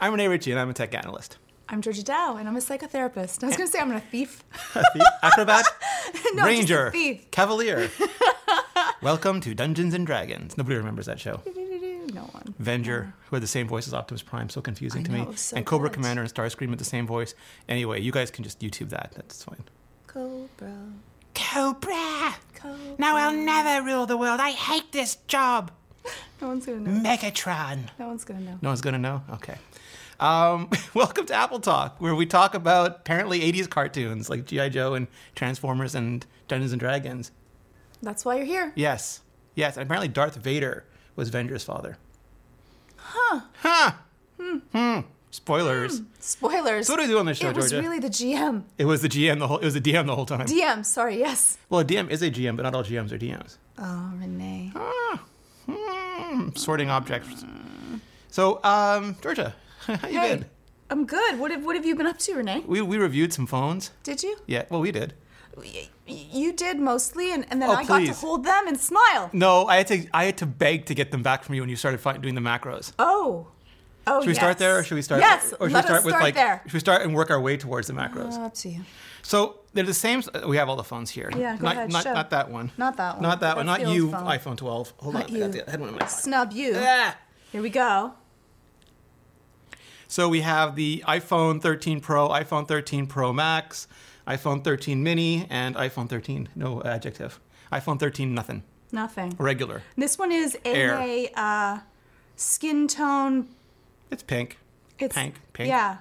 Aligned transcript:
I'm 0.00 0.12
Rene 0.12 0.28
Ritchie, 0.28 0.50
and 0.50 0.60
I'm 0.60 0.70
a 0.70 0.72
tech 0.74 0.94
analyst. 0.94 1.36
I'm 1.68 1.82
Georgia 1.82 2.02
Dow, 2.02 2.36
and 2.36 2.48
I'm 2.48 2.56
a 2.56 2.60
psychotherapist. 2.60 3.44
I 3.44 3.48
was 3.48 3.56
going 3.56 3.68
to 3.68 3.72
say 3.72 3.78
I'm 3.80 3.92
a 3.92 4.00
thief. 4.00 4.42
Acrobat, 5.22 5.66
no, 6.34 6.44
Ranger, 6.44 6.86
a 6.86 6.90
thief. 6.90 7.30
Cavalier. 7.30 7.90
Welcome 9.02 9.40
to 9.42 9.54
Dungeons 9.54 9.94
and 9.94 10.06
Dragons. 10.06 10.56
Nobody 10.56 10.76
remembers 10.76 11.06
that 11.06 11.20
show. 11.20 11.42
No 12.14 12.22
one. 12.22 12.54
Venger, 12.60 13.12
who 13.28 13.36
had 13.36 13.42
the 13.42 13.46
same 13.46 13.68
voice 13.68 13.86
as 13.86 13.94
Optimus 13.94 14.22
Prime, 14.22 14.48
so 14.48 14.60
confusing 14.60 15.02
I 15.02 15.04
to 15.04 15.12
know, 15.12 15.24
me. 15.26 15.36
so 15.36 15.56
and 15.56 15.64
Cobra 15.64 15.88
good. 15.88 15.94
Commander 15.94 16.22
and 16.22 16.32
Starscream 16.34 16.70
with 16.70 16.78
the 16.78 16.84
same 16.84 17.06
voice. 17.06 17.34
Anyway, 17.68 18.00
you 18.00 18.10
guys 18.10 18.30
can 18.30 18.42
just 18.42 18.60
YouTube 18.60 18.88
that. 18.88 19.12
That's 19.14 19.44
fine. 19.44 19.62
Cobra. 20.06 20.72
Cobra! 21.34 22.34
Cobra. 22.54 22.78
Now 22.98 23.16
I'll 23.16 23.32
never 23.36 23.84
rule 23.86 24.06
the 24.06 24.16
world. 24.16 24.40
I 24.40 24.50
hate 24.50 24.92
this 24.92 25.16
job. 25.26 25.70
No 26.40 26.48
one's 26.48 26.64
going 26.64 26.82
to 26.86 26.90
know. 26.90 27.02
Megatron. 27.06 27.90
No 27.98 28.08
one's 28.08 28.24
going 28.24 28.40
to 28.40 28.46
know. 28.46 28.58
No 28.62 28.70
one's 28.70 28.80
gonna 28.80 28.96
know. 28.96 29.22
Okay. 29.34 29.56
Um, 30.20 30.68
welcome 30.94 31.24
to 31.26 31.34
Apple 31.34 31.60
Talk, 31.60 31.98
where 31.98 32.14
we 32.14 32.26
talk 32.26 32.54
about 32.54 32.96
apparently 32.98 33.40
80s 33.40 33.68
cartoons 33.68 34.28
like 34.28 34.44
GI 34.44 34.68
Joe 34.68 34.92
and 34.92 35.08
Transformers 35.34 35.94
and 35.94 36.26
Dungeons 36.46 36.72
and 36.72 36.78
Dragons. 36.78 37.32
That's 38.02 38.24
why 38.24 38.36
you're 38.36 38.44
here. 38.44 38.72
Yes, 38.76 39.22
yes. 39.54 39.76
And 39.76 39.84
apparently 39.84 40.08
Darth 40.08 40.36
Vader 40.36 40.84
was 41.16 41.30
Venger's 41.30 41.64
father. 41.64 41.96
Huh. 42.96 43.40
Huh. 43.62 43.92
Hmm. 44.38 44.58
hmm. 44.72 45.00
Spoilers. 45.30 46.02
Spoilers. 46.18 46.86
So 46.86 46.92
what 46.92 46.98
do 46.98 47.02
we 47.04 47.08
do 47.08 47.18
on 47.18 47.26
this 47.26 47.38
show, 47.38 47.48
it 47.48 47.56
was 47.56 47.70
Georgia? 47.70 47.88
really 47.88 48.00
the 48.00 48.08
GM. 48.08 48.64
It 48.76 48.84
was 48.84 49.00
the 49.00 49.08
GM 49.08 49.38
the 49.38 49.46
whole. 49.46 49.58
It 49.58 49.64
was 49.64 49.74
the 49.74 49.80
DM 49.80 50.06
the 50.06 50.16
whole 50.16 50.26
time. 50.26 50.46
DM, 50.46 50.84
sorry, 50.84 51.18
yes. 51.18 51.56
well, 51.70 51.80
a 51.80 51.84
DM 51.84 52.10
is 52.10 52.20
a 52.20 52.30
GM, 52.30 52.56
but 52.56 52.64
not 52.64 52.74
all 52.74 52.84
GMs 52.84 53.12
are 53.12 53.18
DMs. 53.18 53.56
Oh, 53.78 54.12
Rene. 54.18 54.72
Hmm. 55.66 56.50
Sorting 56.56 56.90
objects. 56.90 57.44
So, 58.28 58.62
um, 58.64 59.16
Georgia, 59.22 59.54
how 59.86 60.08
you 60.08 60.18
Hey, 60.20 60.34
been? 60.36 60.46
I'm 60.90 61.06
good. 61.06 61.38
What 61.38 61.50
have, 61.50 61.64
what 61.64 61.76
have 61.76 61.86
you 61.86 61.94
been 61.94 62.06
up 62.06 62.18
to, 62.18 62.34
Rene? 62.34 62.64
We 62.66 62.80
we 62.82 62.98
reviewed 62.98 63.32
some 63.32 63.46
phones. 63.46 63.90
Did 64.02 64.22
you? 64.22 64.36
Yeah. 64.46 64.64
Well, 64.70 64.80
we 64.80 64.90
did. 64.92 65.14
You 66.06 66.52
did 66.52 66.78
mostly, 66.78 67.32
and, 67.32 67.44
and 67.50 67.60
then 67.60 67.68
Oh, 67.68 67.74
I 67.74 67.84
got 67.84 68.00
to 68.00 68.12
hold 68.14 68.44
them 68.44 68.66
and 68.66 68.78
smile. 68.80 69.30
No, 69.32 69.66
I 69.66 69.76
had 69.76 69.86
to 69.88 70.06
I 70.12 70.24
had 70.24 70.38
to 70.38 70.46
beg 70.46 70.86
to 70.86 70.94
get 70.94 71.10
them 71.10 71.22
back 71.22 71.44
from 71.44 71.54
you 71.54 71.62
when 71.62 71.68
you 71.68 71.76
started 71.76 72.00
doing 72.22 72.34
the 72.34 72.40
macros. 72.40 72.92
Oh. 72.98 73.48
Oh, 74.06 74.20
Should 74.22 74.28
we 74.28 74.34
start 74.34 74.56
there, 74.58 74.78
or 74.78 74.82
should 74.82 74.94
we 74.94 75.02
start? 75.02 75.20
Yes, 75.20 75.52
or 75.60 75.68
should 75.68 75.74
let 75.74 75.84
we 75.84 75.88
start 75.88 75.98
us 75.98 76.04
with 76.04 76.12
start 76.12 76.24
like? 76.24 76.34
there. 76.34 76.62
Should 76.64 76.72
we 76.72 76.80
start 76.80 77.02
and 77.02 77.14
work 77.14 77.30
our 77.30 77.40
way 77.40 77.56
towards 77.58 77.86
the 77.86 77.92
macros? 77.92 78.32
Uh, 78.32 78.46
up 78.46 78.54
to 78.54 78.70
you. 78.70 78.80
so 79.22 79.60
they're 79.74 79.84
the 79.84 79.94
same. 79.94 80.22
We 80.48 80.56
have 80.56 80.68
all 80.70 80.76
the 80.76 80.82
phones 80.82 81.10
here. 81.10 81.30
Yeah, 81.36 81.56
go 81.56 81.64
not, 81.66 81.76
not, 81.76 81.90
Not, 81.90 82.04
not 82.14 82.30
that 82.30 82.50
one. 82.50 82.72
Not 82.78 82.96
that 82.96 83.14
one. 83.16 83.22
Not 83.22 83.40
that 83.40 83.56
one. 83.56 83.66
Not 83.66 83.86
you. 83.86 84.10
phone. 84.10 84.24
iPhone 84.24 84.56
12. 84.56 84.94
Hold 84.96 85.14
Not 85.14 85.30
on. 85.30 85.36
I 85.36 85.38
got 85.40 85.52
the, 85.52 85.68
I 85.68 85.70
had 85.70 85.80
one 85.80 85.90
in 85.90 85.94
my. 85.96 86.06
Snub 86.06 86.52
you. 86.52 86.72
Ah! 86.76 87.16
Here 87.52 87.62
we 87.62 87.68
go. 87.70 88.14
So 90.10 90.28
we 90.28 90.40
have 90.40 90.74
the 90.74 91.04
iPhone 91.06 91.62
13 91.62 92.00
Pro, 92.00 92.30
iPhone 92.30 92.66
13 92.66 93.06
Pro 93.06 93.32
Max, 93.32 93.86
iPhone 94.26 94.64
13 94.64 95.04
Mini, 95.04 95.46
and 95.48 95.76
iPhone 95.76 96.08
13. 96.08 96.48
No 96.56 96.82
adjective. 96.82 97.38
iPhone 97.70 97.96
13 98.00 98.34
nothing. 98.34 98.64
Nothing. 98.90 99.36
Regular. 99.38 99.82
This 99.96 100.18
one 100.18 100.32
is 100.32 100.58
Air. 100.64 100.96
a 100.98 101.30
uh, 101.36 101.78
skin 102.34 102.88
tone. 102.88 103.50
It's 104.10 104.24
pink. 104.24 104.58
It's 104.98 105.14
Pink. 105.14 105.36
Pink. 105.52 105.68
Yeah, 105.68 105.98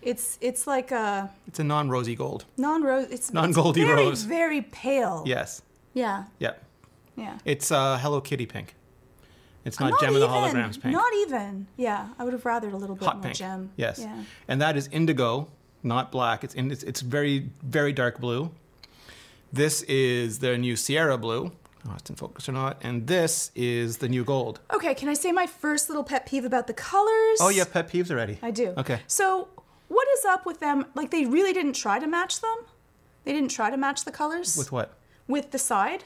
it's 0.00 0.38
it's 0.40 0.66
like 0.66 0.90
a 0.90 1.30
It's 1.46 1.58
a 1.58 1.64
non-rosy 1.64 2.16
gold. 2.16 2.46
non-rose. 2.56 3.08
It's 3.10 3.34
non-goldy 3.34 3.82
it's 3.82 3.86
very, 3.90 4.06
rose. 4.06 4.22
Very 4.22 4.62
pale. 4.62 5.24
Yes. 5.26 5.60
Yeah. 5.92 6.24
Yeah. 6.38 6.54
Yeah. 7.16 7.36
It's 7.44 7.70
uh, 7.70 7.98
Hello 7.98 8.22
Kitty 8.22 8.46
pink. 8.46 8.74
It's 9.64 9.80
uh, 9.80 9.88
not, 9.88 10.00
Jem 10.00 10.10
even. 10.10 10.22
of 10.22 10.30
the 10.30 10.34
Holograms 10.34 10.80
pink. 10.80 10.92
Not 10.94 11.12
even. 11.20 11.66
Yeah, 11.76 12.08
I 12.18 12.24
would 12.24 12.32
have 12.32 12.42
rathered 12.42 12.72
a 12.72 12.76
little 12.76 12.96
bit 12.96 13.04
Hot 13.04 13.16
more 13.16 13.24
pink. 13.24 13.36
gem. 13.36 13.70
Yes. 13.76 13.98
Yeah. 14.00 14.24
And 14.48 14.60
that 14.60 14.76
is 14.76 14.88
indigo, 14.88 15.48
not 15.82 16.10
black. 16.10 16.44
It's 16.44 16.54
in, 16.54 16.70
it's, 16.70 16.82
it's 16.82 17.00
very 17.00 17.50
very 17.62 17.92
dark 17.92 18.20
blue. 18.20 18.50
This 19.52 19.82
is 19.82 20.38
the 20.38 20.56
new 20.56 20.76
Sierra 20.76 21.18
blue. 21.18 21.52
Oh, 21.86 21.94
it's 21.96 22.08
in 22.08 22.16
focus 22.16 22.48
or 22.48 22.52
not. 22.52 22.78
And 22.82 23.06
this 23.06 23.50
is 23.54 23.98
the 23.98 24.08
new 24.08 24.24
gold. 24.24 24.60
Okay, 24.72 24.94
can 24.94 25.08
I 25.08 25.14
say 25.14 25.32
my 25.32 25.46
first 25.46 25.88
little 25.88 26.04
pet 26.04 26.26
peeve 26.26 26.44
about 26.44 26.66
the 26.68 26.72
colors? 26.72 27.38
Oh, 27.40 27.48
you 27.48 27.58
have 27.58 27.72
pet 27.72 27.88
peeves 27.88 28.10
already. 28.10 28.38
I 28.40 28.50
do. 28.52 28.72
Okay. 28.78 29.00
So, 29.08 29.48
what 29.88 30.06
is 30.16 30.24
up 30.24 30.46
with 30.46 30.60
them? 30.60 30.86
Like, 30.94 31.10
they 31.10 31.26
really 31.26 31.52
didn't 31.52 31.72
try 31.74 31.98
to 31.98 32.06
match 32.06 32.40
them? 32.40 32.56
They 33.24 33.32
didn't 33.32 33.50
try 33.50 33.68
to 33.70 33.76
match 33.76 34.04
the 34.04 34.12
colors? 34.12 34.56
With 34.56 34.72
what? 34.72 34.94
With 35.26 35.50
the 35.50 35.58
side 35.58 36.04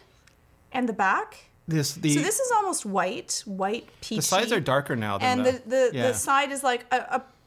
and 0.73 0.89
the 0.89 0.93
back? 0.93 1.51
This 1.69 1.95
the 1.95 2.15
so, 2.15 2.21
this 2.21 2.39
is 2.39 2.53
almost 2.53 2.87
white, 2.87 3.43
white 3.45 3.89
peachy. 4.01 4.17
the 4.17 4.23
sides 4.23 4.53
are 4.53 4.61
darker 4.61 4.95
now 4.95 5.19
than 5.19 5.39
And 5.41 5.47
the 5.47 5.53
the, 5.53 5.59
the, 5.69 5.91
yeah. 5.95 6.07
the 6.09 6.15
side 6.15 6.53
is 6.53 6.63
like 6.63 6.87
a, 6.93 6.97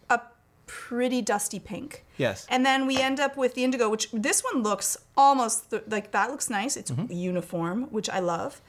a, 0.09 0.13
a 0.15 0.21
pretty 0.67 1.21
dusty 1.21 1.59
pink. 1.59 2.03
Yes. 2.17 2.45
And 2.49 2.65
then 2.65 2.85
we 2.85 2.97
end 2.99 3.19
up 3.21 3.37
with 3.37 3.53
the 3.55 3.63
indigo, 3.63 3.89
which 3.89 4.11
this 4.11 4.43
one 4.43 4.61
looks 4.61 4.97
almost 5.15 5.69
th- 5.69 5.83
like 5.87 6.11
that 6.11 6.29
looks 6.31 6.49
nice. 6.49 6.75
It's 6.75 6.91
Mm-hmm. 6.91 7.13
uniform, 7.13 7.83
which 7.91 8.09
I 8.09 8.19
love. 8.19 8.61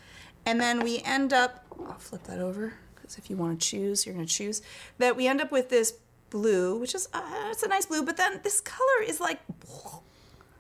And 0.47 0.61
then 0.61 0.81
we 0.85 1.01
end 1.05 1.33
up, 1.33 1.65
I'll 1.85 1.99
flip 1.99 2.23
that 2.25 2.39
over 2.39 2.75
because 2.95 3.19
if 3.19 3.29
you 3.29 3.37
want 3.37 3.61
to 3.61 3.67
choose, 3.67 4.07
you're 4.07 4.15
going 4.15 4.27
to 4.27 4.33
choose. 4.33 4.63
That 4.99 5.17
we 5.17 5.27
end 5.27 5.41
up 5.41 5.51
with 5.51 5.69
this 5.69 5.95
blue, 6.31 6.79
which 6.79 6.95
is, 6.95 7.09
uh, 7.13 7.21
it's 7.51 7.63
a 7.65 7.69
nice 7.69 7.87
blue, 7.87 8.05
but 8.05 8.17
then 8.17 8.41
this 8.45 8.61
color 8.61 9.03
is 9.05 9.21
like, 9.21 9.41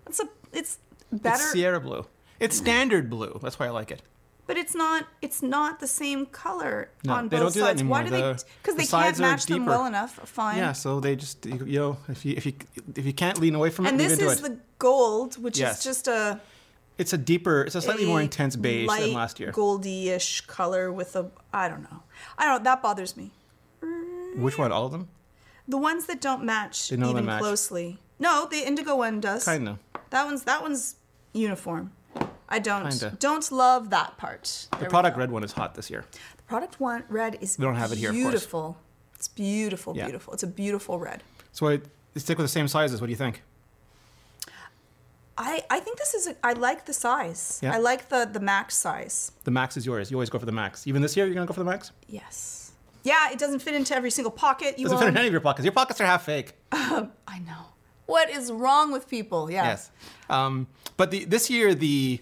it's 0.06 0.18
a, 0.20 0.28
it's 0.52 0.78
better, 1.12 1.36
It's 1.44 1.52
Sierra 1.52 1.80
blue. 1.80 2.04
It's 2.40 2.56
standard 2.56 3.08
blue. 3.08 3.38
That's 3.42 3.58
why 3.58 3.66
I 3.66 3.70
like 3.70 3.90
it. 3.92 4.02
But 4.50 4.56
it's 4.62 4.74
not, 4.74 5.00
it's 5.26 5.40
not 5.56 5.72
the 5.78 5.86
same 6.02 6.26
color 6.26 6.74
No, 7.04 7.12
on 7.18 7.28
both 7.28 7.54
do 7.54 7.60
sides. 7.60 7.82
Why 7.84 8.02
do 8.02 8.08
anymore. 8.14 8.32
they? 8.34 8.38
The- 8.38 8.44
Because 8.62 8.74
the 8.76 8.82
they 8.82 8.86
can't 9.04 9.18
match 9.26 9.46
them 9.46 9.64
well 9.72 9.86
enough. 9.86 10.12
Fine. 10.40 10.58
Yeah, 10.62 10.72
so 10.84 10.88
they 11.04 11.14
just 11.24 11.38
you 11.46 11.64
you 11.72 11.78
know 11.82 11.92
if 12.14 12.20
you 12.26 12.32
if 12.40 12.44
you 12.48 12.54
if 13.00 13.04
you 13.08 13.14
can't 13.22 13.38
lean 13.44 13.54
away 13.54 13.70
from 13.74 13.82
it, 13.86 13.90
And 13.90 14.00
this 14.00 14.18
is 14.18 14.38
it. 14.38 14.42
the 14.48 14.54
gold, 14.86 15.30
which 15.44 15.58
Yes. 15.58 15.78
is 15.78 15.84
just 15.90 16.04
a 16.08 16.22
It's 17.02 17.12
a 17.18 17.20
deeper, 17.32 17.56
it's 17.66 17.76
a 17.80 17.82
slightly 17.86 18.06
more 18.12 18.20
intense 18.28 18.54
beige 18.64 18.88
light 18.92 19.02
than 19.04 19.14
last 19.22 19.34
year. 19.40 19.50
Goldy-ish 19.52 20.30
color 20.56 20.84
with 21.00 21.10
a 21.22 21.24
I 21.62 21.64
don't 21.70 21.84
know. 21.88 22.00
I 22.40 22.42
don't. 22.48 22.62
That 22.68 22.78
bothers 22.86 23.12
me. 23.20 23.26
Which 24.44 24.56
one? 24.62 24.70
All 24.76 24.86
of 24.88 24.92
them? 24.92 25.04
The 25.74 25.78
ones 25.90 26.02
that 26.10 26.20
don't 26.28 26.42
match 26.54 26.76
don't 26.90 27.04
even 27.14 27.24
match. 27.24 27.40
closely. 27.44 27.88
No, 28.26 28.32
the 28.54 28.60
indigo 28.68 28.94
one 29.06 29.20
does. 29.28 29.44
Kind 29.52 29.68
of. 29.70 29.76
That 30.14 30.24
one's 30.28 30.42
that 30.50 30.60
one's 30.66 30.82
uniform. 31.32 31.84
I 32.50 32.58
don't 32.58 32.88
Kinda. 32.88 33.16
don't 33.20 33.50
love 33.52 33.90
that 33.90 34.16
part. 34.16 34.66
The 34.78 34.86
product 34.86 35.16
red 35.16 35.30
one 35.30 35.44
is 35.44 35.52
hot 35.52 35.74
this 35.74 35.88
year. 35.90 36.04
The 36.36 36.42
product 36.44 36.80
one 36.80 37.04
red 37.08 37.38
is 37.40 37.56
We 37.58 37.64
don't 37.64 37.76
have 37.76 37.92
it 37.92 37.98
here, 37.98 38.10
of 38.10 38.14
course. 38.16 38.24
beautiful. 38.24 38.76
It's 39.14 39.28
beautiful, 39.28 39.96
Yeah. 39.96 40.04
beautiful. 40.06 40.34
It's 40.34 40.42
a 40.42 40.46
beautiful 40.48 40.98
red. 40.98 41.22
So 41.52 41.68
I 41.68 41.80
stick 42.16 42.38
with 42.38 42.44
the 42.44 42.48
same 42.48 42.66
sizes. 42.68 43.00
What 43.00 43.06
do 43.06 43.12
you 43.12 43.16
think? 43.16 43.42
I, 45.38 45.62
I 45.70 45.80
think 45.80 45.96
this 45.98 46.12
is 46.14 46.26
a, 46.26 46.36
I 46.44 46.52
like 46.52 46.84
the 46.86 46.92
size. 46.92 47.60
Yeah. 47.62 47.72
I 47.74 47.78
like 47.78 48.08
the 48.10 48.28
the 48.30 48.40
max 48.40 48.76
size. 48.76 49.32
The 49.44 49.50
max 49.50 49.76
is 49.76 49.86
yours. 49.86 50.10
You 50.10 50.16
always 50.18 50.28
go 50.28 50.38
for 50.38 50.44
the 50.46 50.52
max. 50.52 50.86
Even 50.86 51.00
this 51.02 51.16
year, 51.16 51.24
you're 51.26 51.34
gonna 51.34 51.46
go 51.46 51.54
for 51.54 51.60
the 51.60 51.70
max. 51.70 51.92
Yes. 52.08 52.72
Yeah, 53.04 53.30
it 53.32 53.38
doesn't 53.38 53.60
fit 53.60 53.74
into 53.74 53.94
every 53.94 54.10
single 54.10 54.30
pocket. 54.30 54.78
You 54.78 54.84
Doesn't 54.84 54.98
fit 54.98 55.04
own. 55.04 55.10
in 55.12 55.16
any 55.16 55.28
of 55.28 55.32
your 55.32 55.40
pockets. 55.40 55.64
Your 55.64 55.72
pockets 55.72 55.98
are 56.02 56.04
half 56.06 56.24
fake. 56.26 56.52
I 56.72 57.38
know. 57.46 57.64
What 58.04 58.28
is 58.28 58.52
wrong 58.52 58.92
with 58.92 59.08
people? 59.08 59.50
Yeah. 59.50 59.64
Yes. 59.64 59.90
Um, 60.28 60.66
but 60.98 61.10
the 61.10 61.24
this 61.24 61.48
year 61.48 61.74
the 61.74 62.20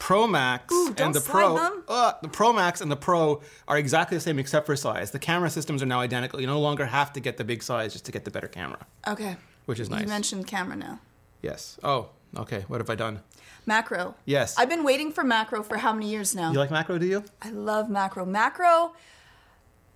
Pro 0.00 0.26
Max 0.26 0.72
Ooh, 0.74 0.92
and 0.98 1.14
the 1.14 1.20
Pro, 1.20 1.56
uh, 1.88 2.12
the 2.22 2.28
Pro 2.28 2.52
Max 2.52 2.80
and 2.80 2.90
the 2.90 2.96
Pro 2.96 3.40
are 3.68 3.78
exactly 3.78 4.16
the 4.16 4.20
same 4.20 4.38
except 4.40 4.66
for 4.66 4.74
size. 4.74 5.12
The 5.12 5.18
camera 5.20 5.50
systems 5.50 5.82
are 5.82 5.86
now 5.86 6.00
identical. 6.00 6.40
You 6.40 6.46
no 6.48 6.58
longer 6.58 6.86
have 6.86 7.12
to 7.12 7.20
get 7.20 7.36
the 7.36 7.44
big 7.44 7.62
size 7.62 7.92
just 7.92 8.04
to 8.06 8.12
get 8.12 8.24
the 8.24 8.30
better 8.32 8.48
camera, 8.48 8.86
Okay. 9.06 9.36
which 9.66 9.78
is 9.78 9.88
nice. 9.88 10.00
You 10.02 10.08
mentioned 10.08 10.46
camera 10.48 10.74
now. 10.76 10.98
yes. 11.42 11.78
Oh, 11.84 12.08
okay. 12.36 12.64
What 12.66 12.80
have 12.80 12.90
I 12.90 12.94
done? 12.96 13.20
Macro. 13.66 14.14
Yes. 14.24 14.56
I've 14.58 14.70
been 14.70 14.82
waiting 14.84 15.12
for 15.12 15.22
macro 15.22 15.62
for 15.62 15.76
how 15.76 15.92
many 15.92 16.08
years 16.10 16.34
now? 16.34 16.50
You 16.50 16.58
like 16.58 16.70
macro? 16.70 16.98
Do 16.98 17.06
you? 17.06 17.22
I 17.42 17.50
love 17.50 17.88
macro. 17.90 18.24
Macro, 18.24 18.94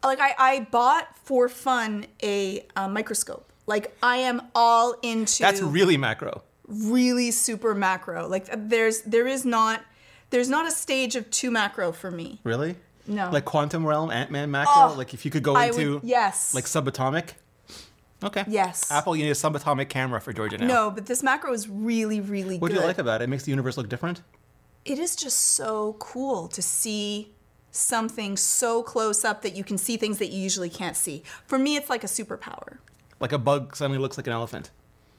like 0.04 0.20
I, 0.20 0.34
I 0.38 0.60
bought 0.70 1.16
for 1.25 1.48
fun 1.48 2.06
a, 2.22 2.66
uh 2.76 2.88
microscope. 2.88 3.50
Like 3.67 3.96
I 4.02 4.19
am 4.19 4.43
all 4.55 4.94
into 5.02 5.40
That's 5.40 5.62
really 5.62 5.96
macro. 5.96 6.43
really 6.69 7.31
super 7.31 7.75
macro. 7.75 8.28
Like 8.28 8.46
there's 8.55 9.00
there 9.02 9.26
is 9.26 9.44
not 9.46 9.81
there's 10.34 10.48
not 10.48 10.66
a 10.66 10.70
stage 10.72 11.14
of 11.14 11.31
too 11.31 11.50
macro 11.50 11.92
for 11.92 12.10
me. 12.10 12.40
Really? 12.42 12.75
No. 13.06 13.31
Like 13.31 13.44
quantum 13.44 13.86
realm, 13.86 14.10
Ant 14.10 14.31
Man 14.32 14.50
macro. 14.50 14.72
Oh, 14.75 14.94
like 14.96 15.14
if 15.14 15.25
you 15.25 15.31
could 15.31 15.42
go 15.44 15.54
I 15.54 15.66
into 15.66 15.94
would 15.94 16.04
yes. 16.04 16.54
like 16.54 16.64
subatomic. 16.64 17.34
Okay. 18.22 18.44
Yes. 18.48 18.90
Apple, 18.90 19.14
you 19.14 19.22
need 19.25 19.31
a 19.31 19.34
subatomic 19.34 19.88
camera 19.90 20.20
for 20.20 20.32
Georgia 20.32 20.58
now. 20.58 20.66
no, 20.66 20.90
but 20.90 21.06
this 21.06 21.22
macro 21.22 21.52
is 21.52 21.69
really 21.69 22.20
really 22.20 22.58
What 22.58 22.69
good. 22.69 22.76
do 22.76 22.81
you 22.81 22.86
like 22.86 22.98
about 22.98 23.20
it? 23.20 23.25
It 23.25 23.28
makes 23.28 23.44
the 23.44 23.50
universe 23.50 23.76
look 23.76 23.88
different. 23.88 24.22
it 24.84 24.98
is 24.98 25.14
just 25.14 25.38
so 25.38 25.94
cool 25.98 26.48
to 26.48 26.60
see 26.62 27.32
something 27.70 28.37
so 28.37 28.82
close 28.82 29.25
up 29.25 29.42
that 29.42 29.54
you 29.54 29.64
can 29.64 29.76
see 29.78 29.96
things 29.96 30.19
that 30.19 30.28
you 30.30 30.40
usually 30.40 30.70
can't 30.70 30.96
see. 30.96 31.22
For 31.46 31.58
me, 31.58 31.76
it's 31.76 31.90
like 31.90 32.04
a 32.04 32.06
superpower. 32.19 32.78
Like 33.20 33.32
a 33.32 33.38
bug 33.38 33.76
suddenly 33.76 33.98
looks 33.98 34.16
like 34.16 34.26
an 34.26 34.32
elephant. 34.32 34.70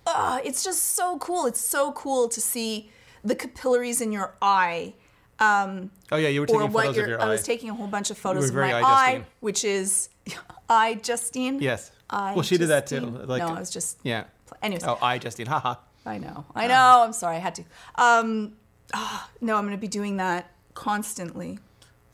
Ah, 0.07 0.39
it's 0.43 0.63
just 0.63 0.81
so 0.95 1.17
cool. 1.19 1.45
It's 1.45 1.59
so 1.59 1.91
cool 1.93 2.27
to 2.29 2.39
see 2.41 2.89
the 3.23 3.35
capillaries 3.35 4.01
in 4.01 4.11
your 4.11 4.35
eye. 4.41 4.93
Um, 5.39 5.91
Oh 6.11 6.17
yeah, 6.17 6.29
you 6.29 6.41
were 6.41 6.45
or 6.45 6.59
taking 6.59 6.71
what 6.71 6.83
photos 6.85 6.95
you're, 6.95 7.05
of 7.05 7.09
your 7.09 7.21
I 7.21 7.25
eye. 7.25 7.29
was 7.29 7.43
taking 7.43 7.69
a 7.69 7.73
whole 7.73 7.87
bunch 7.87 8.09
of 8.11 8.17
photos 8.17 8.49
of 8.49 8.55
my 8.55 8.73
eye 8.73 8.81
eye, 8.81 9.25
which 9.41 9.63
is 9.65 10.09
I 10.69 10.95
Justine. 10.95 11.59
Yes. 11.61 11.91
I 12.09 12.33
Well, 12.33 12.43
she 12.43 12.57
did 12.57 12.67
that 12.67 12.87
too, 12.87 13.01
like- 13.01 13.41
no, 13.41 13.49
I 13.49 13.59
was 13.59 13.69
just. 13.69 13.99
Yeah. 14.03 14.25
Anyways, 14.61 14.83
Oh, 14.85 14.97
I 15.01 15.17
just 15.17 15.37
did. 15.37 15.47
Haha. 15.47 15.75
I 16.05 16.19
know. 16.19 16.45
I 16.53 16.67
know. 16.67 17.01
I'm 17.03 17.13
sorry. 17.13 17.37
I 17.37 17.39
had 17.39 17.55
to. 17.55 17.63
Um, 17.95 18.53
ah, 18.93 19.29
no, 19.41 19.57
I'm 19.57 19.63
going 19.65 19.75
to 19.75 19.81
be 19.81 19.87
doing 19.87 20.17
that 20.17 20.51
constantly. 20.75 21.57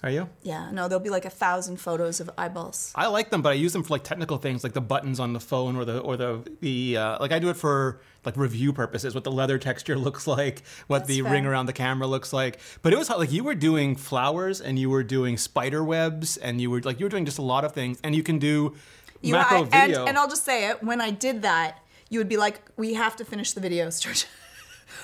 Are 0.04 0.10
you? 0.10 0.30
Yeah. 0.42 0.72
No, 0.72 0.88
there'll 0.88 1.04
be 1.04 1.12
like 1.12 1.26
a 1.26 1.30
thousand 1.30 1.78
photos 1.78 2.20
of 2.20 2.30
eyeballs. 2.36 2.92
I 2.96 3.06
like 3.08 3.30
them, 3.30 3.44
but 3.44 3.50
I 3.50 3.54
use 3.54 3.72
them 3.74 3.84
for 3.84 3.94
like 3.94 4.04
technical 4.04 4.38
things, 4.40 4.64
like 4.64 4.74
the 4.74 4.82
buttons 4.82 5.20
on 5.20 5.34
the 5.34 5.40
phone 5.40 5.76
or 5.76 5.86
the 5.86 6.00
or 6.00 6.18
the 6.18 6.42
the 6.60 6.98
uh, 6.98 7.18
like 7.20 7.32
I 7.32 7.38
do 7.38 7.50
it 7.50 7.56
for 7.58 8.02
like 8.26 8.36
review 8.36 8.74
purposes, 8.74 9.14
what 9.14 9.24
the 9.24 9.32
leather 9.32 9.60
texture 9.60 9.96
looks 10.08 10.26
like, 10.26 10.64
what 10.88 11.00
That's 11.00 11.10
the 11.10 11.22
fair. 11.22 11.32
ring 11.32 11.46
around 11.46 11.68
the 11.68 11.74
camera 11.74 12.08
looks 12.08 12.34
like. 12.34 12.60
But 12.82 12.94
it 12.94 12.98
was 12.98 13.12
like 13.12 13.32
you 13.32 13.44
were 13.44 13.54
doing 13.54 13.96
flowers 13.96 14.60
and 14.60 14.80
you 14.80 14.90
were 14.90 15.04
doing 15.04 15.38
spider 15.38 15.84
webs 15.84 16.36
and 16.38 16.60
you 16.60 16.72
were 16.72 16.82
like 16.82 17.00
you 17.00 17.06
were 17.06 17.10
doing 17.12 17.26
just 17.26 17.38
a 17.38 17.44
lot 17.44 17.64
of 17.64 17.74
things, 17.74 18.00
and 18.04 18.16
you 18.16 18.24
can 18.24 18.40
do 18.40 18.74
You, 19.22 19.34
macro 19.34 19.58
I- 19.58 19.62
and, 19.62 19.72
video. 19.72 20.06
and 20.06 20.18
I'll 20.18 20.28
just 20.30 20.46
say 20.46 20.70
it. 20.72 20.84
When 20.84 21.00
I 21.00 21.12
did 21.12 21.44
that, 21.44 21.78
you 22.10 22.18
would 22.20 22.30
be 22.30 22.38
like, 22.38 22.60
"We 22.76 22.96
have 22.96 23.16
to 23.18 23.24
finish 23.26 23.52
the 23.54 23.62
videos, 23.62 24.02
George. 24.04 24.26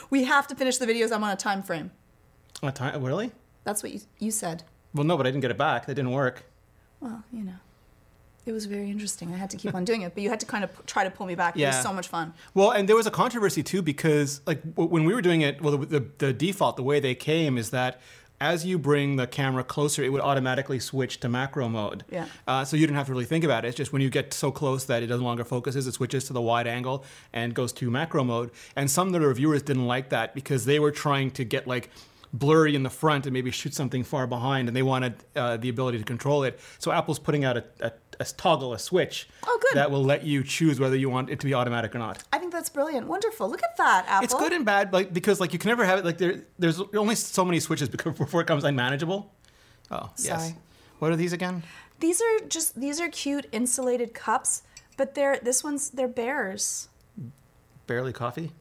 we 0.09 0.23
have 0.23 0.47
to 0.47 0.55
finish 0.55 0.77
the 0.79 0.87
videos. 0.87 1.11
I'm 1.11 1.23
on 1.23 1.29
a 1.31 1.35
time 1.35 1.61
frame." 1.61 1.91
A 2.63 2.71
time, 2.71 3.03
really? 3.03 3.31
That's 3.63 3.83
what 3.83 3.91
you, 3.91 3.99
you 4.17 4.31
said. 4.31 4.63
Well, 4.93 5.03
no, 5.03 5.17
but 5.17 5.27
I 5.27 5.31
didn't 5.31 5.41
get 5.41 5.51
it 5.51 5.57
back. 5.57 5.85
That 5.85 5.95
didn't 5.95 6.11
work. 6.11 6.43
Well, 6.99 7.23
you 7.31 7.43
know, 7.43 7.53
it 8.45 8.51
was 8.51 8.65
very 8.65 8.89
interesting. 8.89 9.33
I 9.33 9.37
had 9.37 9.49
to 9.51 9.57
keep 9.57 9.75
on 9.75 9.85
doing 9.85 10.01
it, 10.01 10.13
but 10.13 10.23
you 10.23 10.29
had 10.29 10.39
to 10.39 10.45
kind 10.45 10.63
of 10.63 10.73
p- 10.75 10.83
try 10.87 11.03
to 11.03 11.11
pull 11.11 11.27
me 11.27 11.35
back. 11.35 11.55
Yeah. 11.55 11.65
It 11.65 11.69
was 11.69 11.83
so 11.83 11.93
much 11.93 12.07
fun. 12.07 12.33
Well, 12.53 12.71
and 12.71 12.87
there 12.89 12.95
was 12.95 13.05
a 13.05 13.11
controversy 13.11 13.61
too 13.61 13.81
because 13.81 14.41
like 14.47 14.63
w- 14.75 14.89
when 14.89 15.03
we 15.05 15.13
were 15.13 15.21
doing 15.21 15.41
it, 15.41 15.61
well, 15.61 15.77
the, 15.77 15.85
the, 15.99 16.05
the 16.17 16.33
default, 16.33 16.77
the 16.77 16.83
way 16.83 16.99
they 16.99 17.13
came 17.13 17.57
is 17.57 17.69
that 17.71 17.99
as 18.39 18.63
you 18.65 18.77
bring 18.77 19.15
the 19.15 19.25
camera 19.25 19.63
closer, 19.63 20.03
it 20.03 20.09
would 20.11 20.21
automatically 20.21 20.79
switch 20.79 21.19
to 21.19 21.27
macro 21.27 21.67
mode. 21.67 22.03
Yeah. 22.09 22.27
Uh, 22.47 22.63
so 22.63 22.77
you 22.77 22.85
didn't 22.85 22.97
have 22.97 23.07
to 23.07 23.11
really 23.11 23.25
think 23.25 23.43
about 23.43 23.65
it. 23.65 23.69
It's 23.69 23.77
just 23.77 23.91
when 23.91 24.01
you 24.01 24.11
get 24.11 24.31
so 24.31 24.51
close 24.51 24.85
that 24.85 25.01
it 25.01 25.09
no 25.09 25.17
longer 25.17 25.43
focuses, 25.43 25.87
it 25.87 25.93
switches 25.93 26.25
to 26.25 26.33
the 26.33 26.41
wide 26.41 26.67
angle 26.67 27.03
and 27.33 27.55
goes 27.55 27.73
to 27.73 27.89
macro 27.89 28.23
mode. 28.23 28.51
And 28.75 28.91
some 28.91 29.07
of 29.07 29.13
the 29.13 29.21
reviewers 29.21 29.63
didn't 29.63 29.87
like 29.87 30.09
that 30.09 30.35
because 30.35 30.65
they 30.65 30.79
were 30.79 30.91
trying 30.91 31.31
to 31.31 31.43
get 31.43 31.65
like 31.67 31.89
blurry 32.33 32.75
in 32.75 32.83
the 32.83 32.89
front 32.89 33.25
and 33.25 33.33
maybe 33.33 33.51
shoot 33.51 33.73
something 33.73 34.03
far 34.03 34.27
behind, 34.27 34.67
and 34.67 34.75
they 34.75 34.83
wanted 34.83 35.15
uh, 35.35 35.57
the 35.57 35.69
ability 35.69 35.97
to 35.97 36.03
control 36.03 36.43
it. 36.43 36.59
So 36.79 36.91
Apple's 36.91 37.19
putting 37.19 37.45
out 37.45 37.57
a, 37.57 37.63
a, 37.81 37.91
a 38.19 38.25
toggle, 38.25 38.73
a 38.73 38.79
switch 38.79 39.27
Oh, 39.45 39.59
good. 39.61 39.77
that 39.77 39.91
will 39.91 40.03
let 40.03 40.23
you 40.25 40.43
choose 40.43 40.79
whether 40.79 40.95
you 40.95 41.09
want 41.09 41.29
it 41.29 41.39
to 41.39 41.45
be 41.45 41.53
automatic 41.53 41.95
or 41.95 41.99
not. 41.99 42.23
I 42.33 42.37
think 42.39 42.51
that's 42.51 42.69
brilliant. 42.69 43.07
Wonderful. 43.07 43.49
Look 43.49 43.63
at 43.63 43.77
that, 43.77 44.05
Apple. 44.07 44.25
It's 44.25 44.33
good 44.33 44.53
and 44.53 44.65
bad, 44.65 44.93
like 44.93 45.13
because 45.13 45.39
like 45.39 45.53
you 45.53 45.59
can 45.59 45.69
never 45.69 45.85
have 45.85 45.99
it. 45.99 46.05
Like 46.05 46.17
there, 46.17 46.41
there's 46.59 46.81
only 46.95 47.15
so 47.15 47.45
many 47.45 47.59
switches 47.59 47.89
before 47.89 48.41
it 48.41 48.45
becomes 48.45 48.63
unmanageable. 48.63 49.31
Oh, 49.89 50.09
yes. 50.17 50.53
What 50.99 51.11
are 51.11 51.15
these 51.15 51.33
again? 51.33 51.63
These 51.99 52.21
are 52.21 52.39
just 52.47 52.79
these 52.79 52.99
are 52.99 53.09
cute 53.09 53.47
insulated 53.51 54.13
cups, 54.13 54.63
but 54.97 55.15
they're 55.15 55.39
this 55.41 55.63
one's 55.63 55.89
they're 55.91 56.07
bears. 56.07 56.89
Barely 57.87 58.11
coffee. 58.13 58.51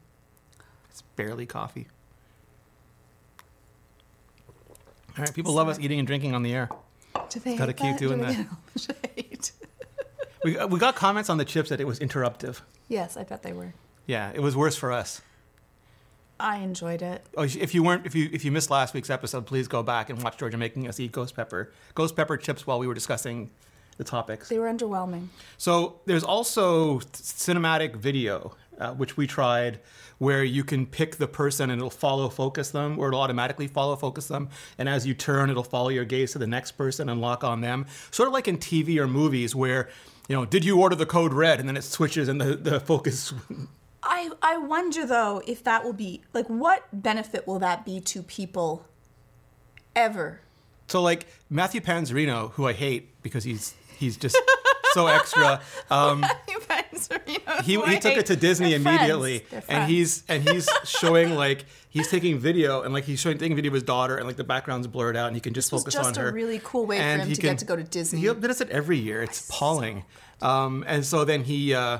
It's 0.89 1.01
barely 1.15 1.45
coffee. 1.45 1.87
All 5.17 5.23
right, 5.23 5.33
people 5.33 5.53
love 5.53 5.67
us 5.67 5.79
eating 5.79 5.99
and 5.99 6.07
drinking 6.07 6.35
on 6.35 6.43
the 6.43 6.53
air. 6.53 6.69
Do 7.29 7.39
they 7.39 7.55
Gotta 7.57 7.71
hate 7.71 7.77
keep 7.77 7.91
that? 7.93 7.99
doing 7.99 8.19
Do 8.19 8.25
they 8.25 8.33
that. 8.33 8.37
get 8.37 8.47
how 8.47 8.57
much 8.75 8.89
I 9.03 9.07
hate? 9.15 9.51
We 10.43 10.57
uh, 10.57 10.67
we 10.67 10.79
got 10.79 10.95
comments 10.95 11.29
on 11.29 11.37
the 11.37 11.45
chips 11.45 11.69
that 11.69 11.81
it 11.81 11.87
was 11.87 11.99
interruptive. 11.99 12.61
yes, 12.87 13.17
I 13.17 13.23
bet 13.23 13.41
they 13.43 13.53
were. 13.53 13.73
Yeah, 14.05 14.31
it 14.33 14.39
was 14.41 14.55
worse 14.55 14.75
for 14.75 14.91
us. 14.91 15.21
I 16.39 16.57
enjoyed 16.57 17.01
it. 17.01 17.25
Oh, 17.35 17.41
if 17.43 17.73
you 17.73 17.81
weren't, 17.81 18.05
if 18.05 18.13
you 18.13 18.29
if 18.31 18.45
you 18.45 18.51
missed 18.51 18.69
last 18.69 18.93
week's 18.93 19.09
episode, 19.09 19.47
please 19.47 19.67
go 19.67 19.81
back 19.81 20.09
and 20.11 20.21
watch 20.21 20.37
Georgia 20.37 20.57
making 20.57 20.87
us 20.87 20.99
eat 20.99 21.11
ghost 21.11 21.35
pepper, 21.35 21.71
ghost 21.95 22.15
pepper 22.15 22.37
chips 22.37 22.67
while 22.67 22.77
we 22.77 22.85
were 22.87 22.93
discussing 22.93 23.49
the 23.97 24.03
topics. 24.03 24.47
They 24.49 24.59
were 24.59 24.71
underwhelming. 24.71 25.29
So 25.57 25.99
there's 26.05 26.23
also 26.23 26.99
cinematic 26.99 27.95
video, 27.95 28.55
uh, 28.79 28.93
which 28.93 29.17
we 29.17 29.27
tried, 29.27 29.79
where 30.17 30.43
you 30.43 30.63
can 30.63 30.85
pick 30.85 31.17
the 31.17 31.27
person 31.27 31.69
and 31.69 31.79
it'll 31.79 31.89
follow 31.89 32.29
focus 32.29 32.71
them, 32.71 32.97
or 32.99 33.09
it'll 33.09 33.21
automatically 33.21 33.67
follow 33.67 33.95
focus 33.95 34.27
them. 34.27 34.49
And 34.77 34.87
as 34.87 35.05
you 35.05 35.13
turn, 35.13 35.49
it'll 35.49 35.63
follow 35.63 35.89
your 35.89 36.05
gaze 36.05 36.31
to 36.33 36.39
the 36.39 36.47
next 36.47 36.73
person 36.73 37.09
and 37.09 37.21
lock 37.21 37.43
on 37.43 37.61
them. 37.61 37.85
Sort 38.11 38.27
of 38.27 38.33
like 38.33 38.47
in 38.47 38.57
TV 38.57 38.97
or 38.97 39.07
movies 39.07 39.55
where, 39.55 39.89
you 40.27 40.35
know, 40.35 40.45
did 40.45 40.65
you 40.65 40.79
order 40.79 40.95
the 40.95 41.05
code 41.05 41.33
red? 41.33 41.59
And 41.59 41.67
then 41.67 41.77
it 41.77 41.83
switches 41.83 42.27
and 42.27 42.39
the, 42.39 42.55
the 42.55 42.79
focus. 42.79 43.33
I 44.03 44.29
I 44.41 44.57
wonder 44.57 45.05
though 45.05 45.41
if 45.45 45.63
that 45.65 45.83
will 45.83 45.93
be 45.93 46.21
like 46.33 46.47
what 46.47 46.85
benefit 46.93 47.45
will 47.45 47.59
that 47.59 47.83
be 47.83 47.99
to 48.01 48.23
people 48.23 48.85
ever? 49.95 50.39
So 50.87 51.01
like 51.01 51.27
Matthew 51.49 51.81
Panzarino, 51.81 52.51
who 52.53 52.67
I 52.67 52.73
hate 52.73 53.21
because 53.21 53.43
he's 53.43 53.75
he's 53.97 54.15
just 54.15 54.37
so 54.97 55.07
extra. 55.07 55.61
Um, 55.89 56.25
he, 57.63 57.79
he 57.79 57.99
took 57.99 58.17
it 58.17 58.25
to 58.25 58.35
Disney 58.35 58.73
immediately, 58.73 59.45
and 59.69 59.89
he's 59.89 60.23
and 60.27 60.43
he's 60.43 60.67
showing 60.83 61.35
like 61.35 61.65
he's 61.89 62.09
taking 62.09 62.39
video 62.39 62.81
and 62.81 62.93
like 62.93 63.05
he's 63.05 63.19
showing 63.19 63.37
taking 63.37 63.55
video 63.55 63.69
of 63.69 63.73
his 63.75 63.83
daughter, 63.83 64.17
and 64.17 64.27
like 64.27 64.35
the 64.35 64.43
background's 64.43 64.87
blurred 64.87 65.15
out, 65.15 65.27
and 65.27 65.35
he 65.35 65.39
can 65.39 65.53
just 65.53 65.71
was 65.71 65.83
focus 65.83 65.93
just 65.93 66.07
on 66.07 66.15
her. 66.15 66.31
Just 66.31 66.31
a 66.31 66.35
really 66.35 66.59
cool 66.63 66.85
way 66.85 66.97
for 66.97 67.03
And 67.03 67.21
him 67.21 67.27
he 67.29 67.35
to 67.35 67.41
get 67.41 67.57
to 67.59 67.65
go 67.65 67.75
to 67.75 67.83
Disney. 67.83 68.19
He 68.19 68.33
does 68.33 68.59
it 68.59 68.69
every 68.69 68.97
year. 68.97 69.23
It's 69.23 69.47
appalling. 69.49 70.03
Um, 70.41 70.83
and 70.87 71.05
so 71.05 71.23
then 71.23 71.43
he 71.43 71.73
uh, 71.73 71.99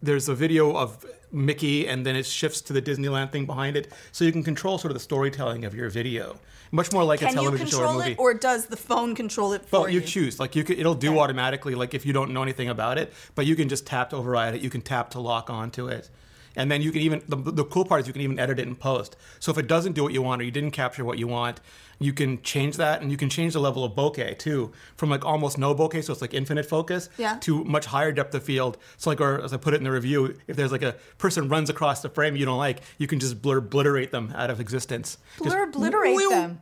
there's 0.00 0.28
a 0.28 0.34
video 0.34 0.74
of 0.74 1.04
Mickey, 1.32 1.88
and 1.88 2.04
then 2.04 2.14
it 2.16 2.26
shifts 2.26 2.60
to 2.62 2.72
the 2.72 2.82
Disneyland 2.82 3.32
thing 3.32 3.46
behind 3.46 3.76
it, 3.76 3.92
so 4.12 4.24
you 4.24 4.32
can 4.32 4.42
control 4.42 4.78
sort 4.78 4.90
of 4.90 4.94
the 4.94 5.00
storytelling 5.00 5.64
of 5.64 5.74
your 5.74 5.88
video, 5.88 6.38
much 6.70 6.92
more 6.92 7.04
like 7.04 7.22
a 7.22 7.26
Can 7.26 7.34
you 7.34 7.40
television 7.40 7.66
show 7.66 7.78
or 7.78 7.80
control 7.80 7.98
movie. 7.98 8.12
it, 8.12 8.18
or 8.18 8.34
does 8.34 8.66
the 8.66 8.76
phone 8.76 9.14
control 9.14 9.52
it 9.52 9.64
for 9.64 9.80
Well, 9.80 9.88
you 9.88 10.00
you? 10.00 10.06
choose. 10.06 10.38
Like 10.38 10.54
you 10.54 10.64
could, 10.64 10.78
it'll 10.78 10.94
do 10.94 11.10
Okay. 11.12 11.18
automatically. 11.18 11.74
Like 11.74 11.94
if 11.94 12.04
you 12.04 12.12
don't 12.12 12.32
know 12.32 12.42
anything 12.42 12.68
about 12.68 12.98
it, 12.98 13.12
but 13.34 13.46
you 13.46 13.56
can 13.56 13.68
just 13.68 13.86
tap 13.86 14.10
to 14.10 14.16
override 14.16 14.54
it. 14.54 14.60
You 14.60 14.70
can 14.70 14.82
tap 14.82 15.10
to 15.10 15.20
lock 15.20 15.48
onto 15.50 15.88
it, 15.88 16.10
and 16.56 16.70
then 16.70 16.82
you 16.82 16.92
can 16.92 17.00
even. 17.02 17.22
The, 17.28 17.36
the 17.36 17.64
cool 17.64 17.84
part 17.84 18.02
is 18.02 18.06
you 18.06 18.12
can 18.12 18.22
even 18.22 18.38
edit 18.38 18.58
it 18.58 18.66
in 18.68 18.76
post. 18.76 19.16
So 19.40 19.50
if 19.50 19.58
it 19.58 19.66
doesn't 19.66 19.92
do 19.94 20.02
what 20.02 20.12
you 20.12 20.22
want 20.22 20.42
or 20.42 20.44
you 20.44 20.50
didn't 20.50 20.72
capture 20.72 21.04
what 21.04 21.18
you 21.18 21.26
want, 21.28 21.60
you 22.04 22.12
can 22.12 22.40
change 22.42 22.76
that, 22.78 23.00
and 23.02 23.10
you 23.10 23.16
can 23.16 23.28
change 23.28 23.52
the 23.52 23.60
level 23.60 23.84
of 23.84 23.92
bokeh 23.92 24.38
too, 24.38 24.72
from 24.96 25.10
like 25.10 25.24
almost 25.24 25.58
no 25.58 25.74
bokeh, 25.74 26.02
so 26.04 26.12
it's 26.12 26.22
like 26.22 26.34
infinite 26.34 26.66
focus, 26.66 27.08
Yeah. 27.18 27.36
to 27.40 27.64
much 27.64 27.86
higher 27.86 28.12
depth 28.12 28.34
of 28.34 28.42
field. 28.42 28.78
So 28.96 29.10
like, 29.10 29.20
or 29.20 29.42
as 29.42 29.52
I 29.52 29.56
put 29.56 29.74
it 29.74 29.78
in 29.78 29.84
the 29.84 29.90
review, 29.92 30.36
if 30.46 30.56
there's 30.56 30.72
like 30.72 30.82
a 30.82 30.96
person 31.18 31.48
runs 31.48 31.70
across 31.70 32.02
the 32.02 32.08
frame 32.08 32.36
you 32.36 32.44
don't 32.44 32.58
like, 32.58 32.80
you 32.98 33.06
can 33.06 33.20
just 33.20 33.40
blur 33.42 33.58
obliterate 33.58 34.10
them 34.10 34.32
out 34.36 34.50
of 34.50 34.60
existence. 34.60 35.18
Blur 35.38 35.64
obliterate 35.64 36.18
them. 36.30 36.60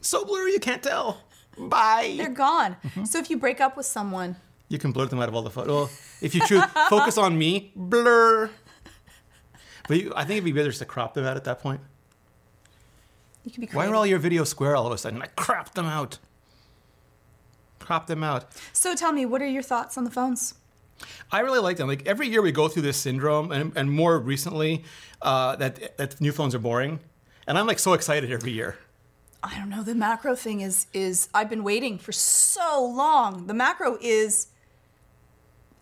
So 0.00 0.24
blurry 0.24 0.52
you 0.52 0.60
can't 0.60 0.82
tell. 0.82 1.22
Bye. 1.58 2.14
They're 2.16 2.28
gone. 2.30 2.76
Mm-hmm. 2.84 3.04
So 3.04 3.18
if 3.18 3.30
you 3.30 3.36
break 3.36 3.60
up 3.60 3.76
with 3.76 3.86
someone, 3.86 4.36
You 4.68 4.78
can 4.78 4.92
blur 4.92 5.06
them 5.06 5.18
out 5.20 5.28
of 5.28 5.34
all 5.34 5.42
the 5.42 5.50
photos. 5.50 5.68
Well, 5.88 5.90
if 6.20 6.34
you 6.34 6.46
choose 6.46 6.62
focus 6.88 7.16
on 7.18 7.36
me, 7.38 7.72
blur. 7.74 8.50
But 9.88 9.96
you, 9.96 10.12
I 10.14 10.20
think 10.24 10.32
it'd 10.32 10.44
be 10.44 10.52
better 10.52 10.68
just 10.68 10.80
to 10.80 10.84
crop 10.84 11.14
them 11.14 11.24
out 11.24 11.36
at 11.36 11.44
that 11.44 11.60
point. 11.60 11.80
You 13.48 13.54
can 13.54 13.60
be 13.62 13.76
Why 13.76 13.86
are 13.86 13.94
all 13.94 14.06
your 14.06 14.20
videos 14.20 14.48
square 14.48 14.76
all 14.76 14.86
of 14.86 14.92
a 14.92 14.98
sudden? 14.98 15.22
I 15.22 15.26
cropped 15.26 15.74
them 15.74 15.86
out. 15.86 16.18
Crop 17.78 18.06
them 18.06 18.22
out. 18.22 18.46
So 18.72 18.94
tell 18.94 19.12
me, 19.12 19.24
what 19.24 19.40
are 19.40 19.46
your 19.46 19.62
thoughts 19.62 19.96
on 19.96 20.04
the 20.04 20.10
phones? 20.10 20.54
I 21.30 21.40
really 21.40 21.60
like 21.60 21.76
them. 21.76 21.88
Like 21.88 22.06
every 22.06 22.28
year 22.28 22.42
we 22.42 22.52
go 22.52 22.68
through 22.68 22.82
this 22.82 22.96
syndrome, 22.96 23.52
and, 23.52 23.72
and 23.76 23.90
more 23.90 24.18
recently, 24.18 24.84
uh, 25.22 25.56
that 25.56 25.96
that 25.96 26.20
new 26.20 26.32
phones 26.32 26.54
are 26.54 26.58
boring, 26.58 27.00
and 27.46 27.56
I'm 27.58 27.66
like 27.66 27.78
so 27.78 27.92
excited 27.92 28.32
every 28.32 28.52
year. 28.52 28.76
I 29.42 29.56
don't 29.56 29.68
know. 29.68 29.82
The 29.82 29.94
macro 29.94 30.34
thing 30.34 30.60
is 30.60 30.86
is 30.92 31.28
I've 31.32 31.48
been 31.48 31.64
waiting 31.64 31.98
for 31.98 32.12
so 32.12 32.84
long. 32.84 33.46
The 33.46 33.54
macro 33.54 33.96
is 34.00 34.48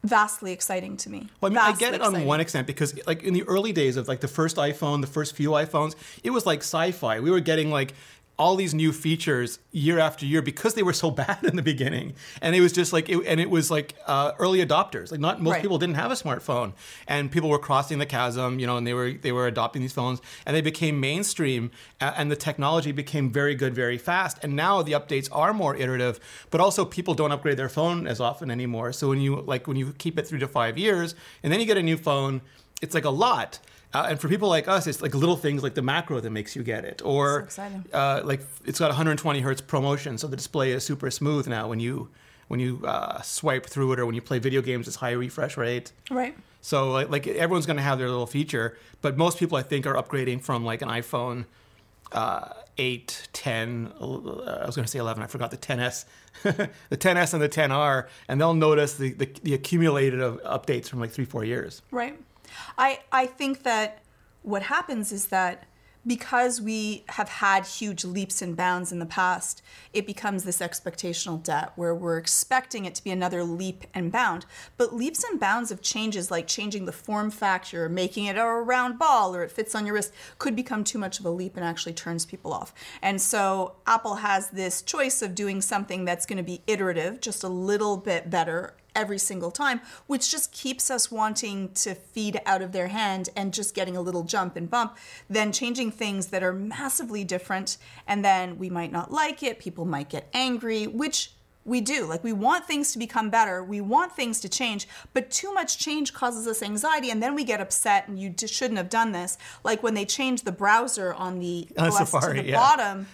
vastly 0.06 0.52
exciting 0.52 0.96
to 0.98 1.10
me. 1.10 1.28
Well, 1.40 1.52
I 1.52 1.54
mean, 1.54 1.58
I 1.58 1.76
get 1.76 1.94
it 1.94 2.00
on 2.00 2.24
one 2.24 2.40
extent 2.40 2.66
because, 2.66 2.98
like, 3.06 3.22
in 3.22 3.34
the 3.34 3.42
early 3.44 3.72
days 3.72 3.96
of 3.96 4.08
like 4.08 4.20
the 4.20 4.28
first 4.28 4.56
iPhone, 4.56 5.00
the 5.00 5.06
first 5.06 5.34
few 5.34 5.50
iPhones, 5.50 5.94
it 6.22 6.30
was 6.30 6.46
like 6.46 6.60
sci-fi. 6.60 7.20
We 7.20 7.30
were 7.30 7.40
getting 7.40 7.70
like 7.70 7.94
all 8.38 8.54
these 8.56 8.74
new 8.74 8.92
features 8.92 9.58
year 9.72 9.98
after 9.98 10.26
year 10.26 10.42
because 10.42 10.74
they 10.74 10.82
were 10.82 10.92
so 10.92 11.10
bad 11.22 11.38
in 11.42 11.56
the 11.56 11.62
beginning, 11.62 12.14
and 12.42 12.54
it 12.54 12.60
was 12.60 12.72
just 12.72 12.92
like, 12.92 13.08
it, 13.08 13.18
and 13.26 13.40
it 13.40 13.48
was 13.48 13.70
like 13.70 13.94
uh, 14.06 14.32
early 14.38 14.64
adopters. 14.64 15.10
Like, 15.10 15.20
not 15.20 15.40
most 15.40 15.52
Right. 15.54 15.62
people 15.62 15.78
didn't 15.78 15.94
have 15.96 16.10
a 16.10 16.14
smartphone, 16.14 16.72
and 17.08 17.30
people 17.32 17.48
were 17.48 17.58
crossing 17.58 17.98
the 17.98 18.06
chasm, 18.06 18.58
you 18.58 18.66
know, 18.66 18.76
and 18.76 18.86
they 18.86 18.92
were 18.94 19.12
they 19.12 19.32
were 19.32 19.46
adopting 19.46 19.80
these 19.82 19.92
phones, 19.94 20.20
and 20.44 20.54
they 20.54 20.60
became 20.60 21.00
mainstream, 21.00 21.70
and 22.00 22.30
the 22.30 22.36
technology 22.36 22.92
became 22.92 23.30
very 23.30 23.54
good 23.54 23.74
very 23.74 23.98
fast. 23.98 24.38
And 24.42 24.54
now 24.54 24.82
the 24.82 24.92
updates 24.92 25.28
are 25.32 25.52
more 25.54 25.74
iterative, 25.74 26.20
but 26.50 26.60
also 26.60 26.84
people 26.84 27.14
don't 27.14 27.32
upgrade 27.32 27.56
their 27.56 27.68
phone 27.70 28.06
as 28.06 28.20
often 28.20 28.50
anymore. 28.50 28.92
So 28.92 29.08
when 29.08 29.20
you 29.20 29.36
like 29.40 29.66
when 29.66 29.76
you 29.76 29.92
keep 29.96 30.18
it 30.18 30.26
three 30.28 30.38
to 30.40 30.48
five 30.48 30.76
years, 30.76 31.14
and 31.42 31.52
then 31.52 31.60
you 31.60 31.66
get 31.66 31.76
a 31.78 31.82
new 31.82 31.96
phone, 31.96 32.42
it's 32.82 32.94
like 32.94 33.04
a 33.06 33.10
lot. 33.10 33.58
Uh, 33.96 34.08
and 34.10 34.20
for 34.20 34.28
people 34.28 34.50
like 34.50 34.68
us, 34.68 34.86
it's 34.86 35.00
like 35.00 35.14
little 35.14 35.36
things 35.36 35.62
like 35.62 35.72
the 35.72 35.80
macro 35.80 36.20
that 36.20 36.28
makes 36.28 36.54
you 36.54 36.62
get 36.62 36.84
it, 36.84 37.00
or 37.02 37.48
uh, 37.94 38.20
like 38.24 38.42
it's 38.66 38.78
got 38.78 38.88
120 38.88 39.40
hertz 39.40 39.62
promotion, 39.62 40.18
so 40.18 40.26
the 40.26 40.36
display 40.36 40.72
is 40.72 40.84
super 40.84 41.10
smooth 41.10 41.48
now 41.48 41.66
when 41.66 41.80
you 41.80 42.10
when 42.48 42.60
you 42.60 42.82
uh, 42.84 43.22
swipe 43.22 43.64
through 43.64 43.92
it, 43.92 43.98
or 43.98 44.04
when 44.04 44.14
you 44.14 44.20
play 44.20 44.38
video 44.38 44.60
games, 44.60 44.86
it's 44.86 44.96
high 44.96 45.12
refresh 45.12 45.56
rate. 45.56 45.92
Right. 46.10 46.36
So 46.60 46.92
like, 46.92 47.08
like 47.08 47.26
everyone's 47.26 47.64
going 47.64 47.78
to 47.78 47.82
have 47.82 47.98
their 47.98 48.10
little 48.10 48.26
feature, 48.26 48.76
but 49.00 49.16
most 49.16 49.38
people 49.38 49.56
I 49.56 49.62
think 49.62 49.86
are 49.86 49.94
upgrading 49.94 50.42
from 50.42 50.62
like 50.62 50.82
an 50.82 50.88
iPhone 50.90 51.46
uh, 52.12 52.50
8, 52.76 53.28
10, 53.32 53.92
uh, 53.98 54.04
I 54.04 54.66
was 54.66 54.76
going 54.76 54.84
to 54.84 54.90
say 54.90 54.98
11, 54.98 55.22
I 55.22 55.26
forgot 55.26 55.50
the 55.50 55.56
10S, 55.56 56.04
the 56.42 56.96
10S 56.96 57.32
and 57.32 57.42
the 57.42 57.48
10R, 57.48 58.06
and 58.28 58.40
they'll 58.40 58.54
notice 58.54 58.94
the, 58.94 59.12
the, 59.12 59.26
the 59.42 59.54
accumulated 59.54 60.20
of 60.20 60.42
updates 60.42 60.88
from 60.88 61.00
like 61.00 61.10
three, 61.10 61.24
four 61.24 61.44
years. 61.44 61.82
Right. 61.90 62.18
I 62.78 63.00
I 63.12 63.26
think 63.26 63.62
that 63.62 64.02
what 64.42 64.62
happens 64.62 65.12
is 65.12 65.26
that 65.26 65.66
because 66.06 66.60
we 66.60 67.04
have 67.08 67.28
had 67.28 67.66
huge 67.66 68.04
leaps 68.04 68.40
and 68.40 68.56
bounds 68.56 68.92
in 68.92 69.00
the 69.00 69.06
past, 69.06 69.60
it 69.92 70.06
becomes 70.06 70.44
this 70.44 70.60
expectational 70.60 71.42
debt 71.42 71.72
where 71.74 71.94
we're 71.94 72.16
expecting 72.16 72.84
it 72.84 72.94
to 72.94 73.02
be 73.02 73.10
another 73.10 73.42
leap 73.42 73.84
and 73.92 74.12
bound. 74.12 74.46
But 74.76 74.94
leaps 74.94 75.24
and 75.24 75.40
bounds 75.40 75.72
of 75.72 75.82
changes 75.82 76.30
like 76.30 76.46
changing 76.46 76.84
the 76.84 76.92
form 76.92 77.30
factor, 77.30 77.88
making 77.88 78.26
it 78.26 78.36
a 78.36 78.44
round 78.44 78.98
ball 78.98 79.34
or 79.34 79.42
it 79.42 79.50
fits 79.50 79.74
on 79.74 79.84
your 79.84 79.96
wrist 79.96 80.12
could 80.38 80.54
become 80.54 80.84
too 80.84 80.98
much 80.98 81.18
of 81.18 81.26
a 81.26 81.30
leap 81.30 81.56
and 81.56 81.66
actually 81.66 81.94
turns 81.94 82.24
people 82.24 82.52
off. 82.52 82.72
And 83.02 83.20
so 83.20 83.74
Apple 83.86 84.16
has 84.16 84.50
this 84.50 84.82
choice 84.82 85.22
of 85.22 85.34
doing 85.34 85.60
something 85.60 86.04
that's 86.04 86.26
going 86.26 86.38
to 86.38 86.44
be 86.44 86.62
iterative, 86.68 87.20
just 87.20 87.42
a 87.42 87.48
little 87.48 87.96
bit 87.96 88.30
better 88.30 88.74
every 88.96 89.18
single 89.18 89.52
time, 89.52 89.80
which 90.08 90.30
just 90.30 90.50
keeps 90.50 90.90
us 90.90 91.10
wanting 91.12 91.70
to 91.74 91.94
feed 91.94 92.40
out 92.46 92.62
of 92.62 92.72
their 92.72 92.88
hand 92.88 93.28
and 93.36 93.54
just 93.54 93.74
getting 93.74 93.96
a 93.96 94.00
little 94.00 94.24
jump 94.24 94.56
and 94.56 94.68
bump, 94.68 94.96
then 95.30 95.52
changing 95.52 95.92
things 95.92 96.28
that 96.28 96.42
are 96.42 96.52
massively 96.52 97.22
different. 97.22 97.76
And 98.08 98.24
then 98.24 98.58
we 98.58 98.70
might 98.70 98.90
not 98.90 99.12
like 99.12 99.42
it, 99.42 99.60
people 99.60 99.84
might 99.84 100.08
get 100.08 100.28
angry, 100.32 100.86
which 100.86 101.30
we 101.66 101.80
do. 101.80 102.06
Like, 102.06 102.24
we 102.24 102.32
want 102.32 102.64
things 102.64 102.92
to 102.92 102.98
become 102.98 103.28
better, 103.28 103.62
we 103.62 103.80
want 103.80 104.12
things 104.12 104.40
to 104.40 104.48
change, 104.48 104.88
but 105.12 105.30
too 105.30 105.52
much 105.52 105.78
change 105.78 106.14
causes 106.14 106.46
us 106.46 106.62
anxiety, 106.62 107.10
and 107.10 107.22
then 107.22 107.34
we 107.34 107.44
get 107.44 107.60
upset, 107.60 108.08
and 108.08 108.18
you 108.18 108.32
shouldn't 108.46 108.78
have 108.78 108.88
done 108.88 109.12
this. 109.12 109.36
Like 109.64 109.82
when 109.82 109.94
they 109.94 110.04
changed 110.04 110.44
the 110.44 110.52
browser 110.52 111.12
on 111.12 111.40
the 111.40 111.68
uh, 111.76 111.82
On 111.82 111.88
OS 111.88 111.98
Safari, 111.98 112.36
to 112.36 112.42
the 112.42 112.48
yeah. 112.50 112.56
bottom. 112.56 113.06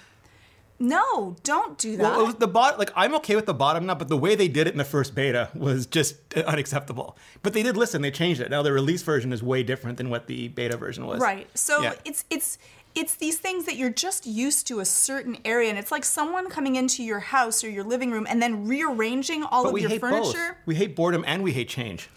No, 0.83 1.37
don't 1.45 1.79
do 1.79 1.97
that. 1.97 2.17
Well, 2.17 2.33
the 2.33 2.49
bot 2.49 2.79
like 2.79 2.91
I'm 2.97 3.15
okay 3.17 3.37
with 3.37 3.47
the 3.47 3.55
bottom 3.55 3.87
now, 3.87 3.95
but 3.95 4.09
the 4.09 4.17
way 4.17 4.35
they 4.35 4.49
did 4.49 4.67
it 4.67 4.73
in 4.73 4.79
the 4.79 4.85
first 4.85 5.15
beta 5.15 5.49
was 5.55 5.87
just 5.87 6.17
unacceptable. 6.35 7.17
But 7.43 7.53
they 7.53 7.62
did 7.62 7.77
listen; 7.77 8.03
they 8.03 8.11
changed 8.11 8.41
it. 8.41 8.51
Now 8.51 8.62
the 8.62 8.73
release 8.73 9.03
version 9.03 9.33
is 9.33 9.43
way 9.45 9.62
different 9.62 9.97
than 9.97 10.11
what 10.11 10.27
the 10.27 10.49
beta 10.49 10.77
version 10.77 11.07
was. 11.07 11.21
Right. 11.21 11.47
So 11.57 11.83
Yeah. 11.83 11.95
it's 12.05 12.25
it's 12.31 12.59
it's 12.97 13.15
these 13.15 13.39
things 13.39 13.65
that 13.67 13.77
you're 13.77 13.91
just 13.91 14.27
used 14.27 14.67
to 14.67 14.81
a 14.81 14.85
certain 14.85 15.39
area 15.45 15.71
and 15.71 15.79
it's 15.79 15.91
like 15.93 16.05
someone 16.05 16.51
coming 16.51 16.77
into 16.77 17.03
your 17.03 17.21
house 17.21 17.62
or 17.65 17.71
your 17.71 17.85
living 17.85 18.11
room 18.11 18.27
and 18.29 18.43
then 18.43 18.67
rearranging 18.69 19.45
all 19.45 19.62
But 19.62 19.75
of 19.75 19.79
your 19.81 19.99
furniture 20.01 20.49
both. 20.59 20.67
We 20.67 20.75
hate 20.75 20.95
boredom 20.97 21.25
and 21.27 21.43
we 21.43 21.53
hate 21.53 21.69
change. 21.71 22.11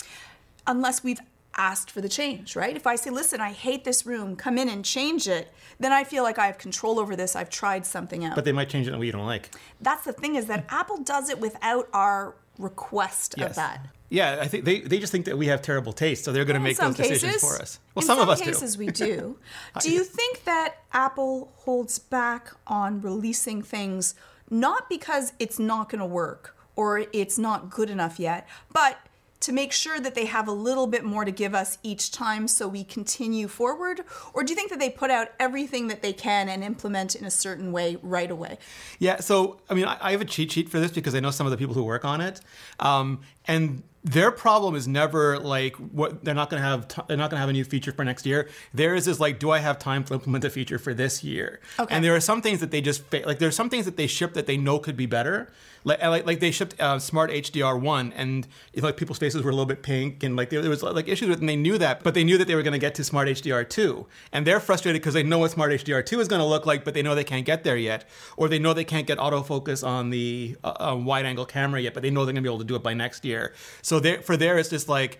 unless 0.67 1.03
we've 1.03 1.19
asked 1.57 1.91
for 1.91 2.01
the 2.01 2.09
change, 2.09 2.55
right? 2.55 2.75
If 2.75 2.87
I 2.87 2.95
say, 2.95 3.09
"Listen, 3.09 3.41
I 3.41 3.51
hate 3.51 3.83
this 3.83 4.05
room. 4.05 4.35
Come 4.35 4.57
in 4.57 4.69
and 4.69 4.83
change 4.83 5.27
it." 5.27 5.53
Then 5.79 5.91
I 5.91 6.03
feel 6.03 6.23
like 6.23 6.39
I 6.39 6.47
have 6.47 6.57
control 6.57 6.99
over 6.99 7.15
this. 7.15 7.35
I've 7.35 7.49
tried 7.49 7.85
something 7.85 8.23
out. 8.25 8.35
But 8.35 8.45
they 8.45 8.51
might 8.51 8.69
change 8.69 8.87
it 8.87 8.89
in 8.89 8.95
a 8.95 8.99
way 8.99 9.07
you 9.07 9.11
don't 9.11 9.25
like. 9.25 9.51
That's 9.81 10.05
the 10.05 10.13
thing 10.13 10.35
is 10.35 10.45
that 10.47 10.65
Apple 10.69 10.97
does 10.97 11.29
it 11.29 11.39
without 11.39 11.87
our 11.93 12.35
request 12.57 13.39
of 13.39 13.55
that. 13.55 13.87
Yeah, 14.09 14.37
I 14.39 14.47
think 14.47 14.65
they, 14.65 14.81
they 14.81 14.99
just 14.99 15.11
think 15.11 15.25
that 15.25 15.37
we 15.37 15.47
have 15.47 15.61
terrible 15.61 15.91
taste, 15.91 16.23
so 16.25 16.31
they're 16.31 16.45
going 16.45 16.55
to 16.55 16.59
make 16.59 16.77
some 16.77 16.93
those 16.93 17.07
decisions 17.07 17.41
for 17.41 17.61
us. 17.61 17.79
Well, 17.95 18.03
in 18.03 18.07
some, 18.07 18.19
of 18.19 18.29
us 18.29 18.39
cases 18.39 18.75
do. 18.75 18.79
we 18.79 18.87
do. 18.87 19.37
do 19.79 19.91
you 19.91 20.03
think 20.03 20.43
that 20.43 20.83
Apple 20.93 21.51
holds 21.57 21.97
back 21.97 22.51
on 22.67 23.01
releasing 23.01 23.61
things 23.63 24.13
not 24.49 24.89
because 24.89 25.33
it's 25.39 25.57
not 25.57 25.89
going 25.89 25.99
to 25.99 26.05
work 26.05 26.55
or 26.75 27.05
it's 27.13 27.39
not 27.39 27.69
good 27.69 27.89
enough 27.89 28.19
yet, 28.19 28.47
but 28.71 28.97
to 29.41 29.51
make 29.51 29.71
sure 29.71 29.99
that 29.99 30.15
they 30.15 30.25
have 30.25 30.47
a 30.47 30.51
little 30.51 30.87
bit 30.87 31.03
more 31.03 31.25
to 31.25 31.31
give 31.31 31.53
us 31.53 31.77
each 31.83 32.11
time 32.11 32.47
so 32.47 32.67
we 32.67 32.83
continue 32.83 33.47
forward? 33.47 34.01
Or 34.33 34.43
do 34.43 34.51
you 34.51 34.55
think 34.55 34.69
that 34.69 34.79
they 34.79 34.89
put 34.89 35.11
out 35.11 35.29
everything 35.39 35.87
that 35.87 36.01
they 36.01 36.13
can 36.13 36.49
and 36.49 36.63
implement 36.63 37.15
in 37.15 37.25
a 37.25 37.31
certain 37.31 37.71
way 37.71 37.97
right 38.01 38.31
away? 38.31 38.57
Yeah, 38.99 39.19
so 39.19 39.59
I 39.69 39.73
mean, 39.73 39.85
I, 39.85 40.11
have 40.11 40.21
a 40.21 40.25
cheat 40.25 40.51
sheet 40.51 40.69
for 40.69 40.79
this 40.79 40.91
because 40.91 41.13
I 41.13 41.19
know 41.19 41.31
some 41.31 41.45
of 41.45 41.51
the 41.51 41.57
people 41.57 41.75
who 41.75 41.83
work 41.83 42.05
on 42.05 42.21
it, 42.21 42.41
um, 42.79 43.21
and 43.45 43.83
their 44.05 44.31
problem 44.31 44.75
is 44.75 44.87
never 44.87 45.39
like 45.39 45.75
what 45.77 46.23
they're 46.23 46.35
not 46.35 46.51
going 46.51 46.61
to 46.61 46.67
have. 46.67 46.87
T- 46.87 47.01
they're 47.07 47.17
not 47.17 47.31
going 47.31 47.37
to 47.37 47.41
have 47.41 47.49
a 47.49 47.53
new 47.53 47.65
feature 47.65 47.91
for 47.91 48.05
next 48.05 48.25
year. 48.25 48.47
Theirs 48.71 49.07
is 49.07 49.19
like, 49.19 49.39
do 49.39 49.49
I 49.49 49.57
have 49.57 49.79
time 49.79 50.03
to 50.05 50.13
implement 50.13 50.45
a 50.45 50.49
feature 50.51 50.77
for 50.77 50.93
this 50.93 51.23
year? 51.23 51.59
Okay. 51.79 51.93
And 51.93 52.05
there 52.05 52.15
are 52.15 52.19
some 52.21 52.41
things 52.41 52.59
that 52.59 52.69
they 52.69 52.81
just 52.81 53.03
fa- 53.05 53.23
like. 53.25 53.39
There's 53.39 53.55
some 53.55 53.69
things 53.69 53.85
that 53.85 53.97
they 53.97 54.05
ship 54.05 54.33
that 54.35 54.45
they 54.45 54.57
know 54.57 54.77
could 54.77 54.95
be 54.95 55.07
better. 55.07 55.51
Like 55.85 56.01
like, 56.01 56.25
like 56.25 56.39
they 56.39 56.51
shipped 56.51 56.79
uh, 56.81 56.97
Smart 56.97 57.29
HDR 57.29 57.79
one, 57.79 58.11
and 58.13 58.47
like 58.75 58.97
people's 58.97 59.19
faces 59.19 59.43
were 59.43 59.51
a 59.51 59.53
little 59.53 59.67
bit 59.67 59.83
pink, 59.83 60.23
and 60.23 60.35
like 60.35 60.49
there, 60.49 60.61
there 60.61 60.69
was 60.71 60.81
like 60.81 61.07
issues 61.07 61.29
with, 61.29 61.37
it, 61.37 61.41
and 61.41 61.47
they 61.47 61.55
knew 61.55 61.77
that, 61.77 62.03
but 62.03 62.15
they 62.15 62.23
knew 62.23 62.37
that 62.39 62.47
they 62.47 62.55
were 62.55 62.63
going 62.63 62.73
to 62.73 62.79
get 62.79 62.95
to 62.95 63.03
Smart 63.03 63.27
HDR 63.27 63.69
two, 63.69 64.07
and 64.33 64.47
they're 64.47 64.59
frustrated 64.59 65.01
because 65.01 65.13
they 65.13 65.21
know 65.23 65.37
what 65.37 65.51
Smart 65.51 65.71
HDR 65.71 66.03
two 66.03 66.19
is 66.19 66.27
going 66.27 66.41
to 66.41 66.45
look 66.45 66.65
like, 66.65 66.83
but 66.83 66.95
they 66.95 67.03
know 67.03 67.13
they 67.13 67.23
can't 67.23 67.45
get 67.45 67.63
there 67.63 67.77
yet, 67.77 68.03
or 68.35 68.49
they 68.49 68.57
know 68.57 68.73
they 68.73 68.83
can't 68.83 69.05
get 69.05 69.19
autofocus 69.19 69.87
on 69.87 70.09
the 70.09 70.57
uh, 70.63 70.91
uh, 70.91 70.95
wide 70.95 71.25
angle 71.25 71.45
camera 71.45 71.79
yet, 71.79 71.93
but 71.93 72.01
they 72.01 72.09
know 72.09 72.25
they're 72.25 72.33
going 72.33 72.43
to 72.43 72.49
be 72.49 72.51
able 72.51 72.59
to 72.59 72.65
do 72.65 72.75
it 72.75 72.83
by 72.83 72.95
next 72.95 73.23
year. 73.23 73.53
So 73.83 73.99
they 73.99 74.17
for 74.17 74.35
there, 74.35 74.57
it's 74.57 74.69
just 74.69 74.89
like, 74.89 75.19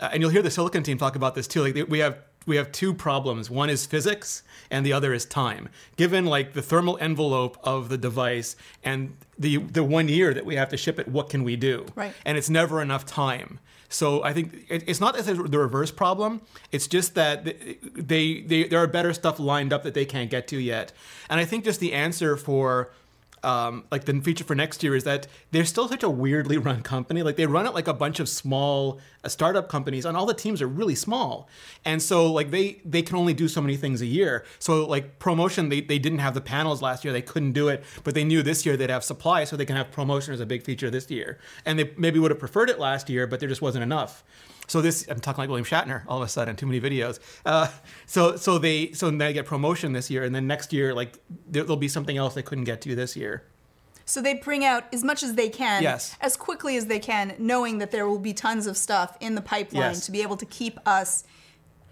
uh, 0.00 0.10
and 0.12 0.20
you'll 0.20 0.30
hear 0.30 0.42
the 0.42 0.50
Silicon 0.50 0.82
team 0.82 0.98
talk 0.98 1.14
about 1.14 1.36
this 1.36 1.46
too. 1.46 1.62
Like 1.62 1.74
they, 1.74 1.84
we 1.84 2.00
have 2.00 2.18
we 2.46 2.56
have 2.56 2.72
two 2.72 2.94
problems. 2.94 3.50
One 3.50 3.70
is 3.70 3.86
physics, 3.86 4.42
and 4.70 4.84
the 4.84 4.92
other 4.92 5.12
is 5.12 5.24
time. 5.24 5.68
Given 5.96 6.24
like 6.26 6.54
the 6.54 6.62
thermal 6.62 6.98
envelope 7.00 7.58
of 7.62 7.88
the 7.88 7.98
device 7.98 8.56
and 8.82 9.16
the 9.38 9.58
the 9.58 9.84
one 9.84 10.08
year 10.08 10.32
that 10.34 10.46
we 10.46 10.56
have 10.56 10.68
to 10.70 10.76
ship 10.76 10.98
it, 10.98 11.08
what 11.08 11.28
can 11.28 11.44
we 11.44 11.56
do? 11.56 11.86
Right. 11.94 12.14
And 12.24 12.38
it's 12.38 12.50
never 12.50 12.80
enough 12.80 13.04
time. 13.04 13.58
So 13.90 14.22
I 14.22 14.32
think 14.32 14.66
it, 14.68 14.84
it's 14.86 15.00
not 15.00 15.16
the 15.16 15.58
reverse 15.58 15.90
problem. 15.90 16.42
It's 16.70 16.86
just 16.86 17.14
that 17.16 17.44
they, 17.44 18.40
they 18.40 18.64
there 18.64 18.78
are 18.78 18.86
better 18.86 19.12
stuff 19.12 19.38
lined 19.38 19.72
up 19.72 19.82
that 19.82 19.94
they 19.94 20.04
can't 20.04 20.30
get 20.30 20.46
to 20.48 20.58
yet. 20.58 20.92
And 21.28 21.40
I 21.40 21.44
think 21.44 21.64
just 21.64 21.80
the 21.80 21.92
answer 21.92 22.36
for 22.36 22.90
um, 23.42 23.84
like 23.90 24.04
the 24.04 24.20
feature 24.20 24.44
for 24.44 24.54
next 24.54 24.82
year 24.82 24.94
is 24.94 25.04
that 25.04 25.26
they're 25.50 25.64
still 25.64 25.88
such 25.88 26.02
a 26.02 26.10
weirdly 26.10 26.58
run 26.58 26.82
company. 26.82 27.22
Like 27.22 27.36
they 27.36 27.46
run 27.46 27.66
it 27.66 27.74
like 27.74 27.88
a 27.88 27.94
bunch 27.94 28.20
of 28.20 28.28
small 28.28 29.00
uh, 29.24 29.28
startup 29.28 29.68
companies, 29.68 30.04
and 30.04 30.16
all 30.16 30.26
the 30.26 30.34
teams 30.34 30.60
are 30.60 30.66
really 30.66 30.94
small. 30.94 31.48
And 31.84 32.02
so 32.02 32.30
like 32.32 32.50
they 32.50 32.80
they 32.84 33.02
can 33.02 33.16
only 33.16 33.34
do 33.34 33.48
so 33.48 33.60
many 33.60 33.76
things 33.76 34.02
a 34.02 34.06
year. 34.06 34.44
So 34.58 34.86
like 34.86 35.18
promotion, 35.18 35.68
they, 35.68 35.80
they 35.80 35.98
didn't 35.98 36.18
have 36.18 36.34
the 36.34 36.40
panels 36.40 36.82
last 36.82 37.04
year. 37.04 37.12
They 37.12 37.22
couldn't 37.22 37.52
do 37.52 37.68
it, 37.68 37.84
but 38.04 38.14
they 38.14 38.24
knew 38.24 38.42
this 38.42 38.66
year 38.66 38.76
they'd 38.76 38.90
have 38.90 39.04
supply, 39.04 39.44
so 39.44 39.56
they 39.56 39.66
can 39.66 39.76
have 39.76 39.90
promotion 39.90 40.34
as 40.34 40.40
a 40.40 40.46
big 40.46 40.62
feature 40.62 40.90
this 40.90 41.10
year. 41.10 41.38
And 41.64 41.78
they 41.78 41.90
maybe 41.96 42.18
would 42.18 42.30
have 42.30 42.40
preferred 42.40 42.70
it 42.70 42.78
last 42.78 43.08
year, 43.08 43.26
but 43.26 43.40
there 43.40 43.48
just 43.48 43.62
wasn't 43.62 43.82
enough. 43.82 44.24
So 44.70 44.80
this, 44.80 45.04
I'm 45.08 45.18
talking 45.18 45.42
like 45.42 45.48
William 45.48 45.64
Shatner 45.64 46.02
all 46.06 46.18
of 46.18 46.22
a 46.22 46.28
sudden. 46.28 46.54
Too 46.54 46.64
many 46.64 46.80
videos. 46.80 47.18
Uh, 47.44 47.66
so 48.06 48.36
so 48.36 48.56
they 48.56 48.92
so 48.92 49.10
they 49.10 49.32
get 49.32 49.44
promotion 49.44 49.92
this 49.94 50.08
year, 50.08 50.22
and 50.22 50.32
then 50.32 50.46
next 50.46 50.72
year 50.72 50.94
like 50.94 51.18
there, 51.48 51.64
there'll 51.64 51.76
be 51.76 51.88
something 51.88 52.16
else 52.16 52.34
they 52.34 52.42
couldn't 52.42 52.64
get 52.64 52.80
to 52.82 52.94
this 52.94 53.16
year. 53.16 53.42
So 54.04 54.22
they 54.22 54.34
bring 54.34 54.64
out 54.64 54.84
as 54.92 55.02
much 55.02 55.24
as 55.24 55.34
they 55.34 55.48
can, 55.48 55.82
Yes. 55.82 56.16
as 56.20 56.36
quickly 56.36 56.76
as 56.76 56.86
they 56.86 57.00
can, 57.00 57.34
knowing 57.36 57.78
that 57.78 57.90
there 57.90 58.08
will 58.08 58.20
be 58.20 58.32
tons 58.32 58.68
of 58.68 58.76
stuff 58.76 59.16
in 59.20 59.34
the 59.34 59.40
pipeline 59.42 59.94
Yes. 59.94 60.06
to 60.06 60.12
be 60.12 60.22
able 60.22 60.36
to 60.36 60.46
keep 60.46 60.78
us 60.86 61.24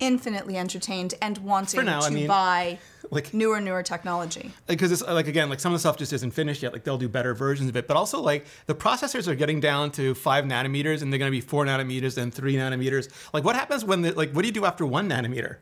infinitely 0.00 0.57
entertained 0.57 1.14
and 1.21 1.38
wanting 1.38 1.85
now, 1.85 2.00
to 2.00 2.07
I 2.07 2.11
mean, 2.11 2.26
buy 2.26 2.78
like- 3.11 3.33
newer, 3.35 3.61
newer 3.61 3.83
technology. 3.83 4.52
because 4.67 4.93
it's 4.93 5.02
like 5.02 5.26
again 5.28 5.49
like 5.50 5.61
some 5.61 5.73
of 5.73 5.76
the 5.76 5.81
stuff 5.81 5.97
just 5.97 6.12
isn't 6.12 6.33
finished 6.33 6.62
yet 6.62 6.73
like 6.73 6.85
they'll 6.85 6.99
do 6.99 7.09
better 7.09 7.35
versions 7.35 7.69
of 7.69 7.76
it 7.76 7.87
but 7.88 7.97
also 7.97 8.21
like 8.21 8.47
the 8.67 8.75
processors 8.75 9.26
are 9.26 9.35
getting 9.35 9.61
down 9.61 9.90
to 9.93 10.14
five 10.14 10.45
nanometers 10.45 11.02
and 11.02 11.12
they're 11.12 11.19
going 11.19 11.31
to 11.31 11.37
be 11.37 11.40
four 11.40 11.64
nanometers 11.64 12.19
and 12.19 12.33
three 12.35 12.55
nanometers 12.55 13.09
like 13.33 13.45
what 13.45 13.57
happens 13.57 13.85
when 13.85 14.02
the, 14.02 14.12
like 14.12 14.31
what 14.33 14.43
do 14.43 14.49
you 14.49 14.52
do 14.52 14.64
after 14.64 14.85
one 14.87 15.09
nanometer 15.09 15.57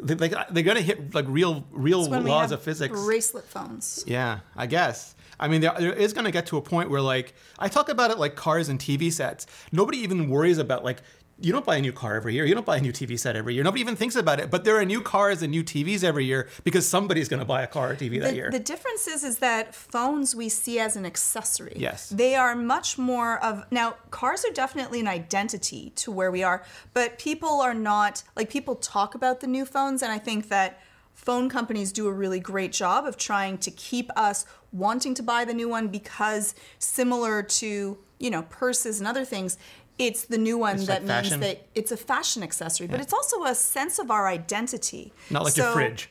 they, 0.00 0.14
like 0.14 0.32
uh, 0.32 0.44
they're 0.50 0.62
going 0.62 0.76
to 0.76 0.82
hit 0.82 1.14
like 1.14 1.24
real 1.28 1.64
real 1.72 2.00
It's 2.00 2.08
when 2.08 2.24
we 2.24 2.30
laws 2.30 2.52
of 2.52 2.62
physics 2.62 2.98
bracelet 3.04 3.44
phones. 3.44 4.04
yeah 4.06 4.40
i 4.56 4.66
guess 4.66 5.14
I 5.40 5.46
mean, 5.46 5.60
there, 5.60 5.72
there 5.78 5.92
is 5.92 6.12
going 6.12 6.24
to 6.24 6.32
get 6.32 6.46
to 6.46 6.56
a 6.56 6.60
point 6.60 6.90
where, 6.90 7.00
like, 7.00 7.32
I 7.60 7.68
talk 7.68 7.88
about 7.88 8.10
it 8.10 8.18
like 8.18 8.34
cars 8.34 8.68
and 8.68 8.76
TV 8.76 9.12
sets. 9.12 9.46
Nobody 9.70 9.98
even 9.98 10.28
worries 10.28 10.58
about, 10.58 10.82
like, 10.82 10.98
you 11.40 11.52
don't 11.52 11.64
buy 11.64 11.76
a 11.76 11.80
new 11.80 11.92
car 11.92 12.16
every 12.16 12.34
year. 12.34 12.44
You 12.44 12.54
don't 12.54 12.66
buy 12.66 12.78
a 12.78 12.80
new 12.80 12.92
TV 12.92 13.18
set 13.18 13.36
every 13.36 13.54
year. 13.54 13.62
Nobody 13.62 13.80
even 13.80 13.94
thinks 13.94 14.16
about 14.16 14.40
it. 14.40 14.50
But 14.50 14.64
there 14.64 14.76
are 14.76 14.84
new 14.84 15.00
cars 15.00 15.40
and 15.40 15.52
new 15.52 15.62
TVs 15.62 16.02
every 16.02 16.24
year 16.24 16.48
because 16.64 16.88
somebody's 16.88 17.28
going 17.28 17.38
to 17.38 17.46
buy 17.46 17.62
a 17.62 17.66
car 17.66 17.90
or 17.92 17.94
TV 17.94 18.20
that 18.20 18.34
year. 18.34 18.50
the 18.50 18.58
difference 18.58 19.06
is, 19.06 19.22
is 19.22 19.38
that 19.38 19.74
phones 19.74 20.34
we 20.34 20.48
see 20.48 20.80
as 20.80 20.96
an 20.96 21.06
accessory. 21.06 21.74
Yes. 21.76 22.08
They 22.08 22.34
are 22.34 22.56
much 22.56 22.98
more 22.98 23.42
of 23.42 23.64
now. 23.70 23.94
Cars 24.10 24.44
are 24.44 24.52
definitely 24.52 25.00
an 25.00 25.08
identity 25.08 25.92
to 25.96 26.10
where 26.10 26.30
we 26.30 26.42
are, 26.42 26.64
but 26.92 27.18
people 27.18 27.60
are 27.60 27.74
not 27.74 28.24
like 28.34 28.50
people 28.50 28.74
talk 28.74 29.14
about 29.14 29.40
the 29.40 29.46
new 29.46 29.64
phones, 29.64 30.02
and 30.02 30.10
I 30.10 30.18
think 30.18 30.48
that 30.48 30.80
phone 31.14 31.48
companies 31.48 31.92
do 31.92 32.06
a 32.06 32.12
really 32.12 32.40
great 32.40 32.72
job 32.72 33.04
of 33.04 33.16
trying 33.16 33.58
to 33.58 33.70
keep 33.70 34.10
us 34.16 34.44
wanting 34.72 35.14
to 35.14 35.22
buy 35.22 35.44
the 35.44 35.54
new 35.54 35.68
one 35.68 35.88
because 35.88 36.54
similar 36.78 37.42
to 37.42 37.98
you 38.18 38.30
know 38.30 38.42
purses 38.42 38.98
and 38.98 39.06
other 39.06 39.24
things. 39.24 39.56
It's 39.98 40.24
the 40.24 40.38
new 40.38 40.56
one 40.58 40.76
It's 40.76 40.86
that 40.86 41.04
like 41.04 41.24
means 41.24 41.38
that 41.38 41.66
it's 41.74 41.90
a 41.92 41.96
fashion 41.96 42.42
accessory, 42.42 42.86
but 42.86 43.00
it's 43.00 43.12
also 43.12 43.44
a 43.44 43.54
sense 43.54 43.98
of 43.98 44.10
our 44.10 44.28
identity. 44.28 45.12
Not 45.30 45.44
like 45.44 45.56
your 45.56 45.66
So- 45.66 45.72
fridge. 45.74 46.10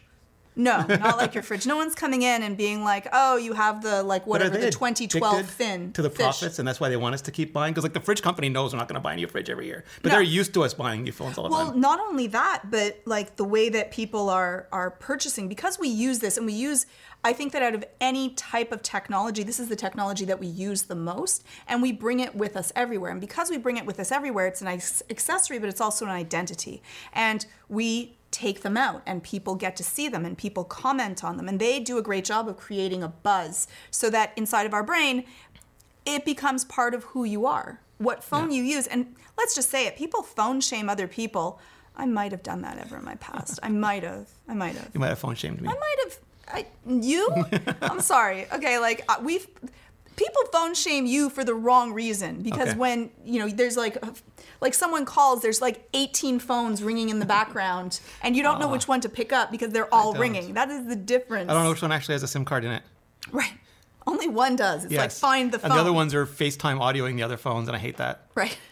No, 0.60 0.82
not 0.89 1.17
like 1.20 1.36
your 1.36 1.44
fridge. 1.44 1.67
No 1.67 1.75
one's 1.77 1.94
coming 1.94 2.24
in 2.24 2.41
and 2.41 2.58
being 2.58 2.84
like, 2.84 3.08
"Oh, 3.13 3.38
you 3.38 3.53
have 3.53 3.84
the 3.84 4.01
like 4.01 4.25
whatever 4.25 4.58
the 4.58 4.72
2012 4.72 5.46
fin 5.48 5.94
to 5.94 6.01
the 6.01 6.10
fish. 6.10 6.17
profits, 6.17 6.58
and 6.58 6.67
that's 6.67 6.79
why 6.79 6.89
they 6.89 6.98
want 6.98 7.13
us 7.13 7.22
to 7.22 7.32
keep 7.32 7.53
buying. 7.53 7.74
Because 7.75 7.84
like 7.84 7.94
the 7.94 8.00
fridge 8.00 8.24
company 8.24 8.50
knows 8.50 8.74
we're 8.74 8.79
not 8.79 8.88
going 8.88 8.96
to 8.96 9.00
buy 9.00 9.13
a 9.13 9.15
new 9.17 9.27
fridge 9.27 9.51
every 9.51 9.67
year, 9.67 9.84
but 10.01 10.10
No. 10.10 10.15
they're 10.15 10.24
used 10.24 10.56
to 10.56 10.63
us 10.63 10.74
buying 10.74 11.03
new 11.03 11.12
phones 11.12 11.38
all 11.38 11.44
the 11.44 11.51
Well, 11.51 11.60
time. 11.65 11.67
Well, 11.74 11.77
not 11.79 12.00
only 12.00 12.25
that, 12.27 12.72
but 12.72 13.00
like 13.06 13.36
the 13.36 13.44
way 13.46 13.70
that 13.70 13.91
people 13.91 14.29
are 14.32 14.67
are 14.72 14.89
purchasing 14.89 15.48
because 15.48 15.77
we 15.77 15.89
use 15.89 16.17
this 16.20 16.38
and 16.38 16.46
we 16.48 16.53
use 16.53 16.88
I 17.27 17.34
think 17.34 17.51
that 17.51 17.62
out 17.62 17.75
of 17.75 17.84
any 18.00 18.29
type 18.29 18.72
of 18.72 18.81
technology, 18.81 19.43
this 19.43 19.60
is 19.60 19.67
the 19.67 19.75
technology 19.75 20.24
that 20.24 20.39
we 20.39 20.48
use 20.48 20.84
the 20.84 20.96
most 20.96 21.43
and 21.67 21.81
we 21.81 21.91
bring 21.91 22.22
it 22.22 22.34
with 22.34 22.55
us 22.55 22.72
everywhere. 22.74 23.12
And 23.12 23.19
because 23.19 23.50
we 23.50 23.57
bring 23.57 23.75
it 23.75 23.86
with 23.86 24.00
us 24.00 24.13
everywhere, 24.13 24.48
it's 24.48 24.62
an 24.62 24.69
ac- 24.69 25.03
accessory, 25.10 25.60
but 25.60 25.67
it's 25.67 25.81
also 25.81 26.05
an 26.05 26.12
identity. 26.12 26.81
And 27.12 27.46
we 27.67 28.15
take 28.31 28.62
them 28.62 28.77
out 28.77 29.01
and 29.05 29.22
people 29.22 29.55
get 29.55 29.75
to 29.75 29.84
see 29.84 30.07
them 30.07 30.24
and 30.24 30.38
people 30.38 30.63
comment 30.63 31.22
on 31.22 31.36
them 31.36 31.50
and 31.50 31.60
they 31.60 31.81
do 31.81 31.98
a 31.98 32.01
great 32.01 32.24
job 32.24 32.48
of 32.48 32.55
creating 32.55 33.03
a 33.03 33.10
buzz 33.10 33.67
so 33.91 34.10
that 34.10 34.31
inside 34.38 34.65
of 34.65 34.74
our 34.74 34.84
brain 34.84 35.25
it 36.05 36.24
becomes 36.24 36.63
part 36.63 36.93
of 36.93 37.03
who 37.05 37.25
you 37.25 37.46
are, 37.46 37.81
what 37.98 38.24
phone 38.24 38.51
you 38.51 38.63
use. 38.63 38.88
And 38.88 39.13
let's 39.38 39.53
just 39.53 39.69
say 39.69 39.86
it 39.86 39.98
people 39.98 40.24
phone 40.24 40.62
shame 40.62 40.88
other 40.88 41.10
people. 41.10 41.60
I 41.98 42.05
might 42.05 42.31
have 42.31 42.43
done 42.43 42.62
that 42.62 42.77
ever 42.77 42.96
in 42.98 43.03
my 43.03 43.15
past. 43.15 43.60
I 43.63 43.69
might 43.69 44.03
have. 44.03 44.29
I 44.48 44.53
might 44.53 44.75
have. 44.75 44.91
You 44.93 45.00
might 45.01 45.10
have 45.10 45.19
phone 45.19 45.36
shamed 45.36 45.60
me. 45.62 45.67
I 45.67 45.74
might 45.74 45.96
have. 46.05 46.19
I, 46.51 46.65
you? 46.87 47.29
I'm 47.81 47.99
sorry. 48.01 48.47
Okay, 48.51 48.79
like 48.79 49.03
uh, 49.09 49.17
we've 49.21 49.47
people 50.15 50.41
phone 50.51 50.73
shame 50.73 51.05
you 51.05 51.29
for 51.29 51.43
the 51.43 51.53
wrong 51.53 51.93
reason 51.93 52.41
because 52.41 52.69
Okay. 52.69 52.77
when 52.77 53.11
you 53.23 53.39
know 53.39 53.49
there's 53.49 53.77
like 53.77 53.97
like 54.61 54.73
someone 54.73 55.05
calls, 55.05 55.41
there's 55.41 55.61
like 55.61 55.87
18 55.93 56.39
phones 56.39 56.81
ringing 56.81 57.09
in 57.09 57.19
the 57.19 57.25
background, 57.25 57.99
and 58.23 58.35
you 58.35 58.43
don't 58.43 58.59
know 58.59 58.67
which 58.69 58.87
one 58.87 59.01
to 59.01 59.09
pick 59.09 59.31
up 59.31 59.51
because 59.51 59.71
they're 59.71 59.93
all 59.93 60.13
ringing. 60.13 60.53
That 60.55 60.69
is 60.69 60.87
the 60.87 60.95
difference. 60.95 61.49
I 61.49 61.53
don't 61.53 61.63
know 61.63 61.69
which 61.69 61.81
one 61.81 61.91
actually 61.91 62.13
has 62.13 62.23
a 62.23 62.27
SIM 62.27 62.45
card 62.45 62.65
in 62.65 62.71
it. 62.71 62.83
Right. 63.31 63.51
Only 64.07 64.29
one 64.29 64.55
does. 64.55 64.85
It's 64.85 64.95
like 64.95 65.11
find 65.11 65.51
the 65.51 65.59
phone. 65.59 65.71
And 65.71 65.77
the 65.77 65.81
other 65.81 65.93
ones 65.93 66.13
are 66.13 66.25
FaceTime 66.25 66.79
audioing 66.79 67.17
the 67.17 67.23
other 67.23 67.35
phones, 67.37 67.67
and 67.67 67.75
I 67.75 67.79
hate 67.79 67.97
that. 67.97 68.27
Right. 68.35 68.57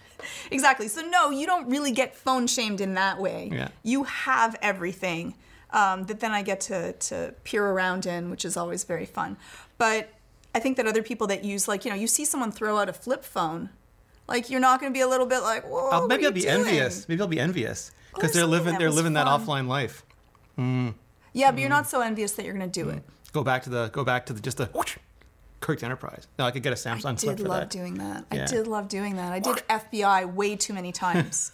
Exactly. 0.49 0.87
So 0.87 1.01
no, 1.01 1.29
you 1.29 1.45
don't 1.45 1.69
really 1.69 1.91
get 1.91 2.15
phone 2.15 2.47
shamed 2.47 2.81
in 2.81 2.95
that 2.95 3.19
way. 3.19 3.49
Yeah. 3.53 3.67
You 3.83 4.05
have 4.05 4.55
everything 4.59 5.35
um, 5.75 6.05
that 6.05 6.21
then 6.21 6.31
I 6.31 6.41
get 6.41 6.61
to 6.61 6.93
to 6.93 7.35
peer 7.43 7.63
around 7.63 8.07
in, 8.07 8.31
which 8.31 8.45
is 8.45 8.57
always 8.57 8.85
very 8.85 9.05
fun. 9.05 9.37
But 9.77 10.09
I 10.55 10.59
think 10.59 10.77
that 10.77 10.87
other 10.87 11.03
people 11.03 11.27
that 11.27 11.43
use 11.43 11.67
like 11.67 11.85
you 11.85 11.91
know 11.91 11.97
you 11.97 12.07
see 12.07 12.25
someone 12.25 12.51
throw 12.51 12.77
out 12.77 12.89
a 12.89 12.93
flip 12.93 13.23
phone, 13.23 13.69
like 14.27 14.49
you're 14.49 14.61
not 14.61 14.79
going 14.79 14.91
to 14.91 14.97
be 14.97 15.01
a 15.01 15.07
little 15.07 15.27
bit 15.27 15.41
like 15.41 15.69
whoa. 15.69 15.89
I'll, 15.89 16.07
maybe 16.07 16.25
I'll 16.25 16.31
be 16.31 16.41
doing? 16.41 16.61
envious. 16.61 17.07
Maybe 17.07 17.21
I'll 17.21 17.27
be 17.27 17.39
envious 17.39 17.91
oh, 17.93 18.15
because 18.15 18.31
they're 18.31 18.45
living 18.45 18.73
that 18.73 18.79
they're 18.79 18.89
living 18.89 19.13
that 19.13 19.27
offline 19.27 19.67
life. 19.67 20.03
Mm. 20.57 20.95
Yeah, 21.33 21.51
but 21.51 21.59
you're 21.59 21.67
mm. 21.67 21.71
not 21.71 21.89
so 21.89 21.99
envious 21.99 22.31
that 22.33 22.45
you're 22.45 22.55
going 22.55 22.71
to 22.71 22.83
do 22.83 22.89
it. 22.89 23.05
Mm. 23.05 23.33
Go 23.33 23.43
back 23.43 23.63
to 23.63 23.69
the 23.69 23.89
go 23.89 24.05
back 24.05 24.25
to 24.27 24.33
the 24.33 24.39
just 24.39 24.55
the 24.55 24.67
whoosh, 24.67 24.95
Kirk's 25.59 25.83
Enterprise. 25.83 26.25
No, 26.39 26.45
I 26.45 26.51
could 26.51 26.63
get 26.63 26.71
a 26.71 26.77
Samsung 26.77 27.21
I 27.29 27.35
did 27.35 27.41
love 27.41 27.61
that. 27.63 27.69
doing 27.69 27.95
that. 27.95 28.23
I 28.31 28.45
did 28.45 28.65
love 28.65 28.87
doing 28.87 29.17
that. 29.17 29.33
I 29.33 29.39
did 29.39 29.57
FBI 29.69 30.33
way 30.33 30.55
too 30.55 30.73
many 30.73 30.91
times. 31.03 31.51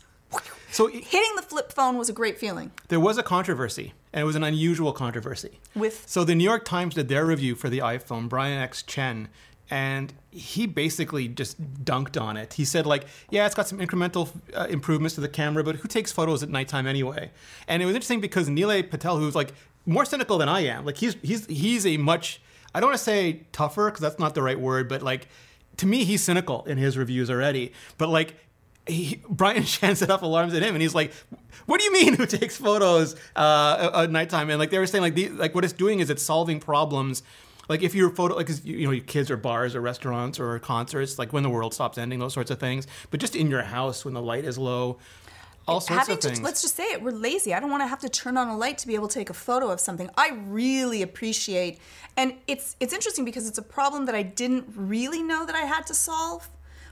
So 0.71 0.87
Hitting 0.87 1.35
the 1.35 1.41
flip 1.41 1.73
phone 1.73 1.97
was 1.97 2.07
a 2.07 2.13
great 2.13 2.37
feeling. 2.37 2.71
there 2.87 2.99
was 2.99 3.17
a 3.17 3.23
controversy, 3.23 3.93
and 4.13 4.22
it 4.22 4.25
was 4.25 4.36
an 4.36 4.44
unusual 4.44 4.94
controversy. 4.94 5.60
With 5.75 6.03
So 6.08 6.24
the 6.24 6.36
New 6.36 6.44
York 6.44 6.65
Times 6.65 6.96
did 6.96 7.08
their 7.08 7.25
review 7.25 7.56
for 7.56 7.70
the 7.70 7.80
iPhone, 7.80 8.27
Brian 8.27 8.62
X. 8.62 8.84
Chen, 8.84 9.30
and 9.70 10.13
he 10.32 10.68
basically 10.68 11.30
just 11.30 11.84
dunked 11.86 12.22
on 12.22 12.36
it. 12.36 12.53
He 12.53 12.65
said 12.65 12.86
like, 12.86 13.06
yeah, 13.30 13.46
it's 13.46 13.56
got 13.56 13.68
some 13.68 13.80
incremental 13.80 14.30
uh, 14.53 14.68
improvements 14.70 15.15
to 15.15 15.22
the 15.22 15.30
camera, 15.30 15.63
but 15.63 15.77
who 15.77 15.88
takes 15.88 16.12
photos 16.12 16.44
at 16.44 16.50
nighttime 16.50 16.86
anyway? 16.88 17.32
And 17.68 17.82
it 17.82 17.86
was 17.86 17.96
interesting 17.96 18.20
because 18.20 18.50
Nilay 18.50 18.88
Patel, 18.89 19.18
who's 19.18 19.36
like 19.36 19.53
more 19.86 20.03
cynical 20.03 20.38
than 20.38 20.50
I 20.50 20.62
am, 20.62 20.86
like 20.86 20.98
he's 20.98 21.15
he's 21.24 21.46
he's 21.46 21.86
a 21.86 21.98
much 21.98 22.41
I 22.75 22.80
don't 22.80 22.89
want 22.89 22.98
to 22.98 23.03
say 23.03 23.41
tougher 23.53 23.86
because 23.86 24.01
that's 24.01 24.20
not 24.20 24.36
the 24.36 24.41
right 24.41 24.60
word, 24.60 24.89
but 24.89 25.01
like 25.01 25.30
to 25.77 25.86
me 25.86 26.03
he's 26.03 26.22
cynical 26.22 26.65
in 26.65 26.77
his 26.77 26.98
reviews 26.98 27.32
already. 27.32 27.72
But 27.98 28.10
like 28.10 28.36
he, 28.88 29.21
Brian 29.29 29.63
Chen 29.65 29.95
set 29.95 30.09
off 30.09 30.21
alarms 30.21 30.53
at 30.53 30.63
him, 30.63 30.75
and 30.75 30.81
he's 30.81 30.95
like, 30.95 31.13
"What 31.65 31.79
do 31.79 31.85
you 31.85 31.93
mean? 31.93 32.15
Who 32.15 32.25
takes 32.25 32.57
photos 32.57 33.15
uh, 33.35 33.91
at 33.93 34.11
nighttime?" 34.11 34.50
And 34.50 34.59
like 34.59 34.69
they 34.69 34.79
were 34.79 34.88
saying, 34.88 35.01
like 35.01 35.15
the, 35.15 35.29
like 35.29 35.55
what 35.55 35.63
it's 35.63 35.73
doing 35.73 36.00
is 36.00 36.09
it's 36.09 36.23
solving 36.23 36.59
problems. 36.59 37.23
Like 37.69 37.83
if 37.83 37.95
your 37.95 38.09
photo, 38.09 38.35
like 38.35 38.50
you 38.63 38.85
know, 38.85 38.91
your 38.91 39.05
kids 39.05 39.31
or 39.31 39.38
bars 39.38 39.75
or 39.75 39.81
restaurants 39.81 40.39
or 40.39 40.57
concerts, 40.59 41.17
like 41.17 41.31
when 41.31 41.43
the 41.43 41.50
world 41.50 41.73
stops 41.73 41.97
ending, 41.97 42.19
those 42.19 42.33
sorts 42.33 42.51
of 42.51 42.59
things. 42.59 42.88
But 43.11 43.19
just 43.19 43.35
in 43.35 43.50
your 43.50 43.61
house 43.61 44.03
when 44.03 44.13
the 44.13 44.21
light 44.21 44.45
is 44.45 44.57
low, 44.57 44.97
all 45.67 45.79
sorts 45.79 46.00
having 46.01 46.15
of 46.15 46.19
to 46.21 46.27
things. 46.29 46.41
let's 46.41 46.61
just 46.61 46.75
say 46.75 46.85
it 46.85 47.01
we're 47.01 47.11
lazy 47.11 47.53
i 47.53 47.59
don't 47.59 47.69
want 47.69 47.81
to 47.81 47.88
have 47.88 48.00
to 48.00 48.09
turn 48.09 48.35
on 48.35 48.47
a 48.47 48.57
light 48.57 48.77
to 48.79 48.88
be 48.88 48.95
able 48.95 49.07
to 49.07 49.13
take 49.13 49.29
a 49.29 49.33
photo 49.33 49.69
of 49.69 49.79
something 49.79 50.10
i 50.17 50.32
really 50.47 51.01
appreciate 51.01 51.79
and 52.17 52.34
it's 52.47 52.75
it's 52.79 52.93
interesting 52.93 53.23
because 53.23 53.47
it's 53.47 53.60
a 53.60 53.63
problem 53.63 54.06
that 54.06 54.15
i 54.15 54.23
didn't 54.23 54.65
really 54.75 55.21
know 55.21 55.45
that 55.45 55.56
i 55.56 55.62
had 55.62 55.86
to 55.86 55.93
solve 55.93 56.49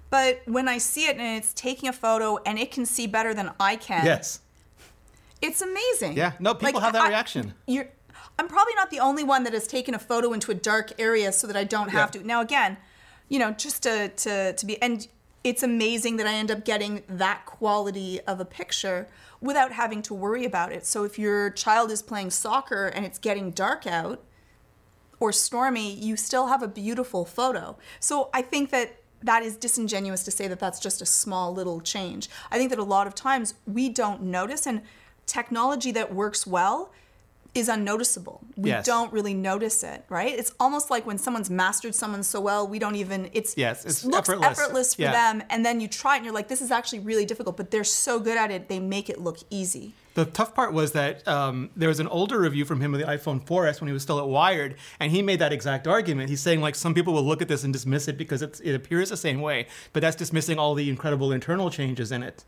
but 0.10 0.42
when 0.46 0.68
i 0.68 0.78
see 0.78 1.06
it 1.06 1.18
and 1.18 1.38
it's 1.38 1.54
taking 1.54 1.90
a 1.90 1.94
photo 1.94 2.38
and 2.46 2.58
it 2.60 2.72
can 2.72 2.86
see 2.86 3.08
better 3.08 3.34
than 3.34 3.52
i 3.60 3.76
can 3.76 4.06
yes, 4.06 4.40
it's 5.42 5.62
amazing 5.62 6.16
yeah. 6.18 6.34
No, 6.40 6.54
people 6.54 6.82
have 6.82 6.94
that 6.94 7.08
reaction. 7.10 7.54
you're 7.68 7.88
i'm 8.38 8.48
probably 8.48 8.74
not 8.76 8.90
the 8.90 9.00
only 9.00 9.24
one 9.24 9.44
that 9.44 9.54
has 9.54 9.68
taken 9.68 9.94
a 9.94 10.00
photo 10.00 10.34
into 10.34 10.52
a 10.52 10.56
dark 10.56 10.92
area 11.00 11.32
so 11.32 11.48
that 11.48 11.56
i 11.56 11.64
don't 11.64 11.90
have 11.90 12.12
Yeah. 12.14 12.22
to 12.22 12.28
now 12.28 12.42
again 12.42 12.78
you 13.28 13.40
know 13.40 13.52
just 13.52 13.84
to 13.84 14.10
to 14.10 14.54
to 14.54 14.66
be 14.66 14.82
and 14.82 15.08
it's 15.44 15.64
amazing 15.64 16.18
that 16.18 16.28
i 16.28 16.34
end 16.34 16.52
up 16.52 16.66
getting 16.66 17.04
that 17.08 17.46
quality 17.46 18.20
of 18.22 18.40
a 18.40 18.46
picture 18.46 19.08
without 19.42 19.72
having 19.72 20.02
to 20.04 20.14
worry 20.14 20.44
about 20.46 20.72
it 20.72 20.86
so 20.86 21.04
if 21.06 21.18
your 21.20 21.50
child 21.50 21.92
is 21.92 22.02
playing 22.02 22.30
soccer 22.30 22.88
and 22.88 23.06
it's 23.06 23.20
getting 23.20 23.52
dark 23.52 23.86
out 23.88 24.22
or 25.20 25.32
stormy 25.32 25.94
you 25.94 26.16
still 26.18 26.48
have 26.48 26.62
a 26.64 26.68
beautiful 26.68 27.24
photo 27.26 27.78
so 28.00 28.30
i 28.34 28.42
think 28.42 28.70
that 28.70 28.99
that 29.24 29.44
is 29.44 29.58
disingenuous 29.58 30.24
to 30.24 30.32
say 30.32 30.48
that 30.48 30.60
that's 30.60 30.80
just 30.80 31.02
a 31.02 31.06
small 31.06 31.54
little 31.54 31.82
change. 31.82 32.30
I 32.52 32.58
think 32.58 32.70
that 32.70 32.80
a 32.80 32.84
lot 32.84 33.08
of 33.08 33.16
times 33.16 33.54
we 33.68 33.90
don't 33.90 34.22
notice 34.24 34.66
and 34.66 34.82
technology 35.26 35.92
that 35.92 36.14
works 36.14 36.48
well 36.48 36.92
is 37.56 37.68
unnoticeable. 37.68 38.42
We 38.56 38.70
Yes. 38.70 38.86
don't 38.86 39.12
really 39.12 39.34
notice 39.34 39.84
it, 39.84 40.06
right? 40.10 40.38
It's 40.38 40.52
almost 40.60 40.90
like 40.92 41.06
when 41.08 41.18
someone's 41.18 41.50
mastered 41.50 41.96
someone 41.96 42.24
so 42.24 42.40
well, 42.40 42.68
we 42.68 42.78
don't 42.80 42.96
even 42.96 43.30
it's 43.34 43.56
Yes, 43.58 43.86
it's 43.86 44.04
looks 44.06 44.30
effortless. 44.30 44.60
effortless 44.60 44.94
for 44.96 45.02
Yeah. 45.04 45.12
them 45.12 45.44
and 45.50 45.66
then 45.66 45.82
you 45.82 45.88
try 45.88 46.14
it 46.14 46.18
and 46.18 46.26
you're 46.26 46.34
like 46.34 46.48
this 46.48 46.62
is 46.62 46.72
actually 46.72 47.00
really 47.00 47.26
difficult, 47.26 47.58
but 47.58 47.72
they're 47.72 47.84
so 47.84 48.20
good 48.20 48.38
at 48.38 48.52
it, 48.52 48.70
they 48.70 48.80
make 48.80 49.10
it 49.10 49.20
look 49.20 49.40
easy. 49.50 49.94
The 50.14 50.26
tough 50.26 50.54
part 50.54 50.74
was 50.74 50.92
that 50.94 51.26
um, 51.28 51.70
there 51.76 51.88
was 51.90 52.00
an 52.00 52.08
older 52.08 52.40
review 52.40 52.66
from 52.66 52.82
him 52.82 52.94
of 52.94 53.00
the 53.00 53.06
iPhone 53.08 53.44
4S 53.46 53.80
when 53.80 53.88
he 53.88 53.94
was 53.94 54.04
still 54.04 54.20
at 54.20 54.28
Wired, 54.28 54.76
and 55.00 55.12
he 55.12 55.22
made 55.22 55.40
that 55.40 55.54
exact 55.54 55.88
argument. 55.88 56.30
He's 56.30 56.42
saying 56.42 56.60
like 56.62 56.76
some 56.76 56.94
people 56.94 57.14
will 57.14 57.24
look 57.24 57.42
at 57.42 57.48
this 57.48 57.64
and 57.64 57.72
dismiss 57.72 58.08
it 58.08 58.18
because 58.18 58.42
it's, 58.42 58.60
it 58.60 58.74
appears 58.74 59.10
the 59.10 59.18
same 59.18 59.40
way, 59.42 59.68
but 59.94 60.02
that's 60.02 60.16
dismissing 60.18 60.60
all 60.60 60.76
the 60.76 60.90
incredible 60.90 61.32
internal 61.32 61.70
changes 61.70 62.12
in 62.12 62.22
it. 62.24 62.44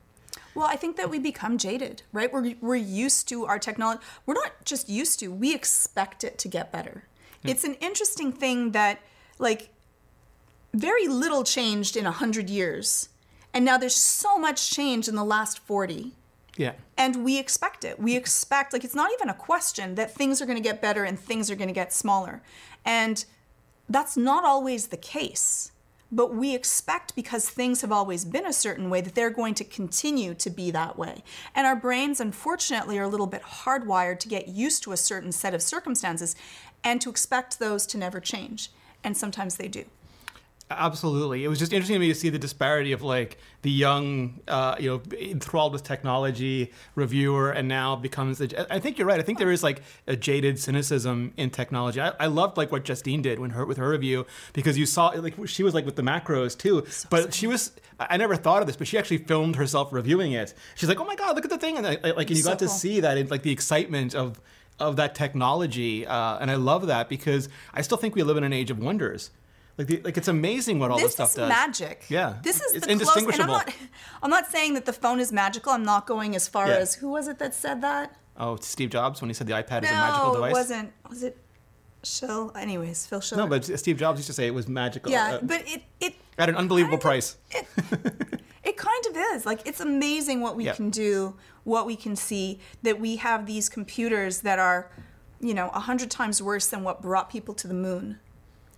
Well, 0.53 0.67
I 0.67 0.75
think 0.75 0.97
that 0.97 1.09
we 1.09 1.19
become 1.19 1.57
jaded, 1.57 2.03
right? 2.11 2.31
We're, 2.31 2.53
we're 2.61 2.75
used 2.75 3.27
to 3.29 3.45
our 3.45 3.59
technology. 3.59 4.01
We're 4.25 4.33
not 4.33 4.65
just 4.65 4.89
used 4.89 5.19
to, 5.19 5.29
we 5.29 5.55
expect 5.55 6.23
it 6.23 6.37
to 6.39 6.47
get 6.47 6.71
better. 6.71 7.05
It's 7.43 7.63
an 7.63 7.73
interesting 7.75 8.31
thing 8.31 8.71
that, 8.73 8.99
like, 9.39 9.69
very 10.73 11.07
little 11.07 11.43
changed 11.43 11.97
in 11.97 12.03
100 12.05 12.49
years. 12.49 13.09
And 13.53 13.65
now 13.65 13.77
there's 13.77 13.95
so 13.95 14.37
much 14.37 14.69
change 14.69 15.07
in 15.07 15.15
the 15.15 15.23
last 15.23 15.59
40. 15.59 16.11
Yeah. 16.57 16.73
And 16.97 17.23
we 17.23 17.39
expect 17.39 17.83
it. 17.83 17.99
We 17.99 18.15
expect, 18.15 18.73
like, 18.73 18.83
it's 18.83 18.95
not 18.95 19.11
even 19.13 19.29
a 19.29 19.33
question 19.33 19.95
that 19.95 20.13
things 20.13 20.41
are 20.41 20.45
going 20.45 20.57
to 20.57 20.63
get 20.63 20.81
better 20.81 21.03
and 21.03 21.19
things 21.19 21.49
are 21.49 21.55
going 21.55 21.67
to 21.67 21.73
get 21.73 21.91
smaller. 21.91 22.41
And 22.85 23.25
that's 23.89 24.15
not 24.15 24.43
always 24.45 24.87
the 24.87 24.97
case. 24.97 25.71
But 26.11 26.35
we 26.35 26.53
expect 26.53 27.15
because 27.15 27.49
things 27.49 27.81
have 27.81 27.91
always 27.91 28.25
been 28.25 28.45
a 28.45 28.51
certain 28.51 28.89
way 28.89 28.99
that 29.01 29.15
they're 29.15 29.29
going 29.29 29.53
to 29.55 29.63
continue 29.63 30.33
to 30.33 30.49
be 30.49 30.69
that 30.71 30.97
way. 30.97 31.23
And 31.55 31.65
our 31.65 31.75
brains, 31.75 32.19
unfortunately, 32.19 32.97
are 32.99 33.03
a 33.03 33.07
little 33.07 33.27
bit 33.27 33.43
hardwired 33.43 34.19
to 34.19 34.27
get 34.27 34.49
used 34.49 34.83
to 34.83 34.91
a 34.91 34.97
certain 34.97 35.31
set 35.31 35.53
of 35.53 35.61
circumstances 35.61 36.35
and 36.83 36.99
to 37.01 37.09
expect 37.09 37.59
those 37.59 37.85
to 37.87 37.97
never 37.97 38.19
change. 38.19 38.71
And 39.03 39.15
sometimes 39.15 39.55
they 39.55 39.67
do. 39.67 39.85
Absolutely. 40.77 41.43
It 41.43 41.47
was 41.47 41.59
just 41.59 41.73
interesting 41.73 41.95
to 41.95 41.99
me 41.99 42.07
to 42.07 42.15
see 42.15 42.29
the 42.29 42.39
disparity 42.39 42.91
of 42.91 43.01
like 43.01 43.37
the 43.61 43.71
young, 43.71 44.39
uh, 44.47 44.75
you 44.79 44.89
know, 44.89 45.01
enthralled 45.19 45.73
with 45.73 45.83
technology 45.83 46.71
reviewer 46.95 47.51
and 47.51 47.67
now 47.67 47.95
becomes 47.95 48.37
the. 48.39 48.65
I 48.73 48.79
think 48.79 48.97
you're 48.97 49.07
right. 49.07 49.19
I 49.19 49.23
think 49.23 49.37
there 49.37 49.51
is 49.51 49.63
like 49.63 49.81
a 50.07 50.15
jaded 50.15 50.59
cynicism 50.59 51.33
in 51.37 51.49
technology. 51.49 52.01
I, 52.01 52.13
I 52.19 52.25
loved 52.27 52.57
like 52.57 52.71
what 52.71 52.83
Justine 52.83 53.21
did 53.21 53.39
when 53.39 53.51
her 53.51 53.65
with 53.65 53.77
her 53.77 53.89
review 53.89 54.25
because 54.53 54.77
you 54.77 54.85
saw 54.85 55.09
like 55.09 55.35
she 55.47 55.63
was 55.63 55.73
like 55.73 55.85
with 55.85 55.95
the 55.95 56.01
macros 56.03 56.57
too. 56.57 56.85
but 57.09 57.33
she 57.33 57.47
was. 57.47 57.71
I 57.99 58.17
never 58.17 58.35
thought 58.35 58.61
of 58.61 58.67
this, 58.67 58.77
but 58.77 58.87
she 58.87 58.97
actually 58.97 59.19
filmed 59.19 59.55
herself 59.57 59.93
reviewing 59.93 60.31
it. 60.31 60.53
She's 60.75 60.89
like, 60.89 60.99
"Oh 60.99 61.05
my 61.05 61.15
god, 61.15 61.35
look 61.35 61.45
at 61.45 61.51
the 61.51 61.57
thing!" 61.59 61.77
And 61.77 61.85
I, 61.85 61.97
like, 62.01 62.29
and 62.29 62.31
you 62.31 62.37
So 62.37 62.49
got 62.49 62.59
to 62.59 62.65
cool. 62.65 62.73
see 62.73 62.99
that 63.01 63.17
in 63.17 63.27
like 63.27 63.43
the 63.43 63.51
excitement 63.51 64.15
of 64.15 64.41
of 64.79 64.95
that 64.95 65.13
technology, 65.13 66.07
uh, 66.07 66.39
and 66.39 66.49
I 66.49 66.55
love 66.55 66.87
that 66.87 67.07
because 67.07 67.49
I 67.73 67.81
still 67.81 67.97
think 67.97 68.15
we 68.15 68.23
live 68.23 68.37
in 68.37 68.43
an 68.43 68.53
age 68.53 68.71
of 68.71 68.79
wonders. 68.79 69.29
Like, 69.77 69.87
the, 69.87 70.01
like 70.01 70.17
it's 70.17 70.27
amazing 70.27 70.79
what 70.79 70.91
all 70.91 70.97
this 70.97 71.07
this 71.07 71.13
stuff 71.13 71.29
is 71.29 71.35
does. 71.35 71.49
magic. 71.49 72.05
Yeah. 72.09 72.35
This 72.43 72.61
is 72.61 72.73
It's 72.75 72.85
the 72.87 72.93
close. 72.95 73.15
And 73.15 73.15
I'm 73.15 73.23
indistinguishable. 73.23 73.53
not, 73.53 73.73
I'm 74.23 74.29
not 74.29 74.47
saying 74.51 74.73
that 74.75 74.85
the 74.85 74.93
phone 74.93 75.19
is 75.19 75.31
magical. 75.31 75.71
I'm 75.71 75.83
not 75.85 76.05
going 76.05 76.35
as 76.35 76.47
far 76.47 76.67
Yeah. 76.67 76.75
as 76.75 76.95
who 76.95 77.09
was 77.09 77.27
it 77.27 77.39
that 77.39 77.53
said 77.55 77.81
that? 77.81 78.15
Oh, 78.37 78.55
Steve 78.57 78.89
Jobs 78.89 79.21
when 79.21 79.29
he 79.29 79.33
said 79.33 79.47
the 79.47 79.53
iPad 79.53 79.83
is 79.83 79.89
a 79.89 79.93
magical 79.93 80.33
device. 80.33 80.51
No, 80.53 80.57
it 80.57 80.59
wasn't. 80.61 80.91
Was 81.09 81.23
it 81.23 81.37
Shill? 82.03 82.51
Anyways, 82.55 83.05
Phil 83.05 83.21
Schiller. 83.21 83.43
No, 83.43 83.47
but 83.47 83.63
Steve 83.79 83.97
Jobs 83.97 84.19
used 84.19 84.27
to 84.27 84.33
say 84.33 84.47
it 84.47 84.53
was 84.53 84.67
magical. 84.67 85.11
yeah, 85.11 85.35
uh, 85.35 85.39
but 85.43 85.63
it 85.67 85.83
it 85.99 86.15
at 86.37 86.49
an 86.49 86.55
unbelievable 86.55 86.97
price. 86.97 87.37
It, 87.51 87.67
it 88.63 88.77
kind 88.77 89.05
of 89.09 89.17
is. 89.35 89.45
Like 89.45 89.67
it's 89.67 89.79
amazing 89.79 90.41
what 90.41 90.55
we 90.55 90.65
Yeah. 90.65 90.73
can 90.73 90.89
do, 90.89 91.35
what 91.63 91.85
we 91.85 91.95
can 91.95 92.15
see. 92.15 92.59
That 92.83 92.99
we 92.99 93.17
have 93.17 93.45
these 93.45 93.69
computers 93.69 94.41
that 94.41 94.57
are, 94.59 94.91
you 95.39 95.53
know, 95.53 95.69
a 95.69 95.79
hundred 95.81 96.09
times 96.09 96.41
worse 96.41 96.67
than 96.67 96.83
what 96.83 97.01
brought 97.01 97.29
people 97.29 97.53
to 97.55 97.67
the 97.67 97.73
moon, 97.75 98.19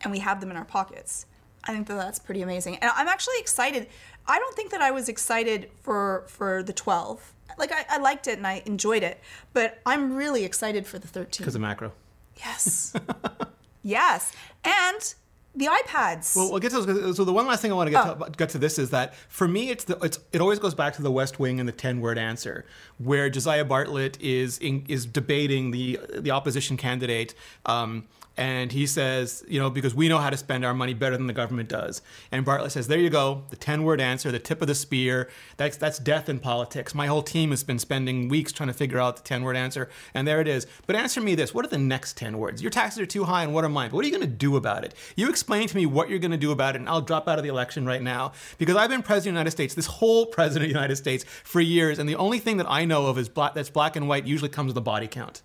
and 0.03 0.11
we 0.11 0.19
have 0.19 0.39
them 0.41 0.51
in 0.51 0.57
our 0.57 0.65
pockets. 0.65 1.25
I 1.65 1.71
think 1.73 1.87
that 1.87 1.95
that's 1.95 2.19
pretty 2.19 2.41
amazing, 2.41 2.77
and 2.77 2.91
I'm 2.95 3.07
actually 3.07 3.39
excited. 3.39 3.87
I 4.27 4.37
don't 4.39 4.55
think 4.55 4.71
that 4.71 4.81
I 4.81 4.91
was 4.91 5.07
excited 5.09 5.69
for 5.81 6.25
for 6.27 6.61
the 6.63 6.73
12. 6.73 7.33
Like 7.57 7.71
I, 7.71 7.85
I 7.89 7.97
liked 7.99 8.27
it 8.27 8.37
and 8.37 8.47
I 8.47 8.63
enjoyed 8.65 9.03
it, 9.03 9.19
but 9.53 9.79
I'm 9.85 10.13
really 10.15 10.43
excited 10.43 10.87
for 10.87 10.97
the 10.99 11.07
13. 11.07 11.43
Because 11.43 11.55
of 11.55 11.61
macro. 11.61 11.91
Yes. 12.37 12.93
yes. 13.83 14.31
And 14.63 15.13
the 15.55 15.67
iPads. 15.67 16.35
Well, 16.35 16.49
we'll 16.49 16.59
get 16.59 16.71
to 16.71 16.81
those. 16.81 17.15
So 17.17 17.23
the 17.25 17.33
one 17.33 17.45
last 17.45 17.61
thing 17.61 17.71
I 17.71 17.75
want 17.75 17.87
to 17.87 17.91
get, 17.91 18.07
Oh. 18.07 18.15
to, 18.25 18.31
get 18.31 18.49
to 18.49 18.57
this 18.57 18.79
is 18.79 18.89
that 18.89 19.13
for 19.29 19.47
me, 19.47 19.69
it's, 19.69 19.83
the, 19.83 19.97
it's 19.99 20.19
it 20.31 20.41
always 20.41 20.57
goes 20.57 20.73
back 20.73 20.95
to 20.95 21.01
the 21.03 21.11
West 21.11 21.37
Wing 21.39 21.59
and 21.59 21.69
the 21.69 21.73
ten 21.73 22.01
word 22.01 22.17
answer, 22.17 22.65
where 22.97 23.29
Josiah 23.29 23.65
Bartlet 23.65 24.19
is 24.19 24.57
in, 24.57 24.83
is 24.87 25.05
debating 25.05 25.71
the 25.71 25.99
the 26.17 26.31
opposition 26.31 26.75
candidate. 26.75 27.35
Um, 27.67 28.07
and 28.35 28.71
he 28.71 28.87
says, 28.87 29.43
you 29.47 29.59
know, 29.59 29.69
because 29.69 29.93
we 29.93 30.07
know 30.07 30.17
how 30.17 30.31
to 30.31 30.37
spend 30.37 30.65
our 30.65 30.73
money 30.73 30.93
better 30.93 31.15
than 31.15 31.27
the 31.27 31.33
government 31.33 31.69
does. 31.69 32.01
And 32.31 32.45
Bartlet 32.45 32.71
says, 32.71 32.87
there 32.87 32.97
you 32.97 33.11
go, 33.11 33.43
the 33.49 33.55
10 33.55 33.83
word 33.83 34.01
answer, 34.01 34.31
the 34.31 34.39
tip 34.39 34.61
of 34.61 34.67
the 34.67 34.75
spear. 34.75 35.29
That's, 35.57 35.77
that's 35.77 35.99
death 35.99 36.29
in 36.29 36.39
politics. 36.39 36.95
My 36.95 37.05
whole 37.05 37.21
team 37.21 37.51
has 37.51 37.63
been 37.63 37.77
spending 37.77 38.29
weeks 38.29 38.51
trying 38.51 38.67
to 38.67 38.73
figure 38.73 38.99
out 38.99 39.17
the 39.17 39.23
10 39.23 39.43
word 39.43 39.55
answer. 39.55 39.87
And 40.15 40.27
there 40.27 40.41
it 40.41 40.47
is. 40.47 40.65
But 40.87 40.95
answer 40.95 41.21
me 41.21 41.35
this 41.35 41.53
what 41.53 41.63
are 41.63 41.69
the 41.69 41.77
next 41.77 42.17
10 42.17 42.39
words? 42.39 42.61
Your 42.61 42.71
taxes 42.71 42.99
are 42.99 43.05
too 43.05 43.25
high, 43.25 43.43
and 43.43 43.53
what 43.53 43.63
are 43.63 43.69
mine? 43.69 43.89
But 43.91 43.97
what 43.97 44.05
are 44.05 44.07
you 44.07 44.17
going 44.17 44.29
to 44.29 44.35
do 44.35 44.55
about 44.55 44.83
it? 44.83 44.95
You 45.15 45.29
explain 45.29 45.67
to 45.67 45.75
me 45.75 45.85
what 45.85 46.09
you're 46.09 46.19
going 46.19 46.31
to 46.31 46.37
do 46.37 46.51
about 46.51 46.75
it, 46.75 46.79
and 46.79 46.89
I'll 46.89 47.01
drop 47.01 47.27
out 47.27 47.37
of 47.37 47.43
the 47.43 47.49
election 47.49 47.85
right 47.85 48.01
now. 48.01 48.31
Because 48.57 48.75
I've 48.75 48.89
been 48.89 49.03
president 49.03 49.19
of 49.19 49.23
the 49.35 49.39
United 49.39 49.51
States, 49.51 49.75
this 49.75 49.85
whole 49.85 50.25
president 50.25 50.65
of 50.65 50.69
the 50.69 50.79
United 50.79 50.95
States, 50.95 51.23
for 51.43 51.61
years. 51.61 51.99
And 51.99 52.09
the 52.09 52.15
only 52.15 52.39
thing 52.39 52.57
that 52.57 52.69
I 52.69 52.85
know 52.85 53.07
of 53.07 53.17
is 53.17 53.29
black, 53.29 53.53
that's 53.53 53.69
black 53.69 53.95
and 53.95 54.07
white 54.07 54.25
usually 54.25 54.49
comes 54.49 54.69
with 54.69 54.77
a 54.77 54.81
body 54.81 55.07
count. 55.07 55.43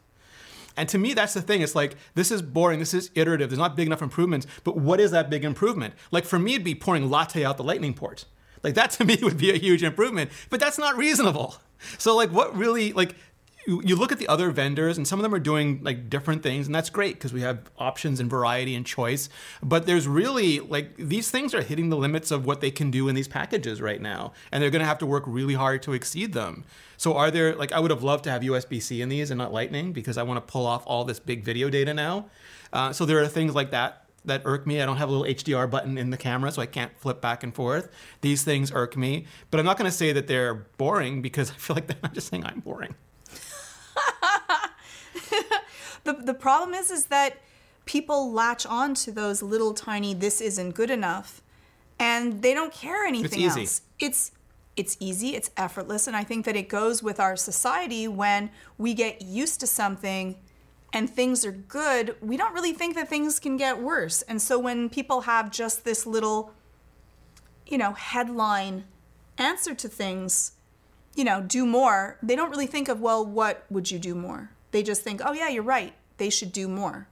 And 0.78 0.88
to 0.90 0.98
me, 0.98 1.12
that's 1.12 1.34
the 1.34 1.42
thing. 1.42 1.60
It's 1.60 1.74
like, 1.74 1.96
this 2.14 2.30
is 2.30 2.40
boring. 2.40 2.78
This 2.78 2.94
is 2.94 3.10
iterative. 3.16 3.50
There's 3.50 3.58
not 3.58 3.74
big 3.74 3.88
enough 3.88 4.00
improvements. 4.00 4.46
But 4.62 4.76
what 4.76 5.00
is 5.00 5.10
that 5.10 5.28
big 5.28 5.44
improvement? 5.44 5.94
Like, 6.12 6.24
for 6.24 6.38
me, 6.38 6.54
it'd 6.54 6.64
be 6.64 6.76
pouring 6.76 7.10
latte 7.10 7.44
out 7.44 7.56
the 7.56 7.64
lightning 7.64 7.94
port. 7.94 8.24
Like, 8.62 8.74
that 8.74 8.90
to 8.92 9.04
me 9.04 9.18
would 9.20 9.38
be 9.38 9.50
a 9.50 9.58
huge 9.58 9.82
improvement. 9.82 10.30
But 10.50 10.60
that's 10.60 10.78
not 10.78 10.96
reasonable. 10.96 11.56
So, 11.98 12.16
like, 12.16 12.30
what 12.30 12.56
really, 12.56 12.92
like, 12.92 13.16
you, 13.68 13.96
look 13.96 14.12
at 14.12 14.18
the 14.18 14.28
other 14.28 14.50
vendors 14.50 14.96
and 14.96 15.06
some 15.06 15.18
of 15.18 15.22
them 15.22 15.34
are 15.34 15.38
doing 15.38 15.80
like 15.82 16.08
different 16.08 16.42
things 16.42 16.66
and 16.66 16.74
that's 16.74 16.88
great 16.88 17.14
because 17.14 17.32
we 17.32 17.42
have 17.42 17.70
options 17.78 18.18
and 18.18 18.30
variety 18.30 18.74
and 18.74 18.86
choice 18.86 19.28
but 19.62 19.84
there's 19.86 20.08
really 20.08 20.60
like 20.60 20.96
these 20.96 21.30
things 21.30 21.54
are 21.54 21.62
hitting 21.62 21.90
the 21.90 21.96
limits 21.96 22.30
of 22.30 22.46
what 22.46 22.60
they 22.60 22.70
can 22.70 22.90
do 22.90 23.08
in 23.08 23.14
these 23.14 23.28
packages 23.28 23.80
right 23.80 24.00
now 24.00 24.32
and 24.50 24.62
they're 24.62 24.70
going 24.70 24.80
to 24.80 24.86
have 24.86 24.98
to 24.98 25.06
work 25.06 25.24
really 25.26 25.54
hard 25.54 25.82
to 25.82 25.92
exceed 25.92 26.32
them 26.32 26.64
so 26.96 27.14
are 27.14 27.30
there 27.30 27.54
like 27.54 27.70
i 27.72 27.78
would 27.78 27.90
have 27.90 28.02
loved 28.02 28.24
to 28.24 28.30
have 28.30 28.42
usb-c 28.42 29.02
in 29.02 29.08
these 29.08 29.30
and 29.30 29.38
not 29.38 29.52
lightning 29.52 29.92
because 29.92 30.16
i 30.16 30.22
want 30.22 30.36
to 30.38 30.52
pull 30.52 30.66
off 30.66 30.82
all 30.86 31.04
this 31.04 31.20
big 31.20 31.44
video 31.44 31.68
data 31.68 31.92
now 31.92 32.26
uh, 32.72 32.92
so 32.92 33.04
there 33.04 33.20
are 33.20 33.28
things 33.28 33.54
like 33.54 33.70
that 33.70 34.04
that 34.24 34.42
irk 34.44 34.66
me. 34.66 34.82
I 34.82 34.84
don't 34.84 34.98
have 34.98 35.08
a 35.08 35.12
little 35.12 35.26
HDR 35.26 35.70
button 35.70 35.96
in 35.96 36.10
the 36.10 36.16
camera, 36.16 36.52
so 36.52 36.60
I 36.60 36.66
can't 36.66 36.92
flip 36.98 37.20
back 37.22 37.42
and 37.42 37.54
forth. 37.54 37.88
These 38.20 38.42
things 38.42 38.70
irk 38.74 38.94
me, 38.94 39.24
but 39.50 39.58
I'm 39.58 39.64
not 39.64 39.78
going 39.78 39.90
to 39.90 39.96
say 39.96 40.12
that 40.12 40.26
they're 40.26 40.54
boring 40.54 41.22
because 41.22 41.50
I 41.52 41.54
feel 41.54 41.76
like 41.76 41.88
I'm 42.02 42.12
just 42.12 42.28
saying 42.28 42.44
I'm 42.44 42.60
boring. 42.60 42.94
the, 46.04 46.12
the 46.12 46.34
problem 46.34 46.74
is 46.74 46.90
is 46.90 47.06
that 47.06 47.38
people 47.84 48.32
latch 48.32 48.66
on 48.66 48.94
to 48.94 49.10
those 49.10 49.42
little 49.42 49.74
tiny 49.74 50.14
this 50.14 50.40
isn't 50.40 50.74
good 50.74 50.90
enough 50.90 51.42
and 51.98 52.42
they 52.42 52.54
don't 52.54 52.72
care 52.72 53.04
anything 53.04 53.40
easy. 53.40 53.60
else 53.60 53.82
it's 53.98 54.32
it's 54.76 54.96
easy 55.00 55.34
it's 55.34 55.50
effortless 55.56 56.06
and 56.06 56.16
i 56.16 56.22
think 56.22 56.44
that 56.44 56.56
it 56.56 56.68
goes 56.68 57.02
with 57.02 57.18
our 57.18 57.36
society 57.36 58.06
when 58.06 58.50
we 58.76 58.94
get 58.94 59.22
used 59.22 59.60
to 59.60 59.66
something 59.66 60.36
and 60.92 61.08
things 61.08 61.44
are 61.44 61.52
good 61.52 62.14
we 62.20 62.36
don't 62.36 62.54
really 62.54 62.72
think 62.72 62.94
that 62.94 63.08
things 63.08 63.38
can 63.40 63.56
get 63.56 63.80
worse 63.80 64.22
and 64.22 64.40
so 64.40 64.58
when 64.58 64.88
people 64.88 65.22
have 65.22 65.50
just 65.50 65.84
this 65.84 66.06
little 66.06 66.52
you 67.66 67.78
know 67.78 67.92
headline 67.92 68.84
answer 69.38 69.74
to 69.74 69.88
things 69.88 70.52
you 71.18 71.24
know, 71.24 71.42
do 71.42 71.66
more, 71.66 72.16
they 72.22 72.36
don't 72.36 72.48
really 72.48 72.68
think 72.68 72.88
of, 72.88 73.00
well, 73.00 73.26
what 73.26 73.66
would 73.68 73.90
you 73.90 73.98
do 73.98 74.14
more? 74.14 74.50
They 74.70 74.82
just 74.82 75.02
think, 75.02 75.20
oh, 75.24 75.32
yeah, 75.32 75.48
you're 75.48 75.62
right. 75.62 75.94
They 76.18 76.30
should 76.30 76.52
do 76.52 76.68
more. 76.68 77.08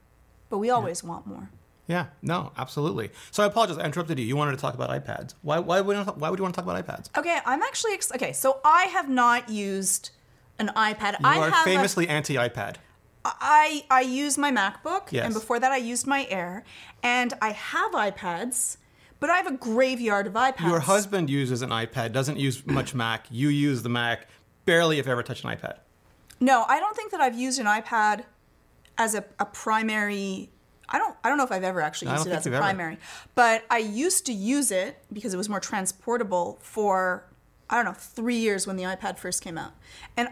But 0.49 0.59
we 0.59 0.69
always 0.69 1.03
want 1.03 1.25
more. 1.27 1.49
Yeah, 1.87 2.07
no, 2.21 2.51
absolutely. 2.57 3.11
So 3.31 3.43
I 3.43 3.45
apologize, 3.45 3.77
I 3.77 3.85
interrupted 3.85 4.19
you. 4.19 4.25
You 4.25 4.35
wanted 4.35 4.51
to 4.51 4.57
talk 4.57 4.73
about 4.73 4.89
iPads. 4.89 5.33
Why, 5.41 5.59
why, 5.59 5.79
would, 5.81 5.95
why 6.19 6.29
would 6.29 6.37
you 6.37 6.43
want 6.43 6.53
to 6.55 6.61
talk 6.61 6.69
about 6.69 6.85
iPads? 6.85 7.17
Okay, 7.17 7.39
I'm 7.45 7.61
actually, 7.61 7.93
ex- 7.93 8.11
okay, 8.13 8.33
so 8.33 8.59
I 8.65 8.83
have 8.83 9.07
not 9.09 9.49
used 9.49 10.09
an 10.59 10.69
iPad. 10.75 11.11
You 11.13 11.25
I 11.25 11.37
are 11.39 11.47
a- 11.49 11.63
famously 11.63 12.07
anti-iPad. 12.09 12.75
I 13.25 13.85
I 13.91 14.01
use 14.01 14.37
my 14.37 14.51
MacBook, 14.51 15.11
Yes. 15.11 15.25
and 15.25 15.33
before 15.33 15.59
that 15.59 15.69
I 15.71 15.75
used 15.77 16.07
my 16.07 16.25
Air, 16.29 16.63
and 17.03 17.33
I 17.41 17.49
have 17.51 17.91
iPads, 17.91 18.77
but 19.19 19.29
I 19.29 19.35
have 19.35 19.47
a 19.47 19.57
graveyard 19.57 20.27
of 20.27 20.33
iPads. 20.33 20.65
Your 20.67 20.79
husband 20.79 21.29
uses 21.29 21.61
an 21.61 21.69
iPad, 21.71 22.13
doesn't 22.13 22.37
use 22.37 22.65
much 22.65 22.95
Mac. 22.95 23.25
You 23.29 23.49
use 23.49 23.83
the 23.83 23.89
Mac, 23.89 24.27
barely 24.65 24.99
if 24.99 25.07
ever 25.07 25.23
touch 25.23 25.43
an 25.43 25.49
iPad. 25.49 25.79
No, 26.39 26.65
I 26.67 26.79
don't 26.79 26.95
think 26.95 27.11
that 27.11 27.21
I've 27.21 27.37
used 27.37 27.59
an 27.59 27.65
iPad 27.65 28.23
as 28.97 29.15
a, 29.15 29.23
a 29.39 29.45
primary. 29.45 30.49
I 30.89 30.97
don't. 30.99 31.15
I 31.23 31.29
don't 31.29 31.37
know 31.37 31.43
if 31.43 31.51
I've 31.51 31.63
ever 31.63 31.81
actually 31.81 32.11
used 32.11 32.27
it 32.27 32.31
as 32.31 32.45
a 32.45 32.49
you've 32.49 32.53
ever. 32.55 32.61
primary, 32.63 32.97
but 33.35 33.65
I 33.69 33.79
used 33.79 34.25
to 34.27 34.33
use 34.33 34.71
it 34.71 34.97
because 35.11 35.33
it 35.33 35.37
was 35.37 35.49
more 35.49 35.59
transportable 35.59 36.57
for 36.61 37.25
I 37.69 37.75
don't 37.75 37.85
know 37.85 37.93
three 37.93 38.37
years 38.37 38.65
when 38.67 38.77
the 38.77 38.83
iPad 38.83 39.17
first 39.17 39.43
came 39.43 39.57
out, 39.57 39.73
and 40.15 40.29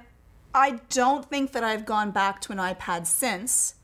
I 0.54 0.80
don't 0.90 1.30
think 1.30 1.52
that 1.52 1.64
I've 1.64 1.86
gone 1.86 2.12
back 2.12 2.40
to 2.42 2.52
an 2.54 2.58
iPad 2.60 3.06
since. 3.08 3.76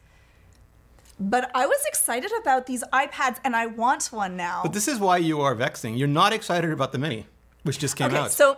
But 1.20 1.52
I 1.54 1.68
was 1.68 1.84
excited 1.88 2.32
about 2.42 2.66
these 2.66 2.84
iPads, 2.92 3.38
and 3.44 3.56
I 3.56 3.66
want 3.68 4.06
one 4.06 4.36
now. 4.36 4.62
But 4.64 4.74
this 4.74 4.88
is 4.88 4.98
why 4.98 5.18
you 5.18 5.42
are 5.42 5.54
vexing. 5.54 5.96
You're 5.96 6.08
not 6.08 6.34
excited 6.34 6.72
about 6.72 6.94
the 6.94 6.98
Mini, 6.98 7.28
which 7.64 7.78
just 7.78 7.96
came 7.96 8.08
Okay, 8.08 8.18
out. 8.18 8.32
so 8.32 8.58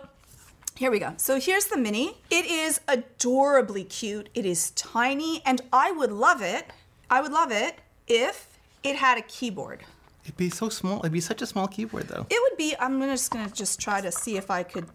here 0.76 0.90
we 0.90 0.98
go. 0.98 1.14
So 1.16 1.38
here's 1.38 1.66
the 1.66 1.76
mini. 1.76 2.16
It 2.30 2.46
is 2.46 2.80
adorably 2.88 3.84
cute. 3.84 4.28
It 4.34 4.44
is 4.44 4.70
tiny, 4.72 5.42
and 5.46 5.60
I 5.72 5.92
would 5.92 6.12
love 6.12 6.42
it. 6.42 6.66
I 7.10 7.20
would 7.20 7.32
love 7.32 7.52
it 7.52 7.76
if 8.08 8.58
it 8.82 8.96
had 8.96 9.18
a 9.18 9.22
keyboard. 9.22 9.84
It'd 10.24 10.36
be 10.38 10.48
so 10.50 10.70
small. 10.70 11.00
It'd 11.00 11.12
be 11.12 11.20
such 11.20 11.42
a 11.42 11.46
small 11.46 11.68
keyboard, 11.68 12.08
though. 12.08 12.26
It 12.30 12.40
would 12.50 12.56
be. 12.56 12.74
I'm 12.80 13.00
just 13.02 13.30
gonna 13.30 13.50
just 13.50 13.78
try 13.78 14.00
to 14.00 14.10
see 14.10 14.36
if 14.38 14.50
I 14.50 14.62
could. 14.62 14.86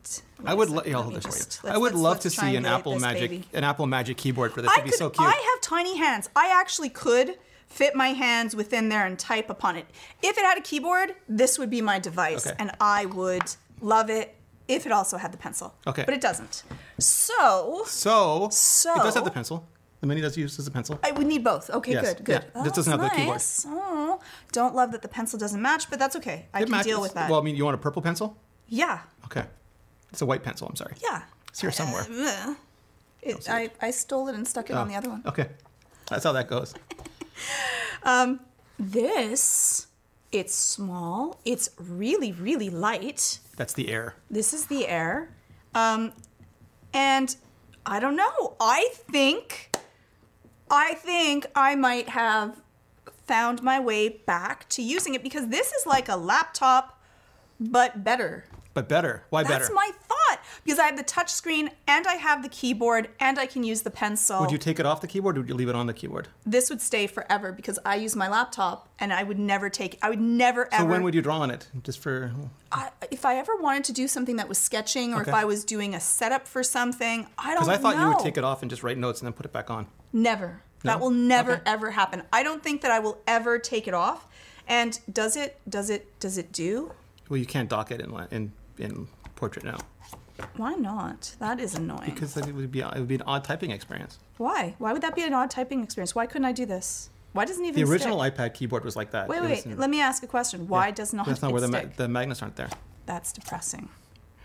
I 0.43 0.53
would. 0.55 0.69
Lo- 0.69 0.77
Let 0.77 0.87
yeah, 0.87 0.95
I'll 0.97 1.03
hold 1.03 1.15
this 1.15 1.23
just- 1.23 1.61
for 1.61 1.67
you. 1.67 1.73
I 1.73 1.77
would 1.77 1.93
let's- 1.93 2.01
love 2.03 2.11
let's 2.13 2.23
to 2.23 2.29
see 2.41 2.55
an 2.55 2.65
Apple 2.65 2.99
Magic, 2.99 3.29
baby. 3.29 3.43
an 3.53 3.63
Apple 3.63 3.85
Magic 3.85 4.17
keyboard 4.17 4.53
for 4.53 4.61
this. 4.63 4.71
I 4.71 4.79
It'd 4.79 4.85
be 4.85 4.91
so 4.91 5.09
cute. 5.11 5.27
I 5.27 5.31
have 5.31 5.61
tiny 5.61 5.97
hands. 5.97 6.29
I 6.35 6.49
actually 6.51 6.89
could 6.89 7.37
fit 7.67 7.93
my 7.95 8.09
hands 8.09 8.55
within 8.55 8.89
there 8.89 9.05
and 9.05 9.19
type 9.19 9.51
upon 9.51 9.75
it. 9.75 9.85
If 10.23 10.35
it 10.37 10.43
had 10.43 10.57
a 10.57 10.61
keyboard, 10.61 11.13
this 11.27 11.59
would 11.59 11.69
be 11.69 11.81
my 11.81 11.99
device, 11.99 12.47
Okay. 12.47 12.55
and 12.57 12.71
I 12.81 13.05
would 13.05 13.43
love 13.81 14.09
it 14.09 14.35
if 14.69 14.86
it 14.86 14.91
also 14.93 15.17
had 15.17 15.32
the 15.34 15.38
pencil. 15.38 15.73
Okay. 15.86 16.03
But 16.05 16.13
it 16.13 16.21
doesn't. 16.21 16.63
So 16.99 17.84
so, 17.88 18.47
So- 18.51 18.93
it 18.95 19.03
does 19.03 19.15
have 19.15 19.25
the 19.25 19.32
pencil. 19.32 19.67
The 20.01 20.08
Mini 20.08 20.21
does 20.21 20.38
use 20.38 20.58
as 20.60 20.65
a 20.65 20.71
pencil. 20.71 20.97
I 21.03 21.12
would 21.12 21.27
need 21.27 21.43
both. 21.43 21.69
Okay, 21.69 21.91
Yes, 21.91 22.13
good, 22.13 22.23
good. 22.23 22.45
yeah. 22.55 22.63
This 22.63 22.71
doesn't 22.71 22.89
have 22.93 23.01
the 23.01 23.10
keyboard. 23.10 23.36
nice. 23.36 23.65
Oh, 23.67 24.21
don't 24.53 24.73
love 24.73 24.93
that 24.93 25.01
the 25.01 25.10
pencil 25.10 25.38
doesn't 25.38 25.62
match, 25.62 25.89
but 25.89 25.99
that's 25.99 26.15
okay. 26.15 26.45
I 26.53 26.60
It 26.60 26.63
can 26.63 26.71
matches- 26.71 26.86
deal 26.86 27.01
with 27.01 27.13
that. 27.15 27.29
Well, 27.29 27.38
I 27.41 27.43
mean, 27.43 27.58
you 27.58 27.65
want 27.65 27.75
a 27.75 27.79
purple 27.79 28.01
pencil? 28.01 28.38
yeah, 28.69 28.99
Okay. 29.25 29.43
It's 30.12 30.21
a 30.21 30.25
white 30.25 30.41
pencil. 30.41 30.67
I'm 30.69 30.75
sorry. 30.77 30.95
yeah. 31.03 31.23
It's 31.49 31.60
here 31.60 31.71
somewhere. 31.71 32.05
Ugh. 32.10 32.55
It, 33.21 33.49
I, 33.49 33.71
I 33.82 33.91
stole 33.91 34.29
it 34.29 34.36
and 34.36 34.47
stuck 34.47 34.69
it 34.69 34.75
on 34.77 34.88
the 34.88 34.95
other 34.95 35.10
one. 35.10 35.21
Okay. 35.25 35.49
That's 36.08 36.23
how 36.23 36.32
that 36.32 36.47
goes. 36.47 36.73
um, 38.03 38.39
This, 38.79 39.88
it's 40.31 40.53
small. 40.53 41.39
It's 41.45 41.69
really, 41.77 42.31
really 42.31 42.69
light. 42.69 43.39
That's 43.57 43.73
the 43.73 43.89
air. 43.89 44.15
This 44.29 44.53
is 44.53 44.67
the 44.67 44.87
air. 44.87 45.29
Um, 45.73 46.13
and 46.93 47.35
I 47.85 47.99
don't 47.99 48.15
know. 48.15 48.55
I 48.59 48.89
think, 48.93 49.75
I 50.69 50.93
think 50.95 51.47
I 51.55 51.75
might 51.75 52.09
have 52.09 52.61
found 53.25 53.61
my 53.61 53.79
way 53.79 54.09
back 54.09 54.67
to 54.69 54.81
using 54.81 55.13
it 55.13 55.23
because 55.23 55.47
this 55.49 55.71
is 55.71 55.85
like 55.85 56.09
a 56.09 56.15
laptop, 56.15 56.99
but 57.59 58.03
better. 58.03 58.45
But 58.73 58.87
better. 58.87 59.23
Why 59.29 59.43
That's 59.43 59.69
better? 59.69 59.73
my 59.73 59.91
thought. 60.07 60.08
Not? 60.29 60.39
Because 60.63 60.79
I 60.79 60.85
have 60.85 60.97
the 60.97 61.03
touch 61.03 61.31
screen 61.31 61.71
and 61.87 62.07
I 62.07 62.13
have 62.15 62.43
the 62.43 62.49
keyboard 62.49 63.09
and 63.19 63.39
I 63.39 63.45
can 63.45 63.63
use 63.63 63.81
the 63.81 63.91
pencil. 63.91 64.41
Would 64.41 64.51
you 64.51 64.57
take 64.57 64.79
it 64.79 64.85
off 64.85 65.01
the 65.01 65.07
keyboard 65.07 65.37
or 65.37 65.41
would 65.41 65.49
you 65.49 65.55
leave 65.55 65.69
it 65.69 65.75
on 65.75 65.87
the 65.87 65.93
keyboard? 65.93 66.27
this 66.45 66.69
would 66.69 66.81
stay 66.81 67.05
forever 67.07 67.51
because 67.51 67.77
I 67.85 67.95
use 67.95 68.15
my 68.15 68.27
laptop 68.27 68.87
and 68.99 69.13
I 69.13 69.23
would 69.23 69.37
never 69.39 69.69
take 69.69 69.97
I 70.01 70.09
would 70.09 70.19
never 70.21 70.67
So 70.71 70.77
ever 70.79 70.89
when 70.89 71.03
would 71.03 71.13
you 71.13 71.21
draw 71.21 71.39
on 71.39 71.51
it? 71.51 71.67
Just 71.83 71.99
for 71.99 72.31
I, 72.71 72.89
if 73.11 73.25
I 73.25 73.37
ever 73.37 73.55
wanted 73.57 73.83
to 73.85 73.93
do 73.93 74.07
something 74.07 74.35
that 74.37 74.47
was 74.49 74.57
sketching 74.57 75.13
or 75.13 75.21
if 75.21 75.29
I 75.29 75.45
was 75.45 75.63
doing 75.63 75.93
a 75.95 75.99
setup 75.99 76.47
for 76.47 76.63
something, 76.63 77.27
I 77.37 77.53
don't 77.53 77.63
because 77.63 77.67
I 77.69 77.77
thought 77.77 77.95
know. 77.95 78.03
you 78.03 78.07
would 78.09 78.19
take 78.19 78.37
it 78.37 78.43
off 78.43 78.61
and 78.61 78.69
just 78.69 78.83
write 78.83 78.97
notes 78.97 79.21
and 79.21 79.25
then 79.27 79.33
put 79.33 79.45
it 79.45 79.53
back 79.53 79.69
on. 79.69 79.87
Never. 80.13 80.61
No? 80.83 80.91
That 80.91 80.99
will 80.99 81.09
never 81.11 81.53
Okay. 81.53 81.61
ever 81.65 81.91
happen. 81.91 82.23
I 82.31 82.41
don't 82.43 82.63
think 82.63 82.81
that 82.81 82.91
I 82.91 82.99
will 82.99 83.19
ever 83.27 83.59
take 83.59 83.87
it 83.87 83.93
off. 83.93 84.27
And 84.67 84.99
does 85.11 85.35
it 85.35 85.59
does 85.67 85.89
it 85.89 86.19
does 86.19 86.37
it 86.37 86.51
do? 86.51 86.93
Well, 87.27 87.37
you 87.37 87.45
can't 87.45 87.69
dock 87.69 87.91
it 87.91 87.99
in 88.01 88.11
in 88.31 88.51
in 88.77 89.07
portrait 89.39 89.65
now 89.65 89.78
Why 90.58 90.73
not? 90.73 91.36
That 91.39 91.60
is 91.60 91.75
annoying. 91.75 92.12
because 92.13 92.36
it 92.38 92.54
would 92.54 92.71
be 92.71 92.80
it 92.82 92.95
would 92.95 93.08
be 93.08 93.15
an 93.15 93.23
odd 93.25 93.43
typing 93.43 93.71
experience. 93.71 94.19
Why? 94.38 94.75
Why 94.78 94.93
would 94.93 95.02
that 95.04 95.15
be 95.15 95.23
an 95.23 95.34
odd 95.34 95.49
typing 95.52 95.84
experience? 95.84 96.13
Why 96.15 96.25
couldn't 96.25 96.45
I 96.45 96.52
do 96.52 96.65
this? 96.65 97.10
Why 97.34 97.45
doesn't 97.45 97.63
it 97.63 97.69
even 97.69 97.84
The 97.84 97.89
original 97.91 98.19
stick? 98.21 98.36
iPad 98.36 98.54
keyboard 98.54 98.84
was 98.84 98.95
like 98.95 99.12
that. 99.12 99.28
Wait, 99.28 99.41
wait, 99.41 99.65
wait. 99.65 99.78
Let 99.78 99.89
me 99.89 100.02
ask 100.02 100.23
a 100.23 100.28
question. 100.28 100.67
Why 100.67 100.88
yeah. 100.88 100.91
does 100.99 101.13
not 101.13 101.25
That's 101.28 101.41
not 101.41 101.49
it 101.49 101.54
where 101.54 101.62
the 101.62 101.67
ma- 101.67 101.84
the 101.95 102.08
magnets 102.08 102.41
aren't 102.41 102.56
there. 102.56 102.69
That's 103.06 103.32
depressing. 103.32 103.89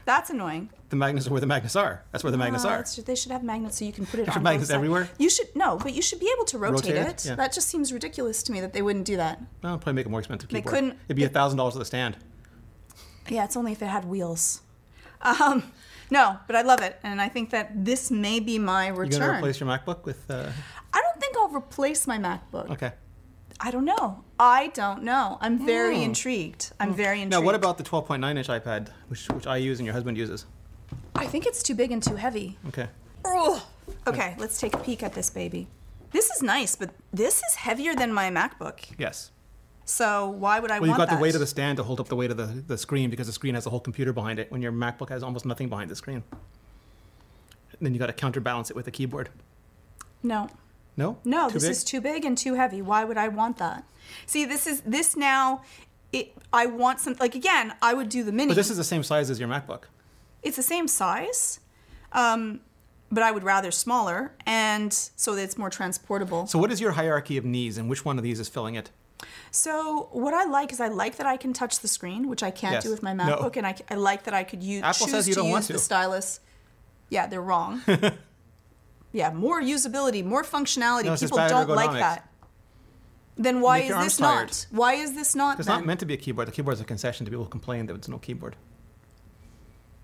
That's 0.05 0.29
annoying. 0.29 0.69
The 0.91 0.97
magnets 0.97 1.27
are 1.27 1.31
where 1.31 1.41
the 1.41 1.47
magnets 1.47 1.77
are. 1.77 2.03
That's 2.13 2.23
where 2.23 2.31
the 2.31 2.37
magnets 2.37 2.65
Uh, 2.67 2.69
are. 2.69 2.85
they 3.07 3.15
should 3.15 3.33
have 3.33 3.43
magnets 3.43 3.79
so 3.79 3.87
you 3.87 3.93
can 3.93 4.05
put 4.05 4.21
it 4.21 4.27
Should 4.27 4.37
on 4.37 4.43
magnets 4.43 4.69
everywhere? 4.71 5.09
You 5.19 5.31
should 5.31 5.49
no, 5.57 5.79
but 5.79 5.95
you 5.95 6.03
should 6.03 6.21
be 6.21 6.31
able 6.37 6.45
to 6.47 6.59
rotate, 6.59 6.95
Rotate 6.95 6.97
it? 6.97 7.09
it. 7.25 7.27
Yeah. 7.31 7.35
That 7.37 7.53
just 7.55 7.69
seems 7.69 7.91
ridiculous 7.91 8.43
to 8.43 8.53
me 8.53 8.61
that 8.61 8.75
they 8.75 8.83
wouldn't 8.83 9.07
do 9.07 9.17
that. 9.17 9.41
No, 9.63 9.79
probably 9.79 9.95
make 9.95 10.07
a 10.07 10.11
more 10.11 10.21
expensive 10.21 10.51
Keyboard. 10.51 10.65
They 10.65 10.71
couldn't- 10.71 10.99
It'd 11.09 11.17
be 11.17 11.25
a 11.25 11.29
thousand 11.31 11.57
dollars 11.57 11.73
for 11.73 11.79
the 11.79 11.85
stand. 11.87 12.19
Yeah, 13.31 13.45
it's 13.45 13.57
only 13.57 13.73
if 13.73 13.81
it 13.81 13.87
had 13.87 14.05
wheels. 14.05 14.61
Um, 15.23 15.73
no, 16.11 16.39
but 16.47 16.55
I 16.57 16.63
love 16.63 16.81
it, 16.83 16.99
and 17.03 17.21
I 17.21 17.29
think 17.29 17.51
that 17.51 17.85
this 17.85 18.11
may 18.11 18.41
be 18.41 18.59
my 18.59 18.89
return. 18.89 19.13
You 19.13 19.19
gonna 19.27 19.39
replace 19.39 19.61
your 19.61 19.69
MacBook 19.69 20.05
with? 20.05 20.31
Uh, 20.31 20.51
I 20.93 21.01
don't 21.01 21.21
think 21.21 21.37
I'll 21.37 21.49
replace 21.55 22.07
my 22.07 22.19
MacBook. 22.19 22.71
okay. 22.71 22.93
I 23.61 23.71
don't 23.71 23.85
know. 23.85 24.25
I 24.39 24.67
don't 24.75 25.05
know. 25.05 25.39
I'm 25.41 25.65
very 25.65 25.99
Hmm. 25.99 26.11
intrigued. 26.11 26.73
I'm 26.81 26.93
very 26.93 27.23
intrigued. 27.23 27.31
Now, 27.31 27.41
what 27.41 27.55
about 27.55 27.79
the 27.79 27.85
12.9 27.85 28.37
inch 28.37 28.49
iPad, 28.49 28.89
which 29.09 29.29
which 29.29 29.47
I 29.47 29.57
use 29.59 29.79
and 29.79 29.87
your 29.87 29.95
husband 29.95 30.19
uses? 30.19 30.45
I 31.15 31.27
think 31.27 31.47
it's 31.47 31.63
too 31.63 31.75
big 31.75 31.93
and 31.93 32.03
too 32.03 32.17
heavy. 32.17 32.59
Okay. 32.69 32.89
Ugh. 33.25 33.61
Okay, 34.07 34.35
let's 34.39 34.59
take 34.59 34.75
a 34.75 34.79
peek 34.79 35.03
at 35.03 35.13
this 35.15 35.31
baby. 35.31 35.69
This 36.11 36.31
is 36.31 36.43
nice, 36.43 36.75
but 36.77 36.91
this 37.13 37.43
is 37.49 37.55
heavier 37.55 37.95
than 37.95 38.13
my 38.13 38.29
MacBook. 38.31 38.79
Yes. 38.99 39.31
So 39.85 40.29
why 40.29 40.61
would 40.61 40.71
I 40.71 40.75
want? 40.75 40.83
Well, 40.83 40.89
you've 40.91 41.09
got 41.09 41.15
the 41.15 41.21
weight 41.23 41.35
of 41.35 41.41
the 41.41 41.47
stand 41.47 41.77
to 41.77 41.83
hold 41.83 42.01
up 42.01 42.09
the 42.09 42.17
weight 42.17 42.31
of 42.31 42.37
the, 42.37 42.47
the 42.47 42.79
screen 42.79 43.11
because 43.11 43.27
the 43.27 43.33
screen 43.33 43.55
has 43.55 43.67
a 43.67 43.71
whole 43.71 43.81
computer 43.81 44.13
behind 44.13 44.39
it 44.39 44.51
when 44.51 44.63
your 44.63 44.73
MacBook 44.73 45.11
has 45.11 45.23
almost 45.23 45.45
nothing 45.45 45.69
behind 45.69 45.91
the 45.91 45.97
screen. 45.97 46.23
And 46.33 47.81
then 47.81 47.93
you 47.93 47.99
got 47.99 48.07
to 48.07 48.13
counterbalance 48.13 48.71
it 48.71 48.77
with 48.77 48.87
a 48.87 48.91
keyboard. 48.91 49.29
No. 50.23 50.49
No? 50.97 51.19
No, 51.25 51.49
Too 51.49 51.55
this 51.55 51.65
big? 51.65 51.71
is 51.73 51.85
too 51.85 52.01
big 52.01 52.25
and 52.25 52.39
too 52.39 52.55
heavy. 52.55 52.81
Why 52.81 53.05
would 53.05 53.19
I 53.19 53.29
want 53.29 53.59
that? 53.59 53.85
See, 54.27 54.45
this 54.45 54.67
is 54.67 54.81
this 54.83 55.17
now. 55.17 55.63
It, 56.13 56.33
I 56.53 56.67
want 56.67 57.01
some 57.01 57.17
like 57.19 57.35
again. 57.35 57.75
I 57.83 57.95
would 57.95 58.09
do 58.09 58.23
the 58.23 58.31
mini. 58.31 58.49
But 58.49 58.55
this 58.57 58.71
is 58.71 58.77
the 58.77 58.85
same 58.85 59.03
size 59.03 59.29
as 59.29 59.41
your 59.41 59.49
MacBook. 59.49 59.83
it's 60.45 60.57
the 60.57 60.63
same 60.63 60.87
size, 60.87 61.59
um, 62.13 62.61
but 63.11 63.25
I 63.25 63.33
would 63.33 63.43
rather 63.43 63.73
smaller, 63.73 64.33
and 64.47 64.93
so 64.93 65.35
that 65.35 65.43
it's 65.43 65.59
more 65.59 65.71
transportable. 65.71 66.47
So, 66.47 66.61
what 66.61 66.71
is 66.71 66.81
your 66.81 66.93
hierarchy 66.93 67.37
of 67.37 67.45
needs, 67.45 67.77
and 67.77 67.89
which 67.89 68.05
one 68.05 68.17
of 68.17 68.23
these 68.23 68.39
is 68.39 68.49
filling 68.49 68.77
it? 68.77 68.91
So 69.51 70.09
what 70.13 70.35
I 70.35 70.45
like 70.45 70.73
is 70.73 70.81
I 70.81 70.89
like 70.89 71.17
that 71.17 71.27
I 71.27 71.37
can 71.37 71.53
touch 71.53 71.81
the 71.81 71.89
screen, 71.89 72.29
which 72.29 72.43
I 72.43 72.51
can't 72.51 72.75
Yes. 72.75 72.85
do 72.85 72.91
with 72.91 73.03
my 73.03 73.13
No. 73.13 73.25
MacBook, 73.25 73.57
and 73.57 73.67
I, 73.67 73.75
I 73.91 73.95
like 73.95 74.25
that 74.25 74.35
I 74.35 74.45
could 74.45 74.63
use 74.63 74.83
Apple 74.83 75.07
choose 75.07 75.11
says 75.11 75.29
you 75.29 75.35
to 75.35 75.41
don't 75.41 75.47
use 75.49 75.53
want 75.53 75.69
the 75.69 75.79
stylus. 75.79 76.41
Yeah, 77.11 77.27
they're 77.27 77.41
wrong. 77.43 77.83
yeah, 79.13 79.31
more 79.33 79.61
usability, 79.61 80.25
more 80.25 80.43
functionality. 80.43 81.05
No, 81.05 81.17
People 81.17 81.39
don't 81.39 81.69
like 81.69 81.93
that. 81.93 82.29
Then 83.37 83.61
why 83.61 83.79
is 83.81 83.89
this 83.97 84.17
tired. 84.19 84.49
not? 84.49 84.67
Why 84.71 84.95
is 84.95 85.15
this 85.15 85.35
not? 85.35 85.59
It's 85.59 85.67
then? 85.67 85.79
not 85.79 85.87
meant 85.87 86.01
to 86.01 86.07
be 86.07 86.15
a 86.15 86.17
keyboard. 86.17 86.47
The 86.49 86.53
keyboard 86.53 86.75
is 86.75 86.81
a 86.81 86.85
concession 86.85 87.25
to 87.27 87.31
people 87.31 87.45
who 87.45 87.51
complain 87.51 87.87
that 87.87 87.93
there's 87.95 88.09
no 88.09 88.19
keyboard. 88.19 88.55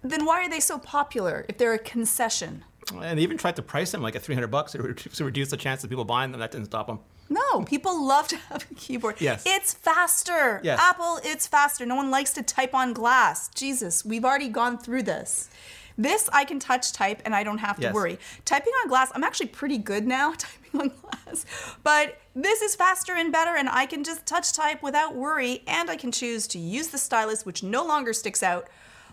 then 0.03 0.25
why 0.25 0.45
are 0.45 0.49
they 0.49 0.61
so 0.61 0.79
popular 0.79 1.45
if 1.49 1.59
they're 1.59 1.75
a 1.75 1.79
concession? 1.79 2.65
And 3.01 3.19
they 3.19 3.23
even 3.23 3.37
tried 3.39 3.55
to 3.57 3.63
price 3.63 3.93
them 3.93 4.03
like 4.03 4.17
at 4.17 4.23
300 4.23 4.49
bucks 4.49 4.73
to, 4.73 4.95
to 4.95 5.25
reduce 5.25 5.51
the 5.51 5.57
chance 5.57 5.85
of 5.85 5.91
people 5.91 6.05
buying 6.05 6.33
them. 6.33 6.41
That 6.41 6.51
didn't 6.51 6.67
stop 6.67 6.87
them. 6.89 6.99
No, 7.33 7.63
people 7.63 8.05
love 8.05 8.27
to 8.29 8.37
have 8.37 8.67
a 8.71 8.75
keyboard. 8.75 9.21
Yes. 9.21 9.45
It's 9.47 9.73
faster. 9.73 10.61
Yes. 10.65 10.81
Apple, 10.81 11.21
it's 11.25 11.47
faster. 11.47 11.87
No 11.87 11.95
one 11.95 12.11
likes 12.11 12.33
to 12.35 12.43
type 12.43 12.75
on 12.75 12.93
glass. 12.93 13.49
Jesus, 13.55 14.05
we've 14.05 14.25
already 14.25 14.49
gone 14.49 14.77
through 14.79 15.05
this. 15.05 15.49
This 15.97 16.29
I 16.33 16.45
can 16.45 16.59
touch 16.59 16.93
type 16.93 17.23
and 17.25 17.35
I 17.35 17.45
don't 17.45 17.59
have 17.59 17.77
to 17.77 17.83
Yes. 17.83 17.95
worry. 17.95 18.19
Typing 18.45 18.73
on 18.83 18.89
glass, 18.89 19.13
I'm 19.15 19.23
actually 19.23 19.47
pretty 19.49 19.79
good 19.79 20.07
now 20.09 20.33
typing 20.39 20.81
on 20.81 20.89
glass. 21.01 21.45
But 21.85 22.19
this 22.35 22.63
is 22.63 22.75
faster 22.75 23.15
and 23.15 23.31
better 23.31 23.55
and 23.55 23.69
I 23.69 23.87
can 23.87 24.03
just 24.03 24.27
touch 24.27 24.53
type 24.53 24.83
without 24.83 25.15
worry 25.15 25.63
and 25.67 25.89
I 25.91 25.97
can 25.97 26.11
choose 26.11 26.47
to 26.49 26.59
use 26.59 26.89
the 26.89 26.99
stylus 26.99 27.47
which 27.47 27.63
no 27.63 27.85
longer 27.85 28.13
sticks 28.13 28.43
out 28.43 28.69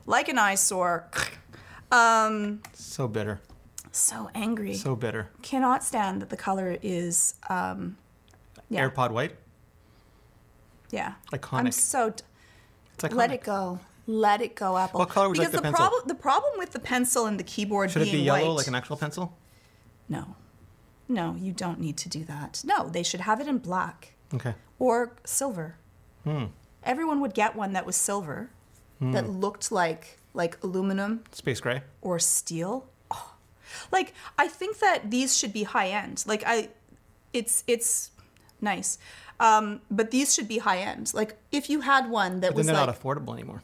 like 0.07 0.27
an 0.27 0.37
eyesore. 0.39 1.07
Um 1.91 2.61
So 2.73 3.07
bitter. 3.07 3.39
so 3.93 4.29
angry. 4.35 4.73
So 4.73 4.93
bitter. 4.95 5.29
Cannot 5.41 5.83
stand 5.85 6.21
that 6.21 6.29
the 6.29 6.35
color 6.35 6.77
is 6.81 7.35
um 7.49 7.95
yeah. 8.69 8.87
AirPod 8.89 9.11
white. 9.11 9.35
Yeah. 10.91 11.13
Iconic. 11.31 11.53
I'm 11.59 11.71
so 11.71 12.09
d- 12.11 12.23
It's 12.93 13.03
like 13.03 13.13
let 13.13 13.31
it 13.31 13.43
go. 13.43 13.79
Let 14.09 14.41
it 14.41 14.55
go, 14.55 14.77
Apple. 14.77 14.99
What 14.99 15.09
color 15.09 15.27
would 15.27 15.37
you 15.37 15.43
because 15.43 15.53
like 15.55 15.63
the 15.63 15.71
the 15.71 15.77
pencil? 15.77 16.01
the 16.07 16.15
problem 16.15 16.53
with 16.57 16.71
the 16.71 16.79
pencil 16.79 17.25
and 17.25 17.37
the 17.37 17.43
keyboard 17.43 17.91
Should 17.91 18.03
it 18.03 18.11
be 18.11 18.19
yellow 18.19 18.47
white, 18.49 18.57
like 18.57 18.67
an 18.67 18.75
actual 18.75 18.95
pencil? 18.95 19.35
No. 20.07 20.35
No, 21.09 21.35
you 21.37 21.51
don't 21.51 21.79
need 21.79 21.97
to 21.97 22.09
do 22.09 22.23
that. 22.25 22.61
No, 22.65 22.87
they 22.89 23.03
should 23.03 23.21
have 23.21 23.39
it 23.41 23.47
in 23.47 23.57
black 23.59 24.13
Okay. 24.33 24.55
or 24.79 25.13
silver. 25.25 25.75
Hmm. 26.23 26.45
Everyone 26.83 27.19
would 27.21 27.33
get 27.33 27.55
one 27.55 27.73
that 27.73 27.85
was 27.85 27.95
silver 27.95 28.49
that 29.01 29.29
looked 29.29 29.71
like 29.71 30.17
like 30.33 30.57
aluminum 30.63 31.23
Space 31.31 31.59
gray. 31.59 31.81
or 32.01 32.17
steel. 32.19 32.89
Oh. 33.11 33.33
Like 33.91 34.13
I 34.37 34.47
think 34.47 34.79
that 34.79 35.11
these 35.11 35.37
should 35.37 35.51
be 35.53 35.63
high 35.63 35.89
end. 35.89 36.23
Like 36.25 36.43
I 36.45 36.69
it's 37.33 37.63
it's 37.67 38.11
nice. 38.61 38.97
Um, 39.39 39.81
but 39.91 40.11
these 40.11 40.33
should 40.33 40.47
be 40.47 40.57
high 40.59 40.79
end. 40.79 41.13
Like 41.13 41.37
if 41.51 41.69
you 41.69 41.81
had 41.81 42.09
one 42.09 42.39
that 42.41 42.49
Then 42.49 42.55
was 42.55 42.65
they're 42.67 42.75
like 42.75 42.87
not 42.87 42.99
affordable 43.01 43.33
anymore. 43.33 43.61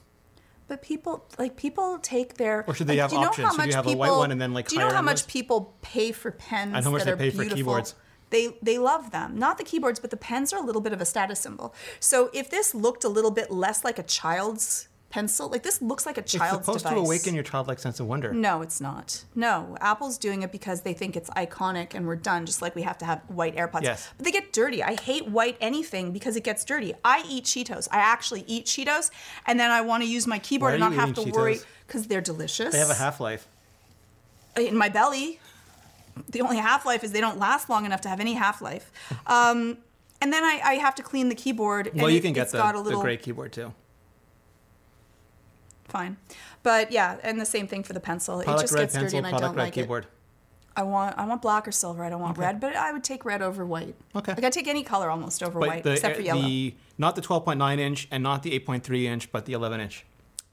But 0.67 0.81
people 0.81 1.25
like 1.37 1.57
people 1.57 1.99
take 1.99 2.35
their. 2.35 2.63
Or 2.67 2.73
should 2.73 2.87
they 2.87 2.93
like, 2.93 3.01
have 3.01 3.09
do 3.09 3.15
you 3.17 3.21
know 3.21 3.27
options? 3.29 3.45
How 3.47 3.51
Should 3.53 3.59
you 3.61 3.67
much 3.67 3.75
have 3.75 3.85
a 3.85 3.89
people, 3.89 3.99
white 3.99 4.17
one 4.17 4.31
and 4.31 4.39
then, 4.39 4.53
like, 4.53 4.67
Do 4.69 4.75
you 4.75 4.81
know 4.81 4.89
how 4.89 5.01
much 5.01 5.21
ones? 5.21 5.23
people 5.23 5.73
pay 5.81 6.11
for 6.11 6.31
pens 6.31 6.73
And 6.75 6.85
how 6.85 6.91
much 6.91 7.03
that 7.03 7.05
they 7.05 7.11
are 7.11 7.17
pay 7.17 7.29
for 7.31 7.37
beautiful? 7.43 7.57
keyboards. 7.57 7.95
They 8.29 8.55
they 8.63 8.77
love 8.79 9.11
them. 9.11 9.37
Not 9.37 9.57
the 9.57 9.63
keyboards, 9.63 9.99
but 9.99 10.09
the 10.09 10.17
pens 10.17 10.53
are 10.53 10.59
a 10.59 10.65
little 10.65 10.81
bit 10.81 10.93
of 10.93 11.01
a 11.01 11.05
status 11.05 11.39
symbol. 11.39 11.75
So 11.99 12.29
if 12.33 12.49
this 12.49 12.73
looked 12.73 13.03
a 13.03 13.09
little 13.09 13.29
bit 13.29 13.51
less 13.51 13.83
like 13.83 13.99
a 13.99 14.03
child's 14.03 14.87
pencil, 15.13 15.47
like 15.47 15.61
this 15.61 15.79
looks 15.79 16.07
like 16.07 16.17
a 16.17 16.21
It's 16.21 16.31
child's 16.31 16.65
supposed 16.65 16.83
device. 16.85 16.95
to 16.97 16.99
awaken 16.99 17.35
your 17.35 17.43
childlike 17.43 17.77
sense 17.77 17.99
of 17.99 18.07
wonder. 18.07 18.33
No, 18.33 18.63
it's 18.63 18.81
not. 18.81 19.23
No, 19.35 19.77
Apple's 19.79 20.17
doing 20.17 20.41
it 20.41 20.51
because 20.51 20.81
they 20.81 20.93
think 20.93 21.15
it's 21.15 21.29
iconic 21.31 21.93
and 21.93 22.07
we're 22.07 22.15
done, 22.15 22.47
just 22.47 22.63
like 22.63 22.73
we 22.73 22.81
have 22.81 22.97
to 22.97 23.05
have 23.05 23.21
white 23.27 23.55
AirPods. 23.55 23.83
Yes. 23.83 24.09
But 24.17 24.25
they 24.25 24.31
get 24.31 24.51
dirty. 24.51 24.81
I 24.83 24.99
hate 24.99 25.27
white 25.27 25.55
anything 25.61 26.13
because 26.13 26.35
it 26.35 26.43
gets 26.43 26.65
dirty. 26.65 26.95
I 27.05 27.23
eat 27.29 27.43
Cheetos. 27.43 27.87
I 27.91 27.97
actually 27.97 28.43
eat 28.47 28.65
Cheetos, 28.65 29.11
and 29.45 29.59
then 29.59 29.69
I 29.69 29.81
want 29.81 30.01
to 30.01 30.09
use 30.09 30.25
my 30.25 30.39
keyboard 30.39 30.73
and 30.73 30.79
not 30.79 30.93
have 30.93 31.13
to 31.13 31.21
eating 31.21 31.33
worry 31.33 31.59
because 31.85 32.07
they're 32.07 32.19
delicious. 32.19 32.73
They 32.73 32.79
have 32.79 32.89
a 32.89 32.95
half 32.95 33.19
life. 33.19 33.47
in 34.57 34.75
my 34.75 34.89
belly. 34.89 35.39
The 36.29 36.41
only 36.41 36.57
half 36.57 36.87
life 36.87 37.03
is 37.03 37.11
they 37.11 37.21
don't 37.21 37.37
last 37.39 37.69
long 37.69 37.85
enough 37.85 38.01
to 38.01 38.09
have 38.09 38.19
any 38.19 38.33
half 38.33 38.61
life. 38.61 38.91
Um, 39.27 39.77
and 40.21 40.31
then 40.31 40.43
I, 40.43 40.61
I 40.63 40.73
have 40.75 40.95
to 40.95 41.03
clean 41.03 41.27
the 41.27 41.35
keyboard. 41.35 41.91
Well, 41.93 42.05
and 42.05 42.15
you 42.15 42.21
can 42.21 42.31
get 42.31 42.43
it's 42.43 42.53
the, 42.53 42.57
got 42.57 42.75
a 42.75 42.77
the 42.77 42.83
little 42.83 43.01
gray 43.01 43.17
keyboard 43.17 43.51
too. 43.51 43.73
Fine, 45.87 46.17
but 46.63 46.91
yeah, 46.91 47.17
and 47.23 47.39
the 47.39 47.45
same 47.45 47.67
thing 47.67 47.83
for 47.83 47.93
the 47.93 47.99
pencil. 47.99 48.39
it 48.41 48.45
just 48.45 48.75
gets 48.75 48.93
dirty, 48.95 49.17
and 49.17 49.27
I 49.27 49.37
don't 49.37 49.55
like 49.55 49.73
keyboard. 49.73 50.05
it. 50.05 50.09
I 50.75 50.81
want 50.83 51.17
I 51.19 51.25
want 51.27 51.41
black 51.43 51.67
or 51.67 51.71
silver. 51.71 52.03
I 52.03 52.09
don't 52.09 52.19
want 52.21 52.37
Okay. 52.37 52.47
red, 52.47 52.59
but 52.59 52.75
I 52.75 52.91
would 52.91 53.03
take 53.03 53.25
red 53.25 53.43
over 53.43 53.63
white. 53.65 53.95
Okay. 54.15 54.33
Like 54.33 54.43
I 54.43 54.49
take 54.49 54.67
any 54.67 54.81
color 54.83 55.09
almost 55.09 55.43
over 55.43 55.59
But 55.59 55.69
white, 55.69 55.83
the, 55.83 55.91
except 55.93 56.15
for 56.15 56.21
yellow. 56.23 56.41
the 56.41 56.73
not 56.97 57.15
the 57.15 57.21
12.9 57.21 57.77
inch 57.79 58.07
and 58.09 58.23
not 58.23 58.41
the 58.41 58.59
8.3 58.59 59.03
inch, 59.03 59.31
but 59.31 59.45
the 59.45 59.53
11 59.53 59.79
inch. 59.81 60.03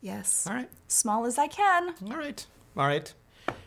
yes. 0.02 0.46
All 0.46 0.54
right. 0.54 0.68
Small 0.88 1.24
as 1.24 1.38
I 1.38 1.46
can. 1.46 1.94
All 2.10 2.16
right. 2.18 2.46
All 2.76 2.86
right. 2.86 3.12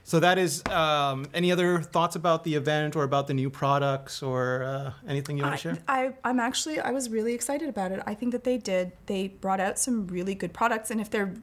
So 0.03 0.19
that 0.19 0.37
is. 0.37 0.63
Um, 0.69 1.25
any 1.33 1.51
other 1.51 1.81
thoughts 1.81 2.15
about 2.15 2.43
the 2.43 2.53
event 2.55 2.95
or 2.95 3.03
about 3.03 3.25
the 3.27 3.33
new 3.33 3.49
products 3.49 4.21
or 4.21 4.63
uh, 4.63 4.91
anything 5.07 5.37
you 5.37 5.43
want 5.43 5.53
I, 5.53 5.57
to 5.57 5.61
share? 5.61 5.77
I, 5.87 6.13
I'm 6.23 6.39
actually, 6.39 6.79
I 6.79 6.91
was 6.91 7.09
really 7.09 7.33
excited 7.33 7.67
about 7.67 7.91
it. 7.91 8.01
I 8.05 8.13
think 8.13 8.31
that 8.31 8.43
they 8.43 8.57
did. 8.57 8.91
They 9.07 9.29
brought 9.29 9.59
out 9.59 9.79
some 9.79 10.05
really 10.07 10.35
good 10.35 10.53
products. 10.53 10.91
And 10.91 11.01
if 11.01 11.09
they're 11.09 11.33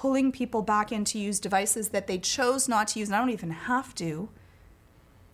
pulling 0.00 0.32
people 0.32 0.62
back 0.62 0.90
in 0.90 1.04
to 1.04 1.18
use 1.18 1.38
devices 1.38 1.90
that 1.90 2.06
they 2.06 2.16
chose 2.16 2.66
not 2.66 2.88
to 2.88 2.98
use, 2.98 3.08
and 3.08 3.16
I 3.16 3.18
don't 3.18 3.28
even 3.28 3.50
have 3.50 3.94
to, 3.96 4.30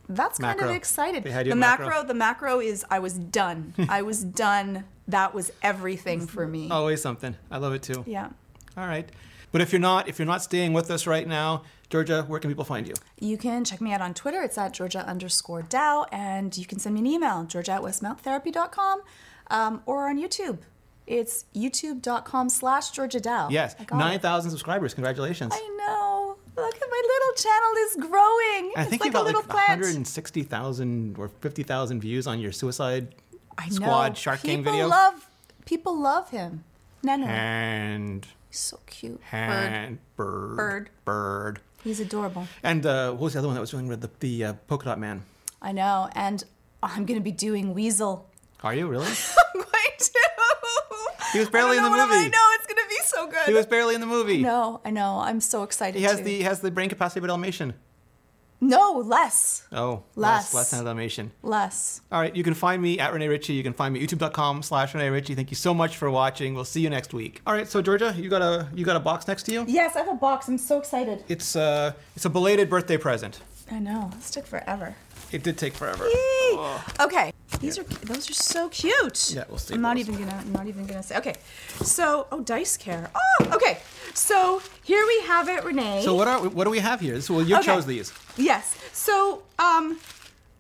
that's 0.09 0.41
kind 0.41 0.61
of 0.61 0.71
excited. 0.71 1.23
The 1.23 1.55
macro. 1.55 1.87
macro. 1.87 2.05
the 2.05 2.15
macro 2.15 2.61
is, 2.61 2.85
I 2.91 2.99
was 2.99 3.15
done. 3.15 3.75
I 3.89 4.03
was 4.03 4.25
done. 4.25 4.83
That 5.07 5.33
was 5.35 5.53
everything 5.63 6.27
for 6.27 6.49
me. 6.49 6.69
Always 6.69 7.01
something. 7.01 7.37
I 7.49 7.59
love 7.59 7.75
it 7.75 7.83
too. 7.83 8.03
Yeah. 8.09 8.31
All 8.77 8.89
right. 8.89 9.09
But 9.53 9.61
if 9.61 9.73
you're 9.73 9.81
not, 9.81 10.09
if 10.09 10.19
you're 10.19 10.27
not 10.27 10.43
staying 10.43 10.73
with 10.73 10.91
us 10.91 11.07
right 11.07 11.29
now, 11.29 11.63
Georgia, 11.89 12.25
where 12.27 12.41
can 12.41 12.51
people 12.51 12.65
find 12.65 12.89
you? 12.89 12.95
You 13.21 13.39
can 13.39 13.65
check 13.65 13.81
me 13.81 13.93
out 13.93 14.01
on 14.01 14.15
Twitter. 14.15 14.43
It's 14.43 14.59
at 14.59 14.73
Georgia 14.73 15.07
underscore 15.07 15.63
Dow. 15.63 16.07
And 16.11 16.59
you 16.59 16.67
can 16.67 16.81
send 16.81 16.97
me 16.97 17.01
an 17.03 17.07
email, 17.07 17.45
georgia 17.45 17.73
at 17.73 17.83
westmounttherapy.com, 17.83 19.03
um, 19.47 19.83
or 19.87 20.09
on 20.09 20.19
YouTube. 20.19 20.59
It's 21.07 21.45
youtube.com 21.55 22.49
slash 22.49 22.91
Georgia 22.91 23.21
Dow. 23.21 23.49
Yes, 23.49 23.77
I 23.79 23.85
got 23.85 23.97
it. 23.97 23.99
nine 23.99 24.19
thousand 24.21 24.51
subscribers. 24.51 24.93
Congratulations. 24.95 25.53
I 25.55 25.77
know. 25.79 26.37
Look 26.57 26.75
at 26.75 26.89
my 26.91 27.03
little 27.05 27.35
channel 27.37 27.73
is 27.87 27.97
growing. 28.11 28.73
I 28.77 28.81
it's 28.83 28.91
think 28.91 29.03
like 29.03 29.09
you 29.09 29.13
got 29.13 29.23
a 29.23 29.27
little 29.27 29.43
like 29.43 29.69
160,000 29.69 31.19
or 31.19 31.29
50,000 31.29 32.01
views 32.01 32.27
on 32.27 32.41
your 32.41 32.51
Suicide 32.51 33.15
I 33.59 33.69
Squad 33.69 34.09
know. 34.09 34.15
Shark 34.15 34.41
people 34.41 34.55
King 34.57 34.65
video. 34.65 34.89
Love, 34.89 35.29
people 35.67 36.01
love 36.01 36.31
him. 36.31 36.65
No, 37.03 37.15
no. 37.17 37.27
and 37.27 38.27
He's 38.49 38.59
so 38.61 38.81
cute. 38.87 39.21
Bird. 39.31 39.33
and 39.33 39.99
bird 40.17 40.57
Bird. 40.57 40.91
bird. 41.05 41.61
He's 41.85 42.01
adorable. 42.01 42.49
And 42.63 42.85
uh, 42.87 43.11
what 43.13 43.21
was 43.21 43.33
the 43.35 43.39
other 43.41 43.49
one 43.49 43.55
that 43.55 43.61
was 43.61 43.71
doing 43.71 43.87
with 43.87 44.01
the 44.01 44.11
the 44.21 44.45
uh, 44.47 44.53
polka 44.67 44.87
dot 44.87 44.99
man? 44.99 45.23
I 45.61 45.73
know. 45.73 46.09
And 46.15 46.43
I'm 46.83 47.05
going 47.05 47.21
to 47.21 47.25
be 47.25 47.33
doing 47.33 47.75
Weasel. 47.75 48.29
Are 48.63 48.75
you 48.75 48.87
really? 48.89 49.13
I'm 51.39 51.43
going 51.43 51.53
to. 51.53 51.59
He 51.59 51.61
was 51.69 51.77
barely 51.77 51.79
I 51.79 51.83
don't 51.83 51.93
in 51.93 51.99
the 51.99 52.07
movie. 52.07 52.27
I 52.27 52.29
know. 52.29 52.49
It's 52.55 52.67
going 52.67 52.83
to 52.83 52.89
be 52.89 52.97
so 53.05 53.27
good. 53.29 53.47
he 53.47 53.53
was 53.55 53.67
barely 53.67 53.95
in 53.95 54.01
the 54.01 54.07
movie. 54.07 54.43
No, 54.43 54.81
I 54.85 54.91
know. 54.91 55.19
I'm 55.21 55.41
so 55.41 55.63
excited. 55.63 55.99
He 55.99 56.05
has 56.05 56.19
too. 56.19 56.25
the 56.25 56.37
he 56.37 56.43
has 56.43 56.61
the 56.61 56.71
brain 56.71 56.89
capacity 56.89 57.21
of 57.21 57.25
a 57.25 57.29
Dalmatian. 57.29 57.75
No, 58.59 59.03
less. 59.05 59.67
Oh, 59.71 60.05
Less. 60.15 60.55
less 60.55 60.55
less 60.55 60.71
than 60.71 60.81
a 60.81 60.85
Dalmatian. 60.85 61.31
Less. 61.43 62.01
All 62.11 62.19
right, 62.19 62.35
you 62.35 62.43
can 62.43 62.55
find 62.55 62.81
me 62.81 62.99
at 62.99 63.13
Rene 63.13 63.29
Ritchie. 63.29 63.53
You 63.53 63.63
can 63.63 63.75
find 63.75 63.93
me 63.93 64.03
at 64.03 64.09
youtube.com 64.09 64.63
slash 64.63 64.95
Rene 64.95 65.11
Ritchie. 65.11 65.35
Thank 65.35 65.51
you 65.51 65.57
so 65.57 65.75
much 65.75 65.99
for 65.99 66.11
watching. 66.11 66.55
We'll 66.55 66.65
see 66.65 66.81
you 66.81 66.89
next 66.89 67.13
week. 67.13 67.43
All 67.47 67.53
right, 67.53 67.69
so 67.69 67.83
Georgia, 67.83 68.15
you 68.17 68.31
got 68.31 68.41
a 68.41 68.69
you 68.75 68.85
got 68.87 68.97
a 68.97 69.01
box 69.01 69.29
next 69.29 69.43
to 69.45 69.53
you? 69.53 69.67
Yes, 69.69 69.95
I 69.95 69.99
have 70.01 70.09
a 70.09 70.15
box. 70.15 70.49
I'm 70.49 70.57
so 70.57 70.79
excited. 70.79 71.23
It's 71.29 71.55
uh 71.55 71.93
it's 72.17 72.25
a 72.25 72.31
belated 72.31 72.71
birthday 72.71 72.97
present. 72.97 73.41
I 73.71 73.79
know. 73.79 74.11
This 74.17 74.31
took 74.31 74.47
forever. 74.47 74.97
It 75.37 75.43
did 75.43 75.59
take 75.59 75.75
forever. 75.75 76.07
Yay! 76.09 76.59
Okay, 76.99 77.31
these 77.61 77.79
are 77.79 77.83
those 77.83 78.31
are 78.31 78.33
so 78.33 78.71
cute. 78.71 79.33
Yeah, 79.35 79.45
we'll 79.51 79.59
see 79.59 79.75
I'm 79.75 79.83
not 79.83 79.97
those. 79.97 80.09
even 80.09 80.19
gonna. 80.25 80.39
I'm 80.41 80.53
not 80.53 80.67
even 80.67 80.87
gonna 80.87 81.03
say. 81.03 81.19
Okay, 81.19 81.35
so 81.83 82.27
oh, 82.33 82.41
dice 82.41 82.79
care. 82.79 83.11
Oh, 83.15 83.51
okay. 83.57 83.79
So 84.15 84.63
here 84.83 85.05
we 85.07 85.21
have 85.27 85.51
it, 85.51 85.63
Rene. 85.63 86.03
So 86.03 86.15
what 86.15 86.27
are 86.27 86.41
what 86.49 86.65
do 86.65 86.71
we 86.71 86.79
have 86.79 87.01
here? 87.01 87.21
So 87.21 87.35
well, 87.35 87.45
you 87.45 87.55
Okay. 87.57 87.67
chose 87.67 87.85
these. 87.85 88.15
Yes. 88.39 88.75
So 88.95 89.43
um, 89.59 89.99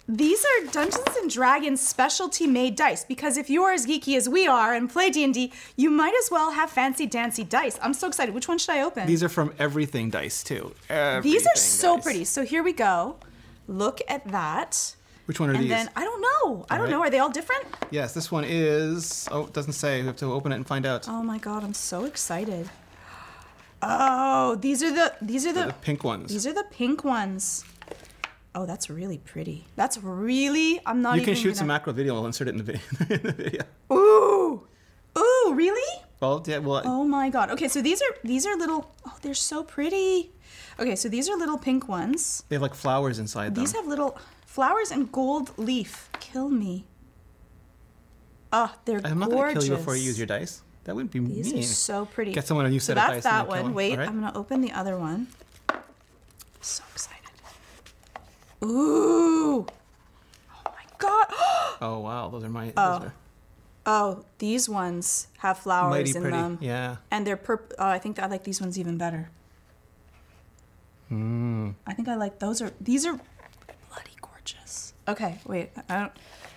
these 0.07 0.45
are 0.45 0.67
Dungeons 0.73 1.17
and 1.17 1.31
Dragons 1.31 1.81
specialty 1.81 2.47
made 2.47 2.77
dice 2.77 3.03
because 3.07 3.39
if 3.39 3.49
you 3.49 3.62
are 3.62 3.73
as 3.73 3.87
geeky 3.87 4.15
as 4.19 4.29
we 4.29 4.47
are 4.47 4.75
and 4.75 4.91
play 4.91 5.09
D 5.09 5.25
and 5.25 5.33
D, 5.33 5.55
you 5.77 5.89
might 5.89 6.15
as 6.23 6.29
well 6.31 6.51
have 6.51 6.69
fancy 6.71 7.07
dancy 7.07 7.45
dice. 7.45 7.79
I'm 7.81 7.95
so 7.95 8.07
excited. 8.09 8.35
Which 8.35 8.47
one 8.47 8.59
should 8.59 8.75
I 8.75 8.83
open? 8.83 9.07
These 9.07 9.23
are 9.23 9.31
from 9.31 9.55
Everything 9.59 10.11
Dice 10.11 10.43
too. 10.45 10.75
These 11.23 11.47
are 11.47 11.57
so 11.57 11.97
Dice. 11.97 12.05
pretty. 12.05 12.25
So 12.27 12.45
here 12.45 12.62
we 12.62 12.75
go. 12.75 13.17
Look 13.68 14.00
at 14.09 14.26
that. 14.29 14.94
Which 15.26 15.40
one 15.40 15.50
are 15.50 15.55
And 15.55 15.64
these? 15.64 15.70
then 15.70 15.90
I 15.96 16.05
don't 16.05 16.20
know. 16.20 16.64
I 16.70 16.76
don't 16.79 16.85
right. 16.85 16.90
know. 16.90 17.00
Are 17.00 17.11
they 17.11 17.18
all 17.18 17.31
different? 17.31 17.64
yes, 17.90 18.14
this 18.14 18.31
one 18.31 18.44
is. 18.46 19.29
Oh, 19.33 19.46
it 19.46 19.52
doesn't 19.52 19.72
say. 19.72 20.00
We 20.00 20.07
have 20.07 20.16
to 20.16 20.33
open 20.33 20.52
it 20.52 20.57
and 20.57 20.66
find 20.66 20.87
out. 20.87 21.09
Oh 21.09 21.22
my 21.22 21.38
god, 21.38 21.64
I'm 21.64 21.74
so 21.74 22.05
excited. 22.05 22.68
Oh, 23.83 24.55
these 24.57 24.83
are 24.83 24.92
the 24.92 25.14
these 25.20 25.44
are 25.46 25.52
the 25.52 25.66
the 25.66 25.72
pink 25.72 26.05
ones. 26.05 26.33
these 26.33 26.46
are 26.46 26.52
the 26.52 26.64
pink 26.70 27.05
ones. 27.05 27.64
Oh, 28.55 28.64
that's 28.64 28.88
really 28.88 29.18
pretty. 29.18 29.66
That's 29.76 29.98
really 29.98 30.81
I'm 30.87 31.02
not 31.02 31.16
even. 31.16 31.20
you 31.20 31.35
can 31.35 31.35
shoot 31.35 31.48
gonna... 31.48 31.57
some 31.57 31.66
macro 31.66 31.92
video. 31.92 32.14
I'll 32.16 32.26
insert 32.26 32.48
it 32.48 32.52
in 32.52 32.59
the 32.59 32.64
video. 32.64 32.83
in 33.11 33.22
the 33.22 33.33
video. 33.33 33.62
Ooh. 33.92 34.66
Ooh, 35.18 35.52
really? 35.55 36.02
Well, 36.20 36.42
yeah. 36.46 36.59
Well, 36.59 36.83
Oh 36.85 37.05
my 37.05 37.29
god. 37.31 37.50
Okay, 37.50 37.68
so 37.68 37.83
these 37.83 38.00
are 38.00 38.16
these 38.24 38.46
are 38.46 38.57
little 38.57 38.90
oh, 39.07 39.16
they're 39.22 39.35
so 39.35 39.62
pretty. 39.62 40.31
Okay, 40.79 40.96
so 40.96 41.09
these 41.09 41.29
are 41.29 41.37
little 41.37 41.59
pink 41.59 41.88
ones. 41.88 42.42
they 42.48 42.57
have 42.57 42.62
like 42.62 42.74
flowers 42.74 43.18
inside 43.18 43.55
them. 43.55 43.62
These 43.64 43.72
have 43.72 43.87
little 43.87 44.18
flowers 44.44 44.90
and 44.90 45.11
gold 45.12 45.57
leaf. 45.59 46.09
Kill 46.20 46.48
me. 46.48 46.85
Oh, 48.52 48.74
they're 48.85 49.00
I'm 49.05 49.18
not 49.18 49.31
gonna 49.31 49.52
kill 49.52 49.64
you 49.64 49.76
before 49.76 49.96
you 49.96 50.02
use 50.02 50.18
your 50.18 50.26
dice. 50.26 50.62
That 50.85 50.94
would 50.94 51.11
be 51.11 51.18
These 51.18 51.52
mean. 51.52 51.61
are 51.61 51.66
so 51.66 52.07
pretty. 52.07 52.33
Get 52.33 52.46
someone 52.46 52.64
a 52.64 52.70
new 52.70 52.79
so 52.79 52.94
set 52.94 52.98
of 52.98 53.12
that's 53.14 53.24
dice 53.24 53.33
and 53.33 53.40
that 53.40 53.48
one. 53.48 53.74
Wait, 53.74 53.98
right. 53.98 54.09
I'm 54.09 54.20
gonna 54.20 54.38
open 54.38 54.61
the 54.61 54.72
other 54.72 54.96
one. 54.96 55.26
So 56.61 56.85
excited. 56.92 57.29
Ooh. 58.64 59.66
Oh 59.66 60.64
my 60.64 60.85
god. 60.98 61.26
Oh 61.79 61.98
wow, 61.98 62.31
those 62.31 62.42
are 62.42 62.48
my. 62.48 62.72
Oh, 62.74 62.98
Those 63.00 63.09
are 63.09 63.12
Oh, 63.88 64.25
these 64.38 64.68
ones 64.68 65.29
have 65.38 65.59
flowers 65.59 65.90
mighty 65.90 66.11
in 66.16 66.22
pretty. 66.22 66.37
them. 66.37 66.59
Yeah. 66.61 66.96
And 67.11 67.25
they're 67.27 67.37
purp. 67.37 67.72
Oh, 67.79 67.87
I 67.87 67.99
think 68.01 68.18
I 68.18 68.27
like 68.27 68.42
these 68.44 68.61
ones 68.61 68.79
even 68.79 68.99
better. 68.99 69.31
Hmm. 71.09 71.70
I 71.87 71.94
think 71.94 72.09
I 72.09 72.16
like 72.16 72.40
those 72.40 72.61
are 72.61 72.72
these 72.81 73.07
are 73.07 73.12
bloody 73.88 74.11
gorgeous. 74.20 74.92
Okay, 75.07 75.38
wait. 75.46 75.70
I 75.88 76.01
don't. 76.01 76.12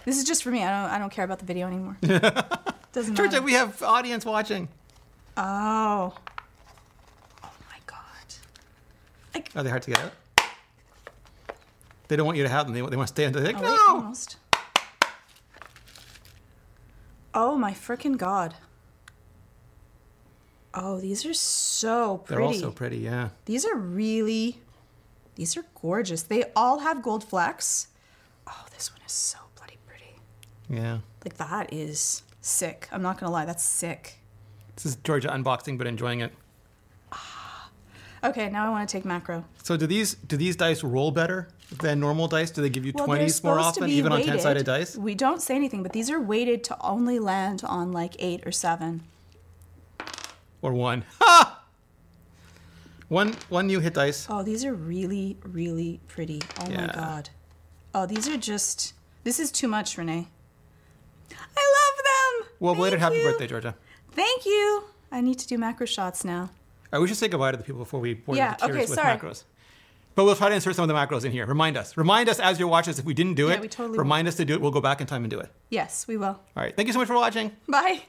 This 0.05 0.17
is 0.17 0.23
just 0.23 0.41
for 0.43 0.49
me. 0.49 0.63
I 0.63 0.71
don't. 0.81 0.91
I 0.91 0.97
don't 0.97 1.11
care 1.11 1.23
about 1.25 1.37
the 1.39 1.45
video 1.45 1.67
anymore. 1.67 1.97
Doesn't 2.01 3.13
Georgia, 3.15 3.33
matter. 3.33 3.41
we 3.43 3.53
have 3.53 3.83
audience 3.83 4.25
watching. 4.25 4.67
Oh. 5.37 6.15
Oh 7.43 7.49
my 7.69 7.77
god. 7.85 8.33
Like. 9.35 9.51
Are 9.55 9.61
they 9.61 9.69
hard 9.69 9.83
to 9.83 9.91
get 9.91 9.99
out? 9.99 10.13
They 12.07 12.15
don't 12.15 12.25
want 12.25 12.39
you 12.39 12.43
to 12.43 12.49
have 12.49 12.65
them. 12.65 12.73
They, 12.73 12.81
they 12.81 12.95
want 12.97 13.07
to 13.07 13.13
stay 13.13 13.25
until 13.25 13.43
they 13.43 13.53
Oh, 13.53 13.59
no. 13.61 13.69
wait, 13.69 13.79
almost. 13.87 14.37
Oh 17.33 17.55
my 17.55 17.71
freaking 17.71 18.17
god. 18.17 18.55
Oh, 20.73 20.99
these 20.99 21.25
are 21.25 21.33
so 21.33 22.19
pretty. 22.19 22.35
They're 22.35 22.45
all 22.45 22.53
so 22.53 22.71
pretty. 22.71 22.97
Yeah. 22.97 23.29
These 23.45 23.65
are 23.65 23.75
really, 23.75 24.61
these 25.35 25.57
are 25.57 25.65
gorgeous. 25.81 26.23
They 26.23 26.45
all 26.55 26.79
have 26.79 27.01
gold 27.01 27.23
flecks. 27.23 27.87
Oh, 28.47 28.65
this 28.75 28.91
one 28.91 29.01
is 29.05 29.11
so 29.11 29.37
bloody 29.55 29.77
pretty. 29.85 30.15
Yeah. 30.69 30.99
Like 31.23 31.37
that 31.37 31.73
is 31.73 32.23
sick. 32.41 32.87
I'm 32.91 33.01
not 33.01 33.19
gonna 33.19 33.31
lie, 33.31 33.45
that's 33.45 33.63
sick. 33.63 34.19
This 34.75 34.85
is 34.85 34.95
Georgia 34.97 35.29
unboxing, 35.29 35.77
but 35.77 35.87
enjoying 35.87 36.21
it. 36.21 36.31
Ah. 37.11 37.69
Okay, 38.23 38.49
now 38.49 38.67
I 38.67 38.69
want 38.69 38.87
to 38.87 38.91
take 38.97 39.05
macro. 39.05 39.45
So 39.63 39.75
do 39.75 39.87
these 39.87 40.15
do 40.15 40.37
these 40.37 40.55
dice 40.55 40.83
roll 40.83 41.11
better 41.11 41.49
than 41.71 41.99
normal 41.99 42.27
dice? 42.27 42.51
Do 42.51 42.61
they 42.61 42.69
give 42.69 42.85
you 42.85 42.93
Well, 42.95 43.05
twenties 43.05 43.43
more 43.43 43.59
often, 43.59 43.89
even 43.89 44.11
on 44.11 44.21
ten 44.23 44.39
sided 44.39 44.65
dice? 44.65 44.95
We 44.95 45.15
don't 45.15 45.41
say 45.41 45.55
anything, 45.55 45.83
but 45.83 45.93
these 45.93 46.09
are 46.09 46.19
weighted 46.19 46.63
to 46.65 46.77
only 46.81 47.19
land 47.19 47.61
on 47.63 47.91
like 47.91 48.15
eight 48.19 48.45
or 48.45 48.51
seven. 48.51 49.03
Or 50.61 50.73
one? 50.73 51.05
Ha! 51.19 51.63
One 53.07 53.33
one 53.49 53.67
new 53.67 53.79
hit 53.79 53.93
dice. 53.95 54.27
Oh, 54.29 54.43
these 54.43 54.63
are 54.65 54.73
really, 54.73 55.37
really 55.43 55.99
pretty. 56.07 56.41
Oh 56.59 56.69
my 56.69 56.87
god. 56.93 57.29
Oh, 57.93 58.05
these 58.05 58.27
are 58.27 58.37
just. 58.37 58.93
This 59.23 59.39
is 59.39 59.51
too 59.51 59.67
much, 59.67 59.97
Rene. 59.97 60.27
I 61.31 61.33
love 61.33 61.97
them. 62.03 62.49
Well, 62.59 62.75
belated 62.75 62.99
Thank 62.99 63.13
happy 63.13 63.23
you. 63.23 63.31
birthday, 63.31 63.47
Georgia. 63.47 63.75
Thank 64.11 64.45
you. 64.45 64.83
I 65.11 65.21
need 65.21 65.39
to 65.39 65.47
do 65.47 65.57
macro 65.57 65.85
shots 65.85 66.23
now. 66.23 66.41
All 66.41 66.49
right, 66.93 66.99
we 66.99 67.07
should 67.07 67.17
say 67.17 67.27
goodbye 67.27 67.51
to 67.51 67.57
the 67.57 67.63
people 67.63 67.79
before 67.79 67.99
we 67.99 68.13
bore 68.15 68.35
Yeah, 68.35 68.55
the 68.55 68.65
tears 68.67 68.71
okay, 68.71 68.79
with 68.81 68.89
sorry. 68.93 69.17
macros. 69.17 69.43
But 70.19 70.25
we'll 70.25 70.35
try 70.35 70.49
to 70.49 70.55
insert 70.55 70.75
some 70.75 70.83
of 70.83 70.89
the 70.89 70.93
macros 70.95 71.23
in 71.23 71.31
here. 71.31 71.45
Remind 71.45 71.77
us. 71.77 71.95
Remind 71.95 72.27
us 72.27 72.41
as 72.41 72.59
you're 72.59 72.67
watching 72.67 72.91
this. 72.91 72.99
If 72.99 73.05
we 73.05 73.13
didn't 73.13 73.35
do 73.35 73.47
Yeah, 73.47 73.53
it, 73.53 73.61
we 73.61 73.69
totally 73.69 73.91
will. 73.97 74.03
remind 74.03 74.27
us 74.27 74.35
to 74.35 74.43
do 74.43 74.53
it. 74.53 74.59
We'll 74.59 74.69
go 74.69 74.81
back 74.81 74.99
in 74.99 75.07
time 75.07 75.23
and 75.23 75.31
do 75.31 75.39
it. 75.39 75.49
Yes, 75.69 76.09
we 76.09 76.17
will. 76.17 76.25
All 76.27 76.41
right. 76.57 76.75
Thank 76.75 76.87
you 76.87 76.91
so 76.93 76.99
much 76.99 77.07
for 77.07 77.13
watching. 77.15 77.55
Bye. 77.69 78.01